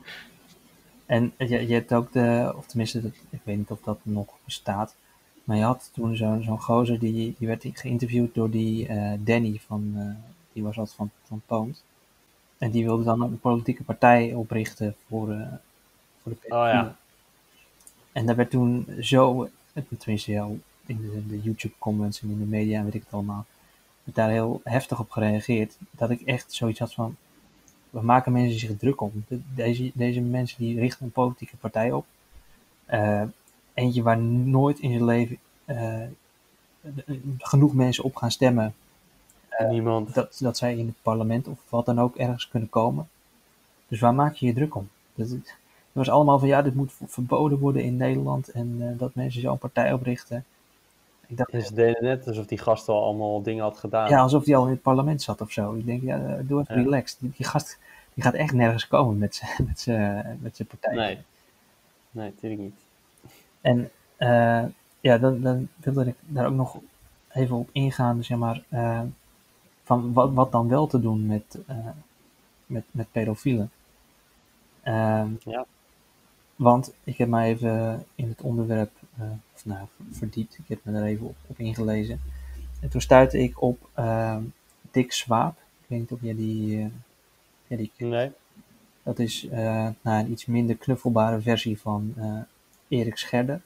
En 1.06 1.34
je, 1.38 1.68
je 1.68 1.74
hebt 1.74 1.94
ook 1.94 2.12
de, 2.12 2.54
of 2.56 2.66
tenminste, 2.66 3.02
dat, 3.02 3.12
ik 3.30 3.42
weet 3.44 3.58
niet 3.58 3.72
of 3.72 3.82
dat 3.82 4.00
nog 4.04 4.28
bestaat. 4.46 4.96
Maar 5.44 5.58
je 5.58 5.63
had 5.63 5.89
toen 5.94 6.16
zo'n 6.16 6.44
zo'n 6.44 6.62
gozer, 6.62 7.00
die, 7.00 7.36
die 7.38 7.48
werd 7.48 7.66
geïnterviewd 7.74 8.34
door 8.34 8.50
die 8.50 8.88
eh, 8.88 9.13
Danny 9.20 9.62
van, 9.66 9.94
eh, 9.96 10.30
die 10.54 10.63
was 10.63 10.78
altijd 10.78 10.96
van, 10.96 11.12
van 11.24 11.42
Poont. 11.46 11.84
En 12.58 12.72
die 12.72 12.84
wilde 12.84 13.04
dan 13.04 13.22
een 13.22 13.39
politieke 13.39 13.84
partij 13.84 14.34
oprichten 14.34 14.96
voor, 15.08 15.32
eh, 15.32 15.48
voor 16.22 16.32
de 16.32 16.38
Oh 16.44 16.50
ja. 16.50 16.96
En 18.12 18.26
daar 18.26 18.36
werd 18.36 18.50
toen 18.50 18.88
zo, 19.00 19.50
tenminste 20.00 20.32
ja, 20.32 20.48
in 20.86 21.02
de, 21.02 21.28
de 21.28 21.41
YouTube 21.41 21.74
comments 21.80 22.22
en 22.22 22.30
in 22.30 22.39
de 22.39 22.46
media 22.46 22.78
en 22.80 22.84
weet 22.86 22.93
ik 22.93 23.04
het 23.04 23.13
allemaal, 23.13 23.46
werd 24.04 24.17
daar 24.17 24.30
heel 24.30 24.62
heftig 24.63 25.00
op 25.00 25.12
gereageerd. 25.12 25.78
Dat 25.91 26.10
ik 26.10 26.22
echt 26.22 26.54
zoiets 26.54 26.80
had 26.80 26.93
van, 26.93 27.15
we 27.89 28.02
maken 28.02 28.32
mensen 28.32 28.60
zich 28.60 28.78
druk 28.78 29.02
om. 29.02 29.12
De- 29.28 29.39
Deze, 29.56 29.91
deze 29.93 30.22
mensen 30.22 30.58
die 30.58 30.80
richten 30.80 31.06
een 31.06 31.12
politieke 31.12 31.56
partij 31.58 31.91
op. 31.91 32.06
Eh, 32.86 33.22
eentje 33.74 34.02
waar 34.04 34.17
nooit 34.19 34.80
in 34.80 34.91
zijn 34.91 35.06
leven 35.06 35.38
eh, 35.65 36.02
genoeg 37.38 37.74
mensen 37.74 38.04
op 38.04 38.15
gaan 38.15 38.32
stemmen 38.32 38.74
Niemand. 39.69 40.13
dat, 40.13 40.38
dat 40.39 40.58
zij 40.58 40.78
in 40.78 40.86
het 40.88 40.96
parlement 41.02 41.48
of 41.48 41.60
wat 41.69 41.86
dan 41.86 42.00
ook 42.00 42.15
ergens 42.15 42.48
kunnen 42.48 42.69
komen. 42.69 43.08
Dus 43.88 44.00
waar 44.00 44.13
maak 44.13 44.36
je 44.36 44.46
je 44.46 44.54
druk 44.54 44.76
om? 44.76 44.89
Dat, 45.15 45.30
het 45.30 45.56
was 45.91 46.10
allemaal 46.10 46.39
van 46.39 46.48
ja, 46.48 46.62
dit 46.62 46.76
moet 46.76 46.91
verboden 47.08 47.60
worden 47.60 47.84
in 47.84 47.96
Nederland 47.98 48.48
en 48.48 48.76
eh, 48.80 49.00
dat 49.00 49.15
mensen 49.15 49.41
zo'n 49.41 49.58
partij 49.58 49.93
oprichten. 49.93 50.46
Ik 51.34 51.39
dacht, 51.39 51.52
dus 51.52 51.69
deden 51.69 52.04
net 52.04 52.28
alsof 52.28 52.46
die 52.46 52.58
gast 52.58 52.89
al 52.89 53.04
allemaal 53.04 53.41
dingen 53.41 53.63
had 53.63 53.78
gedaan. 53.78 54.10
Ja, 54.10 54.19
alsof 54.19 54.46
hij 54.46 54.56
al 54.56 54.65
in 54.65 54.72
het 54.72 54.82
parlement 54.82 55.22
zat 55.22 55.41
of 55.41 55.52
zo. 55.52 55.74
Ik 55.74 55.86
denk, 55.86 56.02
ja, 56.02 56.39
doe 56.41 56.62
even 56.62 56.78
ja. 56.78 56.82
relaxed. 56.84 57.19
Die, 57.19 57.32
die, 57.36 57.46
gast 57.46 57.80
die 58.13 58.24
gaat 58.24 58.34
echt 58.34 58.54
nergens 58.54 58.88
komen 58.88 59.17
met 59.17 59.36
zijn 59.36 59.54
met 59.67 59.88
met 60.41 60.67
partij. 60.67 60.96
Nee. 60.96 61.17
nee, 62.12 62.30
natuurlijk 62.30 62.62
niet. 62.62 62.80
En 63.62 63.89
uh, 64.17 64.63
ja, 65.00 65.17
dan, 65.17 65.41
dan 65.41 65.67
wilde 65.76 66.06
ik 66.06 66.15
daar 66.19 66.46
ook 66.46 66.54
nog 66.54 66.78
even 67.30 67.56
op 67.56 67.69
ingaan, 67.72 68.24
zeg 68.24 68.38
maar, 68.38 68.63
uh, 68.69 69.02
van 69.84 70.13
wat, 70.13 70.34
wat 70.34 70.52
dan 70.52 70.67
wel 70.67 70.88
te 70.88 71.00
doen 71.00 71.26
met, 71.26 71.60
uh, 71.69 71.76
met, 72.65 72.84
met 72.91 73.08
pedofielen. 73.12 73.72
ja. 74.84 75.65
Want 76.56 76.94
ik 77.04 77.18
heb 77.18 77.28
mij 77.28 77.50
even 77.50 78.06
in 78.16 78.30
het 78.30 78.42
onderwerp 78.42 78.92
of, 79.54 79.66
nou, 79.66 79.88
verdiept, 80.12 80.58
ik 80.58 80.68
heb 80.68 80.80
me 80.84 81.00
er 81.00 81.06
even 81.06 81.26
op, 81.26 81.36
op 81.48 81.60
ingelezen. 81.60 82.20
En 82.82 82.89
toen 82.89 83.02
stuitte 83.02 83.39
ik 83.39 83.62
op 83.62 83.89
Dick 84.92 85.12
Swaap. 85.12 85.58
Ik 85.82 85.86
weet 85.88 86.00
niet 86.00 86.12
of 86.12 86.22
jij 86.22 86.36
die, 86.36 86.80
ja, 87.68 87.78
die 87.78 87.92
Nee. 87.98 88.32
Dat 89.04 89.20
is 89.20 89.48
nou, 89.50 89.96
een 90.02 90.32
iets 90.32 90.46
minder 90.46 90.76
knuffelbare 90.76 91.42
versie 91.42 91.80
van 91.80 92.13
Erik 92.88 93.18
Scherder. 93.18 93.62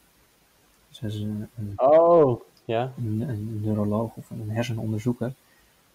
Dus 0.90 1.00
dat 1.00 1.12
is 1.12 1.20
een, 1.20 1.50
een, 1.58 1.74
oh, 1.76 2.42
ja. 2.66 2.92
een, 2.98 3.22
een 3.22 3.60
neuroloog 3.62 4.16
of 4.16 4.30
een 4.30 4.50
hersenonderzoeker. 4.50 5.34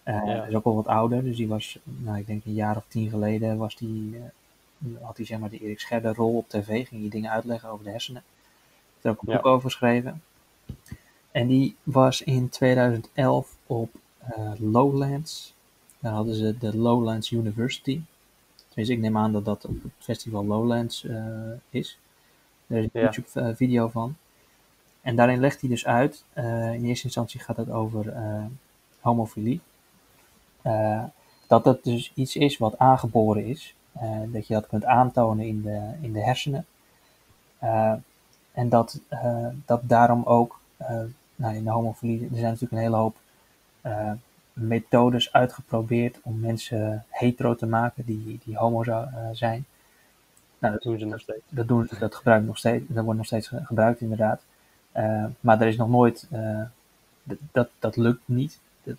Uh, 0.05 0.13
ja. 0.13 0.25
Hij 0.25 0.47
is 0.47 0.55
ook 0.55 0.65
al 0.65 0.75
wat 0.75 0.87
ouder, 0.87 1.23
dus 1.23 1.37
die 1.37 1.47
was, 1.47 1.79
nou, 1.83 2.17
ik 2.17 2.27
denk 2.27 2.45
een 2.45 2.53
jaar 2.53 2.77
of 2.77 2.85
tien 2.87 3.09
geleden, 3.09 3.57
was 3.57 3.75
die, 3.75 4.15
uh, 4.15 4.21
had 5.01 5.17
hij 5.17 5.25
zeg 5.25 5.39
maar 5.39 5.49
de 5.49 5.59
Erik 5.59 5.79
Scherder 5.79 6.15
rol 6.15 6.37
op 6.37 6.49
tv, 6.49 6.87
ging 6.87 7.01
hij 7.01 7.09
dingen 7.09 7.31
uitleggen 7.31 7.69
over 7.69 7.85
de 7.85 7.91
hersenen. 7.91 8.23
Heeft 8.93 9.05
er 9.05 9.11
ook 9.11 9.21
een 9.21 9.29
Ja. 9.31 9.35
boek 9.35 9.45
over 9.45 9.69
geschreven. 9.71 10.21
En 11.31 11.47
die 11.47 11.75
was 11.83 12.21
in 12.21 12.49
2011 12.49 13.55
op 13.67 13.89
eh, 14.19 14.51
Lowlands. 14.57 15.53
Daar 15.99 16.13
hadden 16.13 16.35
ze 16.35 16.57
de 16.57 16.77
Lowlands 16.77 17.31
University. 17.31 18.01
Tenminste, 18.67 18.93
ik 18.95 18.99
neem 18.99 19.17
aan 19.17 19.31
dat 19.31 19.45
dat 19.45 19.65
op 19.65 19.83
het 19.83 19.91
festival 19.99 20.45
Lowlands 20.45 21.05
eh, 21.05 21.25
is. 21.69 21.97
Er 22.67 22.77
is 22.77 22.83
een 22.83 22.89
Ja. 22.93 23.01
YouTube-video 23.01 23.87
van. 23.87 24.15
En 25.01 25.15
daarin 25.15 25.39
legt 25.39 25.61
hij 25.61 25.69
dus 25.69 25.85
uit, 25.85 26.23
eh, 26.33 26.73
in 26.73 26.85
eerste 26.85 27.05
instantie 27.05 27.39
gaat 27.39 27.57
het 27.57 27.69
over 27.69 28.09
eh, 28.09 28.45
homofilie. 28.99 29.61
Eh, 30.61 31.03
dat 31.47 31.63
dat 31.63 31.83
dus 31.83 32.11
iets 32.15 32.35
is 32.35 32.57
wat 32.57 32.77
aangeboren 32.77 33.45
is. 33.45 33.75
Eh, 33.93 34.19
dat 34.27 34.47
je 34.47 34.53
dat 34.53 34.67
kunt 34.67 34.85
aantonen 34.85 35.45
in 35.45 35.61
de, 35.61 35.91
in 36.01 36.13
de 36.13 36.23
hersenen. 36.23 36.65
Eh, 37.59 37.93
en 38.51 38.69
dat, 38.69 38.99
eh, 39.07 39.47
dat 39.65 39.81
daarom 39.83 40.23
ook, 40.23 40.59
nou, 41.35 41.55
in 41.55 41.63
de 41.63 41.69
homofilie, 41.69 42.21
er 42.21 42.27
zijn 42.35 42.43
natuurlijk 42.43 42.71
een 42.71 42.77
hele 42.77 42.95
hoop 42.95 43.15
methodes 44.53 45.33
uitgeprobeerd 45.33 46.19
om 46.23 46.39
mensen 46.39 47.05
hetero 47.09 47.55
te 47.55 47.65
maken 47.65 48.05
die, 48.05 48.39
die 48.45 48.57
homo 48.57 48.83
zou, 48.83 49.07
zijn. 49.31 49.65
Nou, 50.59 50.73
Dat 50.73 50.83
doen 50.83 50.99
ze 50.99 51.05
nog 51.05 51.19
steeds. 51.19 51.41
dat, 51.49 51.67
doen, 51.67 51.89
dat 51.99 52.15
gebruikt 52.15 52.45
nog 52.45 52.57
steeds, 52.57 52.85
dat 52.87 53.03
wordt 53.03 53.17
nog 53.17 53.27
steeds 53.27 53.47
ge- 53.47 53.65
gebruikt 53.65 54.01
inderdaad. 54.01 54.41
Maar 55.39 55.61
er 55.61 55.67
is 55.67 55.77
nog 55.77 55.89
nooit, 55.89 56.27
dat, 57.51 57.69
dat 57.79 57.95
lukt 57.95 58.21
niet. 58.25 58.59
Het 58.83 58.97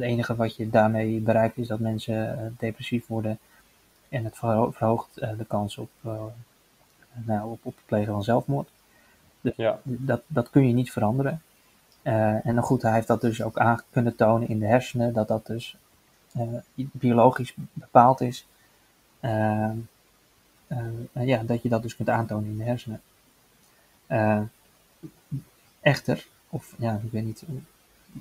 enige 0.00 0.36
wat 0.36 0.56
je 0.56 0.70
daarmee 0.70 1.20
bereikt 1.20 1.56
is 1.56 1.66
dat 1.68 1.78
mensen 1.78 2.54
depressief 2.58 3.06
worden 3.06 3.38
en 4.08 4.24
het 4.24 4.36
verho- 4.36 4.70
verhoogt 4.70 5.18
eh, 5.18 5.38
de 5.38 5.44
kans 5.44 5.78
op, 5.78 5.90
eh, 6.02 6.22
nou, 7.12 7.50
op, 7.50 7.58
op 7.62 7.76
het 7.76 7.86
plegen 7.86 8.12
van 8.12 8.22
zelfmoord. 8.24 8.68
Ja, 9.40 9.80
Dat, 9.82 10.22
dat 10.26 10.50
kun 10.50 10.66
je 10.68 10.74
niet 10.74 10.92
veranderen. 10.92 11.42
Eh, 12.02 12.46
en 12.46 12.54
dan 12.54 12.62
goed, 12.62 12.82
hij 12.82 12.92
heeft 12.92 13.06
dat 13.06 13.20
dus 13.20 13.42
ook 13.42 13.58
aan 13.58 13.80
kunnen 13.90 14.16
tonen 14.16 14.48
in 14.48 14.58
de 14.58 14.66
hersenen, 14.66 15.12
dat 15.12 15.28
dat 15.28 15.46
dus 15.46 15.76
biologisch 16.72 17.54
bepaald 17.72 18.20
is. 18.20 18.46
Ja, 21.12 21.42
dat 21.42 21.62
je 21.62 21.68
dat 21.68 21.82
dus 21.82 21.96
kunt 21.96 22.08
aantonen 22.08 22.50
in 22.50 22.56
de 22.56 22.64
hersenen. 22.64 23.00
Echter, 25.80 26.26
of 26.48 26.74
ja, 26.78 27.00
ik 27.04 27.12
weet 27.12 27.24
niet, 27.24 27.42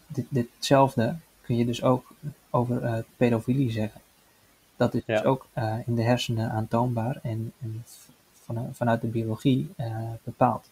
dit, 0.08 0.26
ditzelfde 0.30 1.16
kun 1.42 1.56
je 1.58 1.66
dus 1.66 1.84
ook 1.84 2.14
over 2.50 3.06
pedofilie 3.18 3.72
zeggen. 3.72 4.02
Dat 4.78 4.94
is 4.94 5.06
dus 5.06 5.24
ook 5.24 5.48
eh, 5.54 5.76
in 5.86 5.96
de 5.96 6.02
hersenen 6.04 6.50
aantoonbaar 6.52 7.20
en, 7.24 7.54
en 7.62 7.84
van, 8.34 8.70
vanuit 8.74 9.02
de 9.02 9.08
biologie 9.08 9.74
eh, 9.76 9.96
bepaald. 10.24 10.70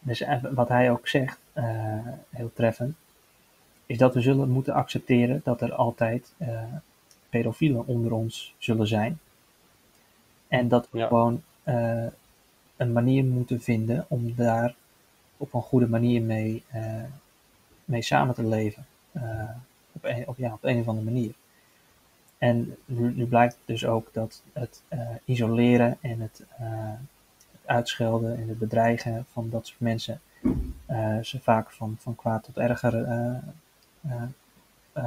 Dus 0.00 0.20
eh, 0.20 0.42
wat 0.52 0.68
hij 0.68 0.90
ook 0.90 1.08
zegt, 1.08 1.38
heel 2.30 2.50
treffend, 2.54 2.96
is 3.86 3.98
dat 3.98 4.14
we 4.14 4.20
zullen 4.20 4.50
moeten 4.50 4.74
accepteren 4.74 5.40
dat 5.44 5.60
er 5.60 5.72
altijd 5.74 6.32
eh, 6.36 6.62
pedofielen 7.28 7.86
onder 7.86 8.12
ons 8.12 8.54
zullen 8.58 8.86
zijn. 8.86 9.18
En 10.48 10.68
dat 10.68 10.88
we 10.90 10.98
Ja. 10.98 11.06
gewoon 11.06 11.42
een 12.76 12.92
manier 12.92 13.24
moeten 13.24 13.60
vinden 13.60 14.04
om 14.08 14.34
daar 14.34 14.74
op 15.36 15.54
een 15.54 15.62
goede 15.62 15.88
manier 15.88 16.22
mee, 16.22 16.62
mee 17.84 18.02
samen 18.02 18.34
te 18.34 18.46
leven. 18.46 18.86
Op, 19.92 20.04
een, 20.04 20.28
op, 20.28 20.36
ja, 20.36 20.52
op 20.52 20.64
een 20.64 20.80
of 20.80 20.88
andere 20.88 21.04
manier. 21.04 21.34
En 22.44 22.76
nu, 22.84 23.14
nu 23.14 23.26
blijkt 23.26 23.58
dus 23.64 23.86
ook 23.86 24.08
dat 24.12 24.42
het 24.52 24.82
eh, 24.88 25.00
isoleren 25.24 25.96
en 26.00 26.20
het, 26.20 26.44
eh, 26.58 26.66
het 27.52 27.60
uitschelden 27.64 28.36
en 28.36 28.48
het 28.48 28.58
bedreigen 28.58 29.26
van 29.32 29.50
dat 29.50 29.66
soort 29.66 29.80
mensen 29.80 30.20
eh, 30.86 31.18
ze 31.22 31.40
vaak 31.40 31.70
van, 31.70 31.96
van 31.98 32.14
kwaad 32.14 32.44
tot 32.44 32.56
erger 32.56 32.92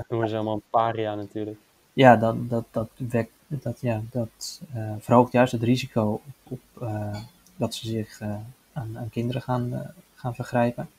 noemen 0.07 0.29
ze 0.29 0.35
allemaal 0.35 0.53
een 0.53 0.61
paria 0.69 1.15
natuurlijk. 1.15 1.57
ja, 1.93 2.15
dat, 2.15 2.49
dat, 2.49 2.65
dat, 2.71 2.89
wekt, 2.95 3.31
dat, 3.47 3.81
ja, 3.81 4.01
dat 4.11 4.61
verhoogt 4.99 5.31
juist 5.31 5.51
het 5.51 5.63
risico 5.63 6.21
op, 6.43 6.59
op 6.77 6.89
dat 7.55 7.75
ze 7.75 7.87
zich 7.87 8.21
aan, 8.73 8.97
aan 8.97 9.09
kinderen 9.09 9.41
gaan, 9.41 9.93
gaan 10.15 10.35
vergrijpen. 10.35 10.89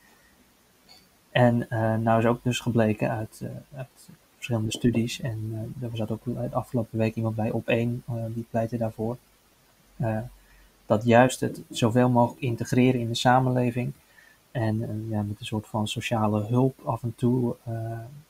En 1.30 1.70
eh, 1.70 1.94
nou 1.94 2.18
is 2.18 2.26
ook 2.26 2.42
dus 2.42 2.60
gebleken 2.60 3.10
uit, 3.10 3.42
uit 3.74 4.08
verschillende 4.48 4.72
studies, 4.72 5.20
en 5.20 5.72
eh 5.80 5.90
er 5.90 5.96
zat 5.96 6.10
ook 6.10 6.24
de 6.24 6.48
afgelopen 6.52 6.98
week 6.98 7.14
iemand 7.14 7.36
bij 7.36 7.50
op 7.50 7.68
één, 7.68 8.02
eh, 8.06 8.14
die 8.28 8.46
pleitte 8.50 8.76
daarvoor, 8.76 9.16
eh, 9.96 10.18
dat 10.86 11.04
juist 11.04 11.40
het 11.40 11.62
zoveel 11.70 12.08
mogelijk 12.08 12.40
integreren 12.40 13.00
in 13.00 13.08
de 13.08 13.14
samenleving 13.14 13.92
en 14.50 14.82
eh, 14.82 15.10
ja, 15.10 15.22
met 15.22 15.40
een 15.40 15.46
soort 15.46 15.66
van 15.66 15.88
sociale 15.88 16.42
hulp 16.42 16.80
af 16.84 17.02
en 17.02 17.14
toe, 17.16 17.56
eh, 17.64 17.72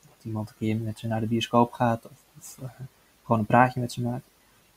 dat 0.01 0.23
iemand 0.23 0.49
een 0.49 0.55
keer 0.57 0.77
met 0.77 0.99
ze 0.99 1.07
naar 1.07 1.19
de 1.19 1.27
bioscoop 1.27 1.71
gaat 1.71 2.05
of, 2.05 2.23
of 2.37 2.57
eh, 2.61 2.69
gewoon 3.23 3.39
een 3.39 3.45
praatje 3.45 3.79
met 3.79 3.91
ze 3.91 4.01
maakt, 4.01 4.25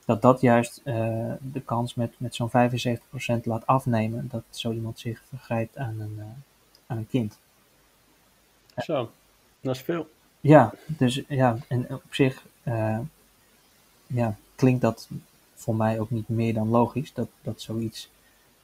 dat 0.05 0.23
dat 0.23 0.41
juist 0.41 0.81
eh, 0.85 1.33
de 1.53 1.61
kans 1.61 1.95
met, 1.95 2.15
met 2.17 2.35
zo'n 2.35 2.51
75% 2.51 3.45
laat 3.45 3.67
afnemen 3.67 4.29
dat 4.29 4.43
zo 4.51 4.73
iemand 4.73 4.99
zich 4.99 5.23
vergrijpt 5.29 5.77
aan 5.77 6.01
een, 6.01 6.17
eh, 6.19 6.25
aan 6.87 6.97
een 6.97 7.09
kind. 7.09 7.39
Zo, 8.77 9.11
dat 9.61 9.75
is 9.75 9.83
veel. 9.83 10.09
Ja, 10.43 10.73
dus 10.87 11.23
ja, 11.29 11.57
en 11.69 11.95
op 11.95 12.03
zich 12.15 12.47
eh, 12.63 12.99
ja, 14.07 14.37
klinkt 14.55 14.81
dat 14.81 15.09
voor 15.55 15.75
mij 15.77 16.01
ook 16.01 16.11
niet 16.11 16.29
meer 16.29 16.55
dan 16.55 16.69
logisch 16.69 17.13
dat, 17.13 17.29
dat 17.43 17.61
zoiets 17.61 18.11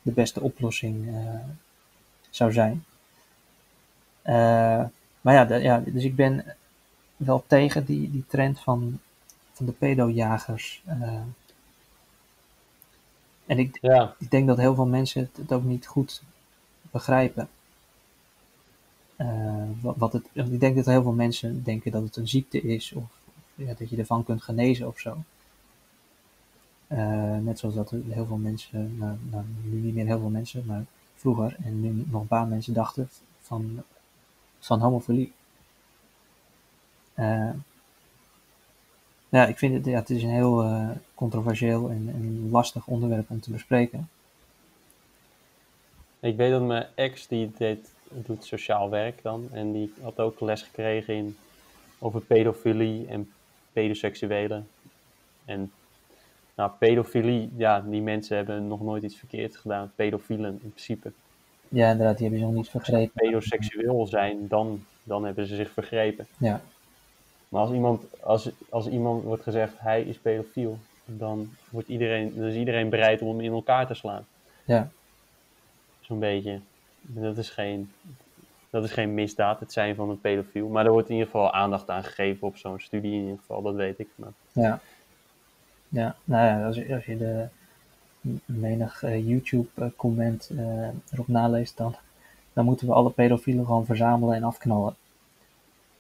de 0.02 0.12
beste 0.12 0.40
oplossing 0.40 1.08
eh, 1.16 1.40
zou 2.30 2.52
zijn. 2.52 2.84
Eh, 4.22 4.84
maar 5.20 5.34
ja, 5.34 5.44
de- 5.44 5.60
ja, 5.62 5.78
dus 5.86 6.04
ik 6.04 6.16
ben 6.16 6.44
wel 7.16 7.44
tegen 7.46 7.84
die, 7.84 8.10
die 8.10 8.24
trend 8.28 8.60
van, 8.60 9.00
van 9.52 9.66
de 9.66 9.72
pedojagers. 9.72 10.82
en 13.46 13.58
ik, 13.58 13.79
Ja, 13.81 14.14
ik 14.18 14.31
denk 14.31 14.46
dat 14.46 14.56
heel 14.56 14.74
veel 14.74 14.87
mensen 14.87 15.20
het, 15.22 15.37
het 15.37 15.52
ook 15.52 15.62
niet 15.64 15.87
goed 15.87 16.22
begrijpen. 16.90 17.48
Eh, 19.19 19.62
wat, 19.81 19.96
wat 19.96 20.12
het, 20.12 20.29
ik 20.33 20.60
denk 20.60 20.77
dat 20.77 20.87
heel 20.87 21.02
veel 21.02 21.12
mensen 21.12 21.62
denken 21.62 21.92
dat 21.92 22.02
het 22.02 22.16
een 22.16 22.29
ziekte 22.29 22.60
is 22.60 22.92
of, 22.92 23.04
ja, 23.54 23.75
dat 23.75 23.90
je 23.90 23.96
ervan 23.96 24.25
kunt 24.25 24.42
genezen 24.42 24.87
of 24.87 24.98
zo. 24.98 25.16
Eh, 26.87 27.37
net 27.37 27.58
zoals 27.58 27.75
dat 27.75 27.90
heel 27.90 28.27
veel 28.27 28.37
mensen, 28.37 28.98
nou, 28.98 29.16
nou, 29.31 29.44
nu 29.62 29.81
niet 29.81 29.94
meer 29.94 30.06
heel 30.06 30.19
veel 30.19 30.29
mensen, 30.29 30.62
maar 30.66 30.85
vroeger 31.14 31.56
en 31.64 31.81
nu 31.81 32.04
nog 32.10 32.21
een 32.21 32.27
paar 32.27 32.46
mensen 32.46 32.73
dachten 32.73 33.08
van, 33.40 33.83
van 34.58 34.81
homofilie. 34.81 35.33
Eh, 37.14 37.50
ja, 39.29 39.46
ik 39.46 39.58
vind 39.58 39.75
het, 39.75 39.85
ja, 39.85 39.98
het 39.98 40.10
is 40.10 40.23
een 40.23 40.31
heel 40.31 40.81
controversieel 41.14 41.90
en, 41.90 42.08
en 42.08 42.50
lastig 42.50 42.87
onderwerp 42.87 43.31
om 43.31 43.40
te 43.40 43.50
bespreken. 43.50 44.08
ik 46.21 46.37
weet 46.37 46.50
dat 46.50 46.62
mijn 46.62 46.87
ex, 46.94 47.27
die 47.27 47.52
deed, 47.58 47.96
doet 48.11 48.44
sociaal 48.44 48.90
werk 48.90 49.23
dan. 49.23 49.48
En 49.52 49.73
die 49.73 49.92
had 50.02 50.19
ook 50.21 50.40
les 50.40 50.63
gekregen 50.63 51.15
in, 51.15 51.37
over 51.98 52.21
pedofilie 52.21 53.06
en 53.09 53.33
pedoseksuelen. 53.73 54.69
En 55.44 55.73
Nou, 56.54 56.71
pedofilie, 56.79 57.50
ja, 57.56 57.81
die 57.81 58.00
mensen 58.02 58.37
hebben 58.37 58.69
nog 58.69 58.81
nooit 58.83 59.02
iets 59.02 59.17
verkeerds 59.17 59.56
gedaan. 59.56 59.92
Pedofielen 59.94 60.59
in 60.63 60.71
principe. 60.73 61.13
Ja, 61.69 61.90
inderdaad, 61.90 62.19
die 62.19 62.23
hebben 62.29 62.38
zich 62.38 62.48
nog 62.48 62.59
niet 62.59 62.71
vergrepen. 62.71 63.13
Pedoseksueel 63.15 64.06
zijn, 64.06 64.48
dan, 64.48 64.85
dan 65.02 65.25
hebben 65.25 65.46
ze 65.46 65.54
zich 65.54 65.71
vergrepen. 65.71 66.27
Ja, 66.38 66.61
Maar 67.48 67.61
als 67.61 67.73
iemand, 67.73 68.02
als, 68.23 68.50
als 68.69 68.87
iemand 68.88 69.25
wordt 69.25 69.42
gezegd 69.42 69.73
hij 69.79 70.02
is 70.02 70.17
pedofiel, 70.17 70.79
dan, 71.04 71.50
wordt 71.71 71.88
iedereen, 71.88 72.33
dan 72.37 72.44
is 72.44 72.54
iedereen 72.54 72.88
bereid 72.88 73.23
om 73.23 73.29
hem 73.29 73.40
in 73.40 73.52
elkaar 73.52 73.87
te 73.87 73.94
slaan. 73.94 74.27
ja, 74.65 74.88
Zo'n 76.00 76.19
beetje. 76.19 76.61
Dat 77.11 77.37
is, 77.37 77.50
geen, 77.50 77.92
dat 78.71 78.85
is 78.85 78.92
geen 78.92 79.15
misdaad, 79.15 79.61
het 79.61 79.73
zijn 79.73 79.94
van 79.94 80.11
een 80.11 80.21
pedofiel. 80.21 80.69
Maar 80.69 80.85
er 80.87 80.92
wordt 80.92 81.09
in 81.09 81.15
ieder 81.15 81.31
geval 81.31 81.52
aandacht 81.52 81.90
aan 81.90 82.04
gegeven 82.04 82.46
op 82.46 82.56
zo'n 82.56 82.81
studie 82.81 83.13
in 83.13 83.23
ieder 83.23 83.38
geval, 83.38 83.63
dat 83.63 83.75
weet 83.75 83.98
ik. 83.98 84.09
Maar, 84.15 84.31
ja. 84.52 84.81
Ja, 85.88 86.17
nou 86.25 86.46
ja, 86.46 86.67
als 86.67 86.77
je, 86.77 86.94
als 86.94 87.04
je 87.04 87.17
de 87.17 87.46
menig 88.44 89.02
eh, 89.02 89.29
YouTube-comment 89.29 90.50
eh, 90.59 90.88
erop 91.13 91.29
naleest, 91.29 91.77
dan, 91.77 91.94
dan 92.52 92.65
moeten 92.65 92.87
we 92.87 92.92
alle 92.92 93.11
pedofielen 93.11 93.65
gewoon 93.67 93.87
verzamelen 93.87 94.35
en 94.37 94.42
afknallen. 94.44 94.94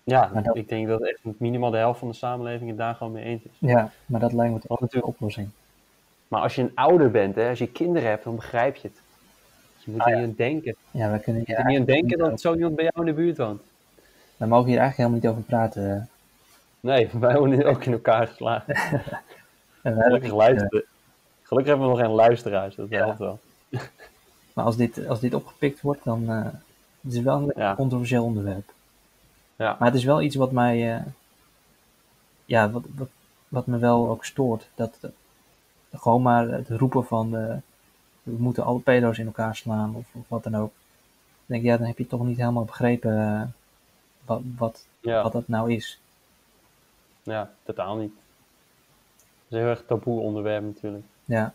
ja, 0.04 0.30
Maar 0.32 0.42
dat- 0.42 0.56
ik 0.56 0.68
denk 0.68 0.86
dat 0.88 1.00
echt 1.06 1.18
minimaal 1.38 1.70
de 1.70 1.76
helft 1.76 1.98
van 1.98 2.08
de 2.08 2.14
samenleving 2.14 2.68
het 2.68 2.78
daar 2.78 2.94
gewoon 2.94 3.12
mee 3.12 3.24
eens 3.24 3.42
is. 3.42 3.50
Ja, 3.58 3.90
maar 4.06 4.20
dat 4.20 4.32
lijkt 4.32 4.52
me 4.54 4.60
toch 4.60 4.70
ook 4.70 4.78
een 4.78 4.84
natuurlijk- 4.84 5.12
oplossing. 5.14 5.48
Maar 6.28 6.40
als 6.40 6.54
je 6.54 6.62
een 6.62 6.72
ouder 6.74 7.10
bent, 7.10 7.34
hè, 7.34 7.48
als 7.48 7.58
je 7.58 7.68
kinderen 7.72 8.08
hebt, 8.08 8.24
dan 8.24 8.34
begrijp 8.36 8.76
je 8.76 8.88
het. 8.88 9.00
Je 9.88 9.94
moet 9.94 10.00
Ah, 10.02 10.06
er 10.08 10.14
ja. 10.14 10.20
niet 10.20 10.28
aan 10.28 10.34
denken. 10.36 10.76
Ja, 10.90 11.10
we 11.12 11.18
kunnen 11.18 11.42
Je 11.46 11.54
er 11.54 11.64
niet 11.64 11.78
aan 11.78 11.84
denken 11.84 12.18
dat 12.18 12.40
zo 12.40 12.54
iemand 12.54 12.74
bij 12.76 12.84
jou 12.84 13.06
in 13.06 13.14
de 13.14 13.22
buurt 13.22 13.36
woont. 13.38 13.60
We 14.36 14.46
mogen 14.46 14.68
hier 14.68 14.78
eigenlijk 14.78 14.96
helemaal 14.96 15.18
niet 15.18 15.28
over 15.28 15.42
praten. 15.42 15.94
eh. 15.96 16.02
Nee, 16.80 17.08
wij 17.20 17.36
wonen 17.38 17.66
ook 17.66 17.84
in 17.84 17.92
elkaar 17.92 18.26
geslagen. 18.26 18.76
Gelukkig, 19.82 20.10
hebben- 20.10 20.34
luisteren. 20.36 20.84
Gelukkig 21.42 21.72
hebben 21.72 21.86
we 21.90 21.96
nog 21.96 21.98
geen 22.06 22.14
luisteraars, 22.14 22.74
dat 22.74 22.88
Ja. 22.88 22.98
helpt 23.04 23.18
wel. 23.18 23.38
Maar 24.54 24.64
als 24.64 24.76
dit, 24.76 25.06
als 25.06 25.20
dit 25.20 25.34
opgepikt 25.34 25.80
wordt, 25.80 26.04
dan 26.04 26.28
eh 26.30 26.44
het 27.00 27.12
is 27.14 27.20
wel 27.20 27.36
een 27.38 27.52
Ja. 27.56 27.74
controversieel 27.74 28.24
onderwerp. 28.24 28.72
Ja. 29.56 29.76
Maar 29.78 29.88
het 29.88 29.96
is 29.96 30.04
wel 30.04 30.22
iets 30.22 30.36
wat 30.36 30.52
mij, 30.52 30.94
eh, 30.94 31.02
ja, 32.44 32.70
wat, 32.70 32.82
wat, 32.94 33.08
wat 33.48 33.66
me 33.66 33.78
wel 33.78 34.08
ook 34.08 34.24
stoort. 34.24 34.68
Dat 34.74 34.98
eh, 35.00 35.10
gewoon 36.00 36.22
maar 36.22 36.48
het 36.48 36.68
roepen 36.68 37.04
van, 37.04 37.36
eh, 37.36 37.56
we 38.36 38.42
moeten 38.42 38.64
alle 38.64 38.80
pedo's 38.80 39.18
in 39.18 39.26
elkaar 39.26 39.56
slaan 39.56 39.94
of, 39.94 40.06
of 40.12 40.28
wat 40.28 40.42
dan 40.42 40.56
ook. 40.56 40.72
Dan 40.72 41.46
denk 41.46 41.62
ik, 41.62 41.68
ja, 41.68 41.76
dan 41.76 41.86
heb 41.86 41.98
je 41.98 42.06
toch 42.06 42.24
niet 42.24 42.38
helemaal 42.38 42.64
begrepen 42.64 43.18
eh, 43.18 43.42
wat, 44.24 44.40
wat, 44.56 44.86
Ja, 45.00 45.22
wat 45.22 45.32
dat 45.32 45.48
nou 45.48 45.72
is. 45.72 46.00
ja, 47.22 47.50
totaal 47.62 47.96
niet. 47.96 48.12
Het 48.12 49.46
is 49.48 49.52
een 49.52 49.58
heel 49.58 49.68
erg 49.68 49.84
taboe 49.86 50.20
onderwerp 50.20 50.62
natuurlijk. 50.62 51.04
Ja. 51.24 51.54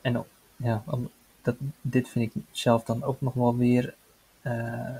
En 0.00 0.24
ja, 0.56 0.82
dat, 1.42 1.56
dit 1.80 2.08
vind 2.08 2.34
ik 2.34 2.42
zelf 2.50 2.84
dan 2.84 3.02
ook 3.02 3.20
nog 3.20 3.34
wel 3.34 3.56
weer 3.56 3.94
eh, 4.42 4.96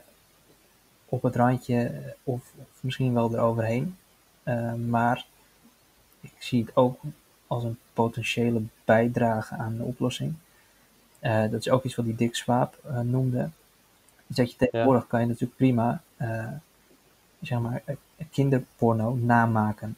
op 1.05 1.23
het 1.23 1.37
randje 1.37 2.03
of, 2.23 2.53
of 2.59 2.69
misschien 2.81 3.15
wel 3.15 3.35
eroverheen. 3.35 3.97
Eh, 4.43 4.75
maar 4.75 5.27
ik 6.21 6.33
zie 6.39 6.65
het 6.65 6.77
ook 6.77 7.01
als 7.47 7.65
een 7.65 7.79
potentiële 7.93 8.63
bijdrage 8.85 9.55
aan 9.55 9.77
de 9.77 9.83
oplossing. 9.83 10.35
Eh, 11.23 11.51
dat 11.51 11.61
is 11.61 11.69
ook 11.71 11.85
iets 11.85 11.95
wat 11.95 12.05
die 12.05 12.15
Dick 12.15 12.35
Swaap 12.35 12.79
eh, 12.85 13.01
noemde. 13.01 13.49
Dus 14.27 14.37
dat 14.37 14.51
je 14.51 14.57
tegenwoordig 14.57 15.07
kan 15.07 15.21
je 15.21 15.27
natuurlijk 15.27 15.57
prima 15.57 16.03
eh, 16.17 16.49
zeg 17.41 17.59
maar, 17.59 17.83
kinderporno 18.31 19.15
namaken. 19.15 19.97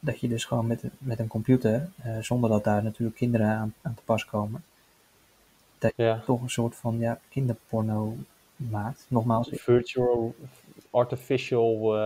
Dat 0.00 0.20
je 0.20 0.28
dus 0.28 0.44
gewoon 0.44 0.66
met, 0.66 0.82
met 0.98 1.18
een 1.18 1.26
computer, 1.26 1.90
zonder 2.20 2.50
dat 2.50 2.64
daar 2.64 2.82
natuurlijk 2.82 3.18
kinderen 3.18 3.46
aan, 3.46 3.74
aan 3.82 3.94
te 3.94 4.02
pas 4.04 4.24
komen, 4.24 4.64
Ja. 5.96 6.20
toch 6.26 6.42
een 6.42 6.50
soort 6.50 6.74
van 6.76 6.98
ja, 6.98 7.18
kinderporno 7.28 8.16
maakt. 8.56 9.04
Nogmaals, 9.08 9.48
Virtual, 9.52 10.34
artificial 10.90 11.96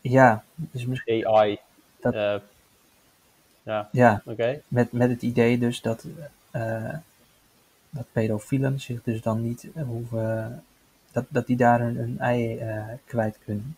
ja, 0.00 0.44
dus 0.56 0.86
misschien, 0.86 1.26
AI. 1.26 1.58
Dat- 2.00 2.42
ja, 3.62 3.88
ja, 3.92 4.22
oké. 4.24 4.60
met, 4.68 4.92
met 4.92 5.10
het 5.10 5.22
idee 5.22 5.58
dus 5.58 5.80
dat, 5.80 6.06
dat 7.90 8.06
pedofielen 8.12 8.80
zich 8.80 9.02
dus 9.02 9.22
dan 9.22 9.42
niet 9.42 9.68
eh, 9.74 9.82
hoeven, 9.84 10.64
dat, 11.12 11.24
dat 11.28 11.46
die 11.46 11.56
daar 11.56 11.80
een, 11.80 11.98
een 11.98 12.18
ei 12.18 12.58
eh, 12.58 12.84
kwijt 13.04 13.38
kunnen. 13.44 13.76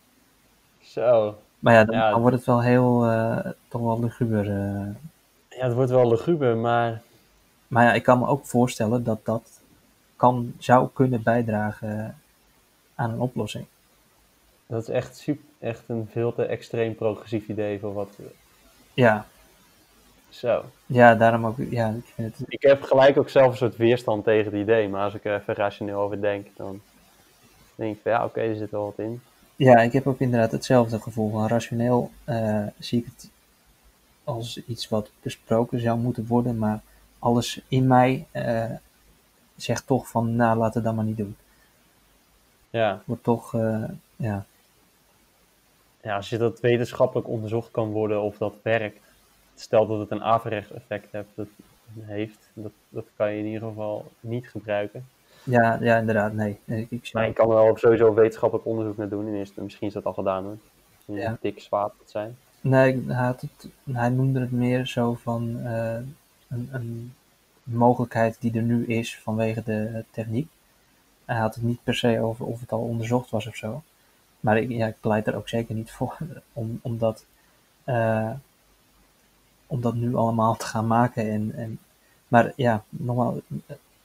Zo. 0.81 1.37
Maar 1.59 1.73
ja, 1.73 1.83
dan, 1.83 1.95
Ja. 1.95 2.09
dan 2.09 2.21
wordt 2.21 2.35
het 2.35 2.45
wel 2.45 2.61
heel, 2.61 3.05
eh, 3.05 3.51
toch 3.67 3.81
wel 3.81 3.99
luguber. 3.99 4.45
Ja, 5.49 5.65
het 5.65 5.73
wordt 5.73 5.91
wel 5.91 6.09
luguber, 6.09 6.57
maar 6.57 7.01
Maar 7.67 7.83
ja, 7.83 7.93
ik 7.93 8.03
kan 8.03 8.19
me 8.19 8.27
ook 8.27 8.45
voorstellen 8.45 9.03
dat 9.03 9.25
dat 9.25 9.61
kan, 10.15 10.53
zou 10.57 10.89
kunnen 10.93 11.23
bijdragen 11.23 12.17
aan 12.95 13.09
een 13.11 13.19
oplossing. 13.19 13.65
dat 14.67 14.81
is 14.81 14.89
echt, 14.89 15.17
super, 15.17 15.43
echt 15.59 15.83
een 15.87 16.07
veel 16.11 16.33
te 16.33 16.45
extreem 16.45 16.95
progressief 16.95 17.47
idee 17.47 17.79
voor 17.79 17.93
wat... 17.93 18.17
Ja, 18.93 19.25
Zo. 20.29 20.63
ja 20.85 21.15
daarom 21.15 21.45
ook, 21.45 21.57
ja, 21.69 21.89
ik 21.89 22.11
vind 22.15 22.37
het, 22.37 22.47
Ik 22.47 22.61
heb 22.61 22.81
gelijk 22.81 23.17
ook 23.17 23.29
zelf 23.29 23.51
een 23.51 23.57
soort 23.57 23.75
weerstand 23.75 24.23
tegen 24.23 24.51
het 24.51 24.61
idee, 24.61 24.89
maar 24.89 25.03
als 25.03 25.13
ik 25.13 25.25
er 25.25 25.39
even 25.39 25.53
rationeel 25.53 25.99
over 25.99 26.21
denk, 26.21 26.47
dan 26.55 26.81
denk 27.75 27.95
ik 27.95 28.01
van 28.01 28.11
ja, 28.11 28.25
oké, 28.25 28.39
er 28.39 28.55
zit 28.55 28.71
wel 28.71 28.83
wat 28.83 29.05
in. 29.05 29.21
ja, 29.55 29.77
ik 29.77 29.93
heb 29.93 30.07
ook 30.07 30.19
inderdaad 30.19 30.51
hetzelfde 30.51 30.99
gevoel 30.99 31.31
van 31.31 31.47
rationeel 31.47 32.11
eh, 32.23 32.65
zie 32.79 32.99
ik 32.99 33.05
het 33.05 33.29
als 34.23 34.65
iets 34.65 34.89
wat 34.89 35.11
besproken 35.21 35.79
zou 35.79 35.99
moeten 35.99 36.27
worden, 36.27 36.57
maar 36.57 36.81
alles 37.19 37.61
in 37.67 37.87
mij 37.87 38.25
eh, 38.31 38.71
zegt 39.55 39.87
toch 39.87 40.07
van, 40.07 40.35
nou, 40.35 40.57
laten 40.57 40.81
we 40.81 40.87
dat 40.87 40.95
maar 40.95 41.05
niet 41.05 41.17
doen. 41.17 41.35
Ja. 42.69 43.01
Wordt 43.05 43.23
toch, 43.23 43.53
eh, 43.53 43.83
ja, 44.15 44.45
ja, 46.01 46.15
als 46.15 46.29
je 46.29 46.37
dat 46.37 46.59
wetenschappelijk 46.59 47.27
onderzocht 47.27 47.71
kan 47.71 47.91
worden 47.91 48.21
of 48.21 48.37
dat 48.37 48.55
werkt, 48.61 48.99
stel 49.59 49.87
dat 49.87 49.99
het 49.99 50.11
een 50.11 50.23
averechts 50.23 50.71
effect 50.71 51.11
heeft, 51.11 51.29
dat, 51.35 51.47
heeft 51.99 52.49
dat, 52.53 52.71
dat 52.89 53.05
kan 53.15 53.31
je 53.31 53.39
in 53.39 53.45
ieder 53.45 53.67
geval 53.67 54.11
niet 54.19 54.49
gebruiken. 54.49 55.07
ja, 55.43 55.77
ja, 55.81 55.97
inderdaad, 55.97 56.33
nee. 56.33 56.59
Ik, 56.65 56.87
ik 56.91 57.09
Maar 57.13 57.25
je 57.27 57.33
kan 57.33 57.49
er 57.49 57.55
wel 57.55 57.77
sowieso 57.77 58.13
wetenschappelijk 58.13 58.67
onderzoek 58.67 58.97
naar 58.97 59.09
doen 59.09 59.27
in 59.27 59.35
eerste, 59.35 59.61
misschien 59.61 59.87
is 59.87 59.93
dat 59.93 60.05
al 60.05 60.13
gedaan 60.13 60.43
hoor. 60.43 60.57
Een 61.07 61.15
Ja. 61.15 61.37
dik 61.41 61.59
zwaard 61.59 61.93
dat 61.97 62.09
zijn. 62.09 62.37
Nee, 62.61 63.03
hij, 63.07 63.25
had 63.25 63.41
het, 63.41 63.69
hij 63.91 64.09
noemde 64.09 64.39
het 64.39 64.51
meer 64.51 64.85
zo 64.87 65.13
van 65.13 65.59
eh, 65.65 65.93
een, 66.49 66.69
een 66.71 67.13
mogelijkheid 67.63 68.37
die 68.41 68.53
er 68.55 68.61
nu 68.61 68.85
is 68.85 69.19
vanwege 69.19 69.63
de 69.63 70.03
techniek. 70.11 70.47
Hij 71.25 71.37
had 71.37 71.55
het 71.55 71.63
niet 71.63 71.83
per 71.83 71.95
se 71.95 72.19
over 72.21 72.45
of 72.45 72.59
het 72.59 72.71
al 72.71 72.79
onderzocht 72.81 73.29
was 73.29 73.47
of 73.47 73.55
zo. 73.55 73.81
Maar 74.39 74.57
ik, 74.57 74.69
ja, 74.69 74.87
ik 74.87 74.95
pleit 74.99 75.27
er 75.27 75.35
ook 75.35 75.49
zeker 75.49 75.75
niet 75.75 75.91
voor 75.91 76.17
om, 76.53 76.79
om, 76.81 76.97
dat, 76.97 77.25
eh, 77.83 78.31
om 79.69 79.81
dat 79.81 79.93
nu 79.93 80.15
allemaal 80.15 80.55
te 80.55 80.65
gaan 80.65 80.87
maken. 80.87 81.31
En, 81.31 81.53
en, 81.55 81.79
maar 82.27 82.53
ja, 82.55 82.83
nogmaals, 82.89 83.39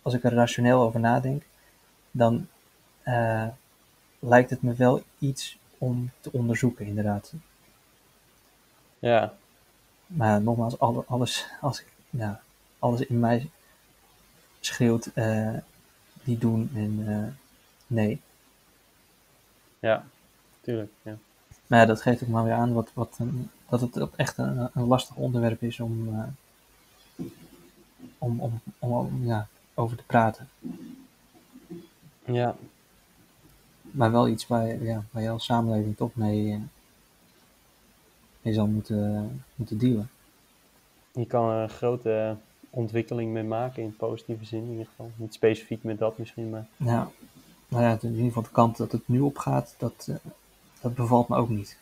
als 0.03 0.15
ik 0.15 0.25
er 0.25 0.33
rationeel 0.35 0.81
over 0.83 1.01
nadenk, 1.01 1.43
dan 2.11 2.47
eh, 3.03 3.47
lijkt 4.19 4.51
het 4.51 4.63
me 4.63 4.75
wel 4.75 5.03
iets 5.19 5.59
om 5.79 6.11
te 6.21 6.33
onderzoeken, 6.33 6.87
inderdaad. 6.87 7.33
Ja, 8.99 9.35
Maar 10.07 10.43
nogmaals, 10.43 10.79
alle- 10.79 11.05
alles, 11.07 11.47
als 11.61 11.81
ik, 11.81 11.87
ja, 12.11 12.41
alles 12.79 13.01
in 13.01 13.21
mij 13.21 13.51
schreeuwt 14.61 15.07
eh 15.15 15.55
die 16.23 16.39
doen 16.39 16.71
en 16.75 17.05
eh, 17.09 17.33
nee. 17.87 18.21
ja, 19.79 20.05
tuurlijk. 20.61 20.93
Ja. 21.03 21.17
Maar 21.67 21.79
ja, 21.81 21.87
dat 21.87 22.03
geeft 22.03 22.23
ook 22.23 22.29
maar 22.29 22.45
weer 22.45 22.53
aan 22.53 22.73
wat, 22.73 22.91
wat 22.95 23.17
een, 23.19 23.51
dat 23.69 23.81
het 23.81 24.01
ook 24.01 24.15
echt 24.17 24.39
een, 24.39 24.69
een 24.75 24.87
lastig 24.87 25.17
onderwerp 25.17 25.63
is 25.63 25.81
om, 25.81 26.09
eh, 26.09 27.27
om, 28.19 28.41
om, 28.41 28.61
om, 28.79 28.93
om, 28.93 29.25
ja, 29.25 29.49
over 29.75 29.97
te 29.97 30.05
praten. 30.05 30.49
ja, 32.25 32.57
Maar 33.83 34.13
wel 34.13 34.29
iets 34.29 34.47
waar, 34.47 34.83
ja, 34.83 35.05
waar 35.11 35.23
je 35.23 35.31
als 35.31 35.45
samenleving 35.45 35.97
toch 35.97 36.15
mee, 36.15 36.63
mee 38.43 38.55
zal 38.55 38.67
moeten, 38.67 39.43
moeten 39.55 39.79
dealen. 39.79 40.11
je 41.13 41.27
kan 41.27 41.51
er 41.51 41.63
een 41.63 41.69
grote 41.69 42.37
ontwikkeling 42.71 43.33
mee 43.33 43.43
maken 43.45 43.83
in 43.83 43.97
positieve 43.97 44.45
zin 44.45 44.63
in 44.63 44.71
ieder 44.71 44.87
geval. 44.87 45.11
Niet 45.17 45.35
specifiek 45.35 45.83
met 45.83 45.99
dat 45.99 46.19
misschien, 46.19 46.51
maar 46.51 46.67
Ja, 46.77 47.11
nou 47.69 47.83
ja, 47.83 47.99
in 48.01 48.11
ieder 48.11 48.25
geval 48.25 48.43
de 48.43 48.49
kant 48.53 48.77
dat 48.77 48.93
het 48.93 49.09
nu 49.09 49.21
op 49.21 49.39
gaat, 49.39 49.75
dat, 49.79 50.07
eh, 50.11 50.17
dat 50.81 50.95
bevalt 50.95 51.29
me 51.29 51.37
ook 51.37 51.49
niet. 51.49 51.77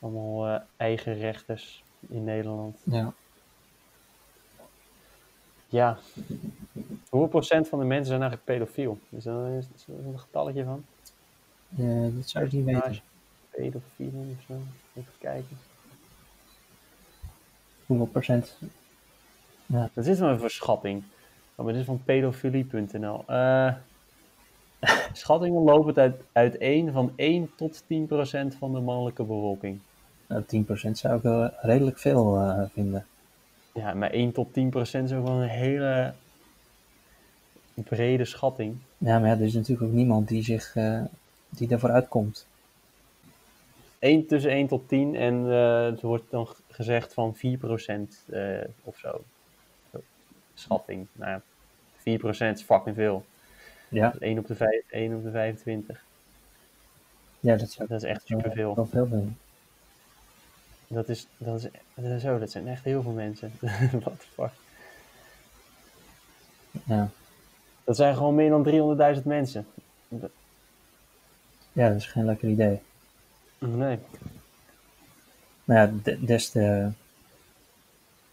Allemaal 0.00 0.46
eh, 0.46 0.60
eigen 0.76 1.14
rechters 1.14 1.84
in 2.08 2.24
Nederland. 2.24 2.78
Ja. 2.84 3.12
Ja. 5.68 5.98
Hoeveel 7.08 7.28
procent 7.28 7.68
van 7.68 7.78
de 7.78 7.84
mensen 7.84 8.06
zijn 8.06 8.20
eigenlijk 8.20 8.50
pedofiel? 8.50 8.98
Is 9.08 9.26
er, 9.26 9.58
is 9.58 9.86
een 9.86 10.18
getalletje 10.18 10.64
van? 10.64 10.84
Eh, 11.76 12.14
dat 12.16 12.28
zou 12.28 12.44
ik 12.44 12.52
niet 12.52 12.64
weten. 12.64 13.00
Pedofielen 13.50 14.36
of 14.38 14.44
zo? 14.46 14.54
Even 14.94 15.12
kijken. 15.18 15.58
hoeveel 17.86 18.06
procent. 18.06 18.58
Wat 19.66 20.06
is 20.06 20.18
nou 20.18 20.38
voor 20.38 20.50
schatting? 20.50 21.02
Oh, 21.54 21.64
maar 21.64 21.72
dit 21.72 21.80
is 21.80 21.86
van 21.86 22.02
pedofilie.nl. 22.04 23.24
Eh 23.26 23.74
schattingen 25.12 25.62
lopen 25.62 25.94
uit, 25.94 26.22
uiteen 26.32 26.92
van 26.92 27.12
1 27.16 27.50
tot 27.56 27.84
10 27.86 28.06
procent 28.06 28.54
van 28.54 28.72
de 28.72 28.80
mannelijke 28.80 29.22
bevolking. 29.22 29.80
Nou, 30.30 30.42
10% 30.42 30.90
zou 30.90 31.16
ik 31.16 31.22
wel 31.22 31.50
redelijk 31.60 31.98
veel 31.98 32.36
eh, 32.36 32.62
vinden. 32.72 33.06
Ja, 33.74 33.94
maar 33.94 34.10
1 34.10 34.32
tot 34.32 34.52
10 34.52 34.70
procent 34.70 35.10
is 35.10 35.16
ook 35.16 35.26
wel 35.26 35.42
een 35.42 35.48
hele 35.48 36.14
brede 37.74 38.24
schatting. 38.24 38.76
Ja, 38.98 39.18
maar 39.18 39.28
ja, 39.28 39.34
er 39.34 39.44
is 39.44 39.54
natuurlijk 39.54 39.88
ook 39.88 39.92
niemand 39.92 40.28
die 40.28 40.42
zich 40.42 40.76
eh, 40.76 41.02
die 41.48 41.68
daarvoor 41.68 41.90
uitkomt. 41.90 42.46
1 43.98 44.26
tussen 44.26 44.50
1 44.50 44.66
tot 44.66 44.88
10 44.88 45.14
en 45.14 45.46
eh 45.46 45.86
er 45.86 46.06
wordt 46.06 46.30
dan 46.30 46.48
gezegd 46.70 47.14
van 47.14 47.34
4 47.34 47.58
procent 47.58 48.24
eh, 48.30 48.64
of 48.84 48.98
zo. 48.98 49.24
Schatting. 50.54 51.06
Nou 51.12 51.30
ja, 51.30 51.42
4 51.96 52.18
procent 52.18 52.58
is 52.58 52.64
fucking 52.64 52.96
veel. 52.96 53.24
Ja, 53.88 54.14
1 54.18 54.38
op 54.38 54.46
de, 54.46 54.54
5, 54.54 54.82
1 54.90 55.14
op 55.14 55.22
de 55.22 55.30
25. 55.30 56.04
ja 57.40 57.56
dat 57.56 57.70
zou 57.70 57.88
Dat 57.88 58.02
is 58.02 58.08
echt 58.08 58.26
superveel. 58.26 58.74
wel 58.74 58.86
veel. 58.86 59.28
Dat 60.92 61.08
is, 61.08 61.26
dat 61.36 61.56
is, 61.62 61.70
dat 61.94 62.04
is 62.04 62.22
zo, 62.22 62.38
dat 62.38 62.50
zijn 62.50 62.68
echt 62.68 62.84
heel 62.84 63.02
veel 63.02 63.12
mensen. 63.12 63.52
What 64.02 64.20
the 64.20 64.26
fuck. 64.34 64.50
Ja. 66.84 67.08
Dat 67.84 67.96
zijn 67.96 68.16
gewoon 68.16 68.34
meer 68.34 68.50
dan 68.50 69.16
300.000 69.18 69.22
mensen. 69.24 69.66
ja, 71.72 71.88
dat 71.88 71.96
is 71.96 72.06
geen 72.06 72.24
lekker 72.24 72.48
idee. 72.48 72.80
Nee. 73.58 73.98
Maar 75.64 75.76
ja, 75.76 75.92
de- 76.02 76.24
des 76.24 76.50
te, 76.50 76.88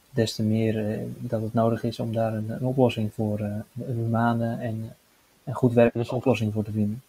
des 0.10 0.36
te 0.36 0.44
meer 0.44 0.92
eh, 0.92 1.00
dat 1.18 1.42
het 1.42 1.54
nodig 1.54 1.84
is 1.84 2.00
om 2.00 2.14
daar 2.14 2.34
een, 2.34 2.50
een 2.50 2.66
oplossing 2.66 3.14
voor, 3.14 3.40
eh, 3.40 3.56
een 3.88 3.96
humane 3.96 4.58
en, 4.58 4.96
en 5.44 5.54
goed 5.54 5.74
werkende 5.74 6.12
oplossing 6.12 6.54
voor 6.54 6.64
te 6.64 6.72
vinden. 6.72 7.02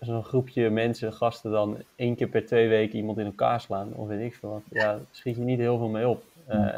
Zo'n 0.00 0.24
groepje 0.24 0.70
mensen, 0.70 1.12
gasten, 1.12 1.50
dan 1.50 1.76
één 1.96 2.16
keer 2.16 2.28
per 2.28 2.46
twee 2.46 2.68
weken 2.68 2.96
iemand 2.96 3.18
in 3.18 3.26
elkaar 3.26 3.60
slaan, 3.60 3.92
of 3.94 4.08
weet 4.08 4.20
ik 4.20 4.34
veel 4.34 4.50
wat. 4.50 4.62
Ja, 4.68 4.92
daar 4.92 5.00
schiet 5.10 5.36
je 5.36 5.42
niet 5.42 5.58
heel 5.58 5.78
veel 5.78 5.88
mee 5.88 6.08
op. 6.08 6.22
Eh, 6.46 6.58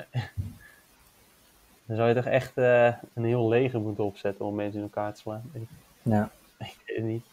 dan 1.87 1.97
zou 1.97 2.09
je 2.09 2.15
toch 2.15 2.25
echt 2.25 2.57
eh, 2.57 2.95
een 3.15 3.25
heel 3.25 3.49
leger 3.49 3.81
moeten 3.81 4.05
opzetten 4.05 4.45
om 4.45 4.55
mensen 4.55 4.77
in 4.77 4.83
elkaar 4.83 5.13
te 5.15 5.21
slaan. 5.21 5.51
Ik, 5.53 5.63
Ja, 6.03 6.31
ik 6.59 6.77
weet 6.87 6.97
het 6.97 7.07
niet. 7.07 7.25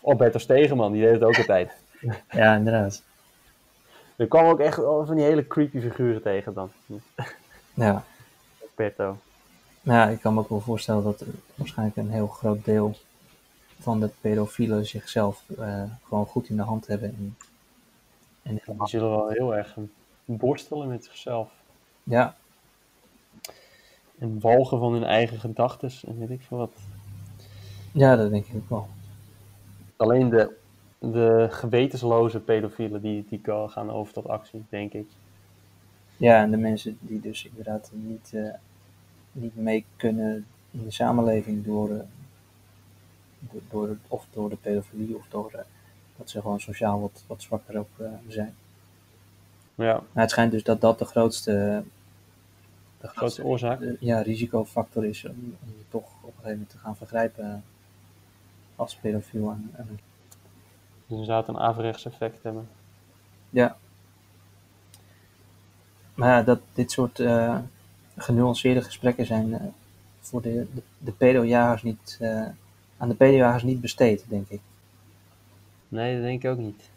Of 0.00 0.16
Berto 0.16 0.38
Stegeman, 0.38 0.92
die 0.92 1.02
deed 1.02 1.12
het 1.12 1.22
ook 1.22 1.38
altijd. 1.38 1.72
ja 2.30 2.54
inderdaad. 2.54 3.02
Er 4.16 4.26
kwam 4.26 4.46
ook 4.46 4.60
echt 4.60 4.74
van 4.74 5.14
die 5.14 5.24
hele 5.24 5.46
creepy 5.46 5.80
figuren 5.80 6.22
tegen 6.22 6.54
dan. 6.54 6.70
Ja. 7.74 8.04
Berto. 8.74 9.16
Maar 9.82 9.96
ja, 9.96 10.08
ik 10.08 10.20
kan 10.20 10.34
me 10.34 10.40
ook 10.40 10.48
wel 10.48 10.60
voorstellen 10.60 11.04
dat 11.04 11.20
er 11.20 11.26
waarschijnlijk 11.54 11.96
een 11.96 12.10
heel 12.10 12.26
groot 12.26 12.64
deel 12.64 12.96
van 13.82 14.00
de 14.00 14.10
pedofielen 14.20 14.86
zichzelf 14.86 15.44
eh, 15.58 15.82
gewoon 16.04 16.26
goed 16.26 16.48
in 16.48 16.56
de 16.56 16.62
hand 16.62 16.86
hebben. 16.86 17.08
En, 17.08 17.36
en 18.42 18.60
Die 18.66 18.88
zullen 18.88 19.10
wel 19.10 19.28
heel 19.28 19.56
erg 19.56 19.76
borstelen 20.24 20.88
met 20.88 21.04
zichzelf. 21.04 21.50
ja, 22.02 22.36
En 24.18 24.40
walgen 24.40 24.78
van 24.78 24.92
hun 24.92 25.04
eigen 25.04 25.40
gedachten 25.40 25.90
en 26.06 26.18
weet 26.18 26.30
ik 26.30 26.42
veel 26.42 26.58
wat. 26.58 26.72
ja, 27.92 28.16
dat 28.16 28.30
denk 28.30 28.46
ik 28.46 28.54
ook 28.56 28.68
wel. 28.68 28.88
Alleen 29.96 30.28
de, 30.28 30.56
de 30.98 31.46
gewetensloze 31.50 32.40
pedofielen 32.40 33.02
die, 33.02 33.26
die 33.28 33.40
gaan 33.66 33.90
over 33.90 34.12
tot 34.12 34.28
actie, 34.28 34.64
denk 34.68 34.92
ik. 34.92 35.06
Ja, 36.16 36.42
en 36.42 36.50
de 36.50 36.56
mensen 36.56 36.98
die 37.00 37.20
dus 37.20 37.44
inderdaad 37.44 37.90
niet, 37.92 38.30
eh, 38.34 38.54
niet 39.32 39.56
mee 39.56 39.84
kunnen 39.96 40.46
in 40.70 40.84
de 40.84 40.90
samenleving 40.90 41.64
door, 41.64 41.90
eh, 41.90 42.00
door, 43.70 43.96
of 44.08 44.26
door 44.32 44.48
de 44.48 44.56
pedofilie 44.56 45.16
of 45.16 45.26
door 45.28 45.50
eh, 45.52 45.60
dat 46.16 46.30
ze 46.30 46.40
gewoon 46.40 46.60
sociaal 46.60 47.00
wat, 47.00 47.24
wat 47.26 47.42
zwakker 47.42 47.78
ook 47.78 47.88
eh, 47.98 48.06
zijn. 48.28 48.54
Ja, 49.74 50.02
Maar 50.12 50.22
het 50.22 50.30
schijnt 50.30 50.52
dus 50.52 50.62
dat 50.62 50.80
dat 50.80 50.98
de 50.98 51.04
grootste, 51.04 51.82
de 53.00 53.08
grootste 53.08 53.44
oorzaak. 53.44 53.80
eh, 53.80 53.90
ja, 54.00 54.20
risicofactor 54.22 55.04
is 55.04 55.24
om, 55.24 55.56
om 55.62 55.68
je 55.78 55.84
toch 55.88 56.04
op 56.04 56.22
een 56.22 56.28
gegeven 56.28 56.50
moment 56.50 56.70
te 56.70 56.78
gaan 56.78 56.96
vergrijpen 56.96 57.64
als 58.76 58.94
pedofiel. 58.96 59.50
aan- 59.50 59.70
aan- 59.78 59.98
Dus 61.06 61.26
het 61.26 61.48
een 61.48 61.58
averechts 61.58 62.04
effect 62.04 62.42
hebben. 62.42 62.68
Ja. 63.50 63.76
Maar 66.14 66.28
ja, 66.28 66.42
dat 66.42 66.60
dit 66.72 66.90
soort 66.90 67.20
eh, 67.20 67.58
genuanceerde 68.16 68.82
gesprekken 68.82 69.26
zijn 69.26 69.52
eh, 69.54 69.60
voor 70.20 70.42
de, 70.42 70.66
de, 70.74 70.82
de 70.98 71.12
pedojagers 71.12 71.82
niet, 71.82 72.16
eh, 72.20 72.46
aan 73.02 73.08
de 73.08 73.14
pedojagers 73.14 73.62
niet 73.62 73.80
besteed, 73.80 74.24
denk 74.28 74.48
ik. 74.48 74.60
Nee, 75.88 76.14
dat 76.14 76.22
denk 76.22 76.42
ik 76.42 76.50
ook 76.50 76.58
niet. 76.58 76.90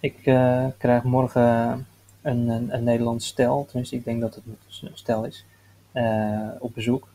Ik 0.00 0.26
eh, 0.26 0.66
krijg 0.78 1.02
morgen 1.02 1.86
een, 2.22 2.48
een, 2.48 2.74
een 2.74 2.84
Nederlands 2.84 3.26
stel, 3.26 3.64
tenminste 3.64 3.96
ik 3.96 4.04
denk 4.04 4.20
dat 4.20 4.34
het 4.34 4.44
een 4.82 4.90
stel 4.92 5.24
is, 5.24 5.44
eh, 5.92 6.48
op 6.58 6.74
bezoek. 6.74 7.08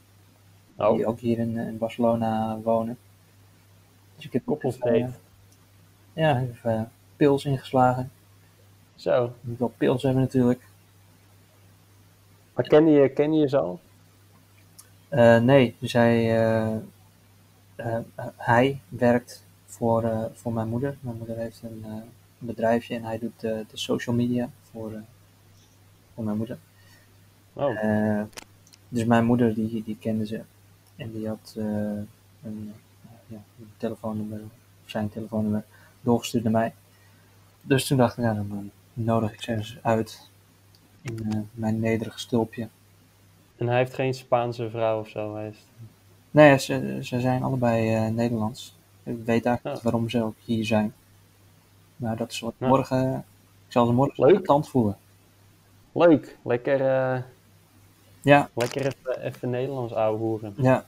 Die 0.76 0.86
Oh, 0.86 1.08
ook 1.08 1.20
hier 1.20 1.40
in, 1.40 1.58
in 1.58 1.78
Barcelona 1.78 2.60
wonen. 2.64 2.98
Dus 4.16 4.26
ik 4.26 4.34
heb 4.34 4.46
koppelsdate. 4.46 4.94
even, 4.94 5.16
eh, 6.14 6.24
ja, 6.24 6.42
even 6.42 6.78
eh, 6.78 6.82
pils 7.16 7.46
ingeslagen. 7.46 8.12
Zo. 8.96 9.24
Je 9.24 9.50
moet 9.50 9.60
wel 9.60 9.74
pils 9.78 10.04
hebben 10.04 10.22
natuurlijk. 10.22 10.62
Maar 12.54 12.68
ken 12.68 12.88
je, 12.88 13.10
ken 13.10 13.34
je 13.34 13.50
ze 13.50 13.58
al? 13.58 13.80
Eh, 15.10 15.40
nee, 15.40 15.76
dus 15.80 15.94
hij, 17.76 18.04
eh, 18.16 18.26
eh, 18.26 18.26
hij 18.38 18.82
werkt 18.90 19.46
voor, 19.66 20.04
eh, 20.04 20.26
voor 20.34 20.54
mijn 20.54 20.68
moeder. 20.68 20.98
Mijn 21.00 21.18
moeder 21.18 21.38
heeft 21.38 21.62
een, 21.64 21.84
een 21.84 22.04
bedrijfje 22.38 22.96
en 22.96 23.04
hij 23.04 23.20
doet 23.20 23.40
de, 23.40 23.66
de 23.70 23.78
social 23.78 24.16
media 24.16 24.50
voor, 24.72 24.92
voor 26.14 26.24
mijn 26.24 26.38
moeder. 26.38 26.58
Oh, 27.54 28.22
dus 28.90 29.06
mijn 29.06 29.26
moeder 29.26 29.54
die, 29.54 29.84
die 29.84 29.98
kende 30.00 30.26
ze 30.26 30.42
en 30.96 31.12
die 31.12 31.28
had 31.28 31.54
een, 32.44 32.74
ja, 33.28 33.38
een 33.60 33.72
telefoonnummer, 33.78 34.42
of 34.84 34.90
zijn 34.90 35.10
telefoonnummer, 35.10 35.64
doorgestuurd 36.02 36.44
naar 36.44 36.52
mij. 36.52 36.74
Dus 37.62 37.88
toen 37.88 37.98
dacht 37.98 38.18
ik, 38.18 38.24
ja, 38.24 38.34
dan 38.34 38.72
nodig 38.94 39.34
ik 39.34 39.42
ze 39.42 39.52
eens 39.52 39.78
uit 39.82 40.30
in 41.02 41.50
mijn 41.52 41.80
nederige 41.80 42.20
stulpje. 42.20 42.68
en 43.58 43.68
hij 43.68 43.78
heeft 43.78 43.94
geen 43.94 44.14
Spaanse 44.14 44.70
vrouw 44.70 45.00
of 45.00 45.10
zo. 45.10 45.36
Hij 45.36 45.48
is... 45.48 45.66
Nee, 46.34 46.60
ze, 46.60 47.00
ze 47.02 47.20
zijn 47.20 47.44
allebei 47.44 47.96
eh, 47.96 48.08
Nederlands. 48.12 48.76
Ik 49.04 49.16
weet 49.18 49.28
eigenlijk 49.46 49.64
Ja. 49.64 49.72
niet 49.72 49.82
waarom 49.82 50.10
ze 50.10 50.24
ook 50.24 50.36
hier 50.46 50.66
zijn. 50.66 50.94
Maar 51.96 52.18
dat 52.18 52.32
is 52.32 52.40
wat 52.40 52.54
Ja. 52.58 52.68
morgen. 52.68 53.14
Ik 53.66 53.72
zal 53.72 53.86
ze 53.86 53.92
morgen 53.94 54.26
Leuk. 54.26 54.46
tand 54.46 54.70
voelen. 54.70 54.98
Leuk, 55.92 56.38
lekker, 56.44 56.82
eh, 56.82 57.22
Ja, 58.22 58.50
lekker 58.54 58.86
even, 58.86 59.22
even 59.22 59.50
Nederlands 59.50 59.94
ouwe 59.94 60.18
hoeren. 60.18 60.54
ja. 60.58 60.86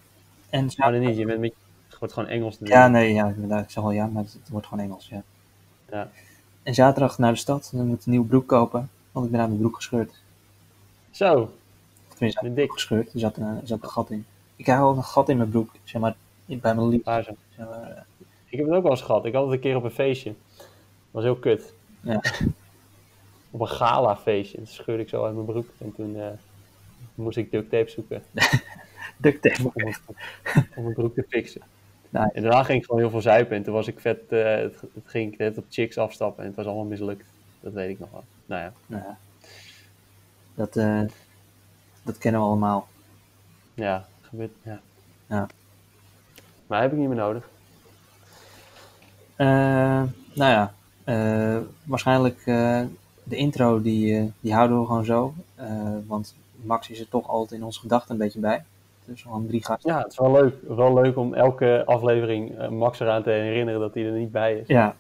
En 0.50 0.70
Maar 0.78 0.92
dan 0.92 1.00
niet, 1.02 1.18
je 1.18 1.26
bent 1.26 1.40
met, 1.40 1.54
het 1.90 1.98
wordt 2.00 2.14
gewoon 2.14 2.30
Engels. 2.30 2.58
Ja, 2.60 2.84
doen. 2.84 2.92
nee, 2.92 3.14
ja, 3.14 3.28
inderdaad. 3.28 3.64
Ik 3.64 3.70
zeg 3.70 3.84
wel 3.84 3.92
ja, 3.92 4.06
maar 4.08 4.24
het, 4.24 4.34
het 4.34 4.50
wordt 4.50 4.68
gewoon 4.68 4.84
Engels. 4.84 5.08
Ja. 5.10 5.24
Ja. 5.92 6.10
En 6.64 6.74
zaterdag 6.74 7.18
naar 7.18 7.32
de 7.32 7.38
stad. 7.38 7.70
Dan 7.74 7.88
moet 7.88 8.00
ik 8.00 8.06
een 8.06 8.12
nieuwe 8.12 8.28
broek 8.28 8.48
kopen. 8.48 8.90
Want 9.12 9.26
ik 9.26 9.32
ben 9.32 9.42
aan 9.42 9.48
mijn 9.48 9.60
broek 9.60 9.76
gescheurd. 9.76 10.14
Zo, 11.12 11.52
Tenminste, 12.08 12.42
aan 12.42 12.54
dik. 12.54 12.72
gescheurd. 12.72 13.14
Er 13.14 13.20
zat, 13.20 13.38
een, 13.38 13.44
er 13.44 13.68
zat 13.68 13.84
een 13.84 13.90
gat 13.90 14.10
in. 14.10 14.26
Ik 14.56 14.66
heb 14.66 14.78
wel 14.78 14.96
een 14.96 15.04
gat 15.04 15.30
in 15.30 15.38
mijn 15.38 15.50
broek. 15.50 15.72
Zeg 15.84 16.02
maar, 16.02 16.16
bij 16.46 16.76
mijn 16.76 16.88
lief. 16.88 17.02
Zeg 17.04 17.34
maar, 17.58 17.82
eh, 17.82 18.02
Ik 18.50 18.58
heb 18.58 18.68
het 18.68 18.76
ook 18.76 18.84
wel 18.84 18.92
eens 18.92 19.02
gehad. 19.02 19.26
Ik 19.26 19.34
had 19.34 19.44
het 19.44 19.54
een 19.54 19.60
keer 19.60 19.76
op 19.76 19.84
een 19.84 19.92
feestje. 19.92 20.34
Dat 20.58 20.68
was 21.12 21.24
heel 21.24 21.36
kut. 21.36 21.74
Ja. 22.00 22.22
op 23.52 23.60
een 23.60 23.68
gala 23.68 24.18
feestje. 24.18 24.58
Toen 24.58 24.68
scheurde 24.68 25.04
ik 25.04 25.10
zo 25.10 25.24
uit 25.26 25.34
mijn 25.34 25.46
broek. 25.46 25.68
En 25.78 25.94
toen 25.96 26.20
eh, 26.20 26.28
moest 27.16 27.38
ik 27.38 27.52
duct 27.52 27.70
tape 27.70 27.90
zoeken 27.90 28.24
duct 29.18 29.42
tape. 29.42 29.72
om, 29.74 29.94
om 30.76 30.84
mijn 30.84 30.94
broek 30.94 31.14
te 31.14 31.26
fixen. 31.30 31.62
Nice. 32.10 32.32
En 32.34 32.42
daarna 32.42 32.64
ging 32.64 32.80
ik 32.80 32.86
gewoon 32.86 33.02
heel 33.02 33.10
veel 33.10 33.22
zuipen. 33.22 33.56
En 33.56 33.64
toen 33.64 33.74
was 33.74 33.88
ik 33.88 34.00
vet, 34.00 34.32
eh, 34.32 34.56
het, 34.56 34.82
het 34.94 35.04
ging 35.06 35.34
ik 35.34 35.40
net 35.40 35.58
op 35.58 35.66
chicks 35.70 35.98
afstappen. 35.98 36.42
En 36.42 36.48
het 36.48 36.58
was 36.58 36.66
allemaal 36.66 36.86
mislukt. 36.86 37.26
Dat 37.60 37.74
weet 37.74 37.90
ik 37.90 38.00
nog 38.00 38.12
wel. 38.12 38.24
Nou 38.46 38.62
ja, 38.62 38.74
Nou 38.86 39.04
ja. 39.04 39.18
Dat, 40.56 40.74
dat 42.04 42.18
kennen 42.18 42.42
we 42.42 42.48
allemaal. 42.48 42.88
ja, 43.74 44.08
gebeurt, 44.36 44.56
ja. 44.64 44.80
Ja. 45.28 45.48
Maar 46.68 46.82
heb 46.82 46.92
ik 46.92 46.98
niet 46.98 47.08
meer 47.08 47.18
nodig. 47.18 47.50
Eh, 49.36 49.48
nou 50.34 50.52
ja, 50.52 50.74
eh, 51.04 51.58
waarschijnlijk 51.84 52.42
eh, 52.46 52.82
de 53.24 53.36
intro 53.36 53.82
die, 53.82 54.32
die 54.40 54.54
houden 54.54 54.80
we 54.80 54.86
gewoon 54.86 55.06
zo. 55.06 55.34
Want 56.08 56.36
Max 56.56 56.90
is 56.90 57.00
er 57.00 57.10
toch 57.10 57.28
altijd 57.28 57.60
in 57.60 57.66
onze 57.66 57.80
gedachten 57.80 58.12
een 58.12 58.18
beetje 58.18 58.40
bij. 58.40 58.64
Dus 59.06 59.22
gewoon 59.22 59.48
drie 59.48 59.64
gasten. 59.64 59.92
Ja, 59.92 60.02
het 60.02 60.12
is 60.12 60.18
wel 60.18 60.32
leuk. 60.32 60.56
Wel 60.68 60.94
leuk 60.94 61.18
om 61.18 61.34
elke 61.34 61.84
aflevering 61.86 62.70
Max 62.70 63.00
eraan 63.00 63.24
te 63.24 63.30
herinneren 63.30 63.80
dat 63.80 63.94
hij 63.94 64.06
er 64.06 64.12
niet 64.12 64.32
bij 64.32 64.56
is. 64.56 64.68
Ja, 64.68 64.96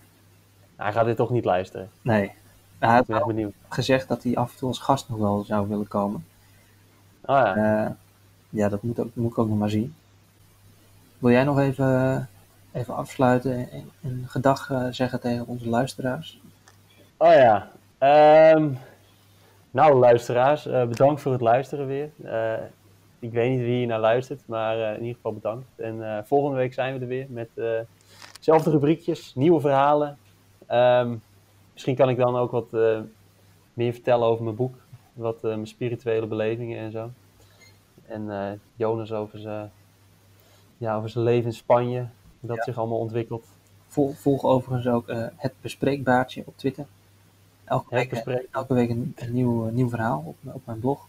Hij 0.75 0.91
gaat 0.91 1.05
dit 1.05 1.17
toch 1.17 1.29
niet 1.29 1.45
luisteren. 1.45 1.89
nee. 2.01 2.31
Hij 2.79 3.03
benieuwd. 3.25 3.53
gezegd 3.69 4.07
dat 4.07 4.23
hij 4.23 4.35
af 4.35 4.51
en 4.51 4.57
toe 4.57 4.67
als 4.67 4.79
gast 4.79 5.09
nog 5.09 5.17
wel 5.17 5.43
zou 5.43 5.67
willen 5.67 5.87
komen. 5.87 6.25
Oh 7.21 7.35
ja. 7.35 7.97
Eh, 8.55 8.61
ja, 8.61 8.69
dat 8.69 8.83
moet, 8.83 8.99
ook, 8.99 9.09
moet 9.13 9.31
ik 9.31 9.37
ook 9.37 9.47
nog 9.47 9.57
maar 9.57 9.69
zien. 9.69 9.95
Wil 11.17 11.31
jij 11.31 11.43
nog 11.43 11.59
even, 11.59 12.29
even 12.71 12.95
afsluiten 12.95 13.71
en 13.71 13.91
een 14.03 14.23
gedag 14.27 14.69
eh, 14.71 14.87
zeggen 14.89 15.19
tegen 15.19 15.47
onze 15.47 15.69
luisteraars? 15.69 16.39
Oh 17.17 17.33
ja. 17.33 17.71
Ehm, 17.97 18.69
nou, 19.71 19.99
luisteraars, 19.99 20.65
eh, 20.67 20.85
bedankt 20.85 21.21
voor 21.21 21.31
het 21.31 21.41
luisteren 21.41 21.87
weer. 21.87 22.09
Eh, 22.23 22.63
ik 23.19 23.31
weet 23.31 23.49
niet 23.49 23.59
wie 23.59 23.77
hier 23.77 23.87
naar 23.87 23.99
luistert, 23.99 24.41
maar 24.45 24.79
eh, 24.79 24.93
in 24.93 24.99
ieder 24.99 25.15
geval 25.15 25.33
bedankt. 25.33 25.67
En 25.75 26.17
eh, 26.17 26.23
volgende 26.23 26.57
week 26.57 26.73
zijn 26.73 26.93
we 26.93 26.99
er 26.99 27.07
weer 27.07 27.25
met 27.29 27.49
eh 27.55 27.79
dezelfde 28.37 28.71
rubriekjes, 28.71 29.35
nieuwe 29.35 29.59
verhalen. 29.59 30.17
Ehm, 30.67 31.15
misschien 31.73 31.95
kan 31.95 32.09
ik 32.09 32.17
dan 32.17 32.35
ook 32.35 32.51
wat 32.51 32.73
eh, 32.73 32.99
meer 33.73 33.93
vertellen 33.93 34.27
over 34.27 34.43
mijn 34.43 34.55
boek. 34.55 34.75
Wat 35.13 35.35
eh, 35.35 35.41
mijn 35.41 35.67
spirituele 35.67 36.25
belevingen 36.25 36.79
en 36.79 36.91
zo. 36.91 37.09
En 38.07 38.31
eh, 38.31 38.51
Jonas 38.75 39.11
over 39.11 39.39
zijn, 39.39 39.71
ja, 40.77 40.95
over 40.95 41.09
zijn 41.09 41.23
leven 41.23 41.45
in 41.45 41.53
Spanje. 41.53 42.05
Dat 42.39 42.55
Ja. 42.57 42.63
zich 42.63 42.77
allemaal 42.77 42.97
ontwikkelt. 42.99 43.45
Volg, 43.87 44.17
volg 44.17 44.43
overigens 44.43 44.87
ook 44.87 45.07
eh, 45.07 45.27
het 45.35 45.53
bespreekbaartje 45.61 46.43
op 46.45 46.57
Twitter. 46.57 46.85
Elke 47.63 47.85
Het 47.89 47.93
week, 47.99 48.09
bespreek- 48.09 48.47
elke 48.51 48.73
week 48.73 48.89
een, 48.89 49.13
een 49.15 49.33
nieuw, 49.33 49.69
nieuw 49.69 49.89
verhaal 49.89 50.23
op, 50.25 50.35
op 50.53 50.61
mijn 50.65 50.79
blog. 50.79 51.07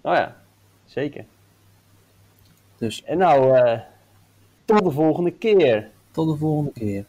Oh 0.00 0.14
ja, 0.14 0.36
zeker. 0.84 1.24
Dus 2.76 3.02
En 3.04 3.18
nou, 3.18 3.56
eh, 3.58 3.80
tot 4.64 4.84
de 4.84 4.90
volgende 4.90 5.32
keer. 5.32 5.90
tot 6.10 6.28
de 6.28 6.36
volgende 6.36 6.72
keer. 6.72 7.04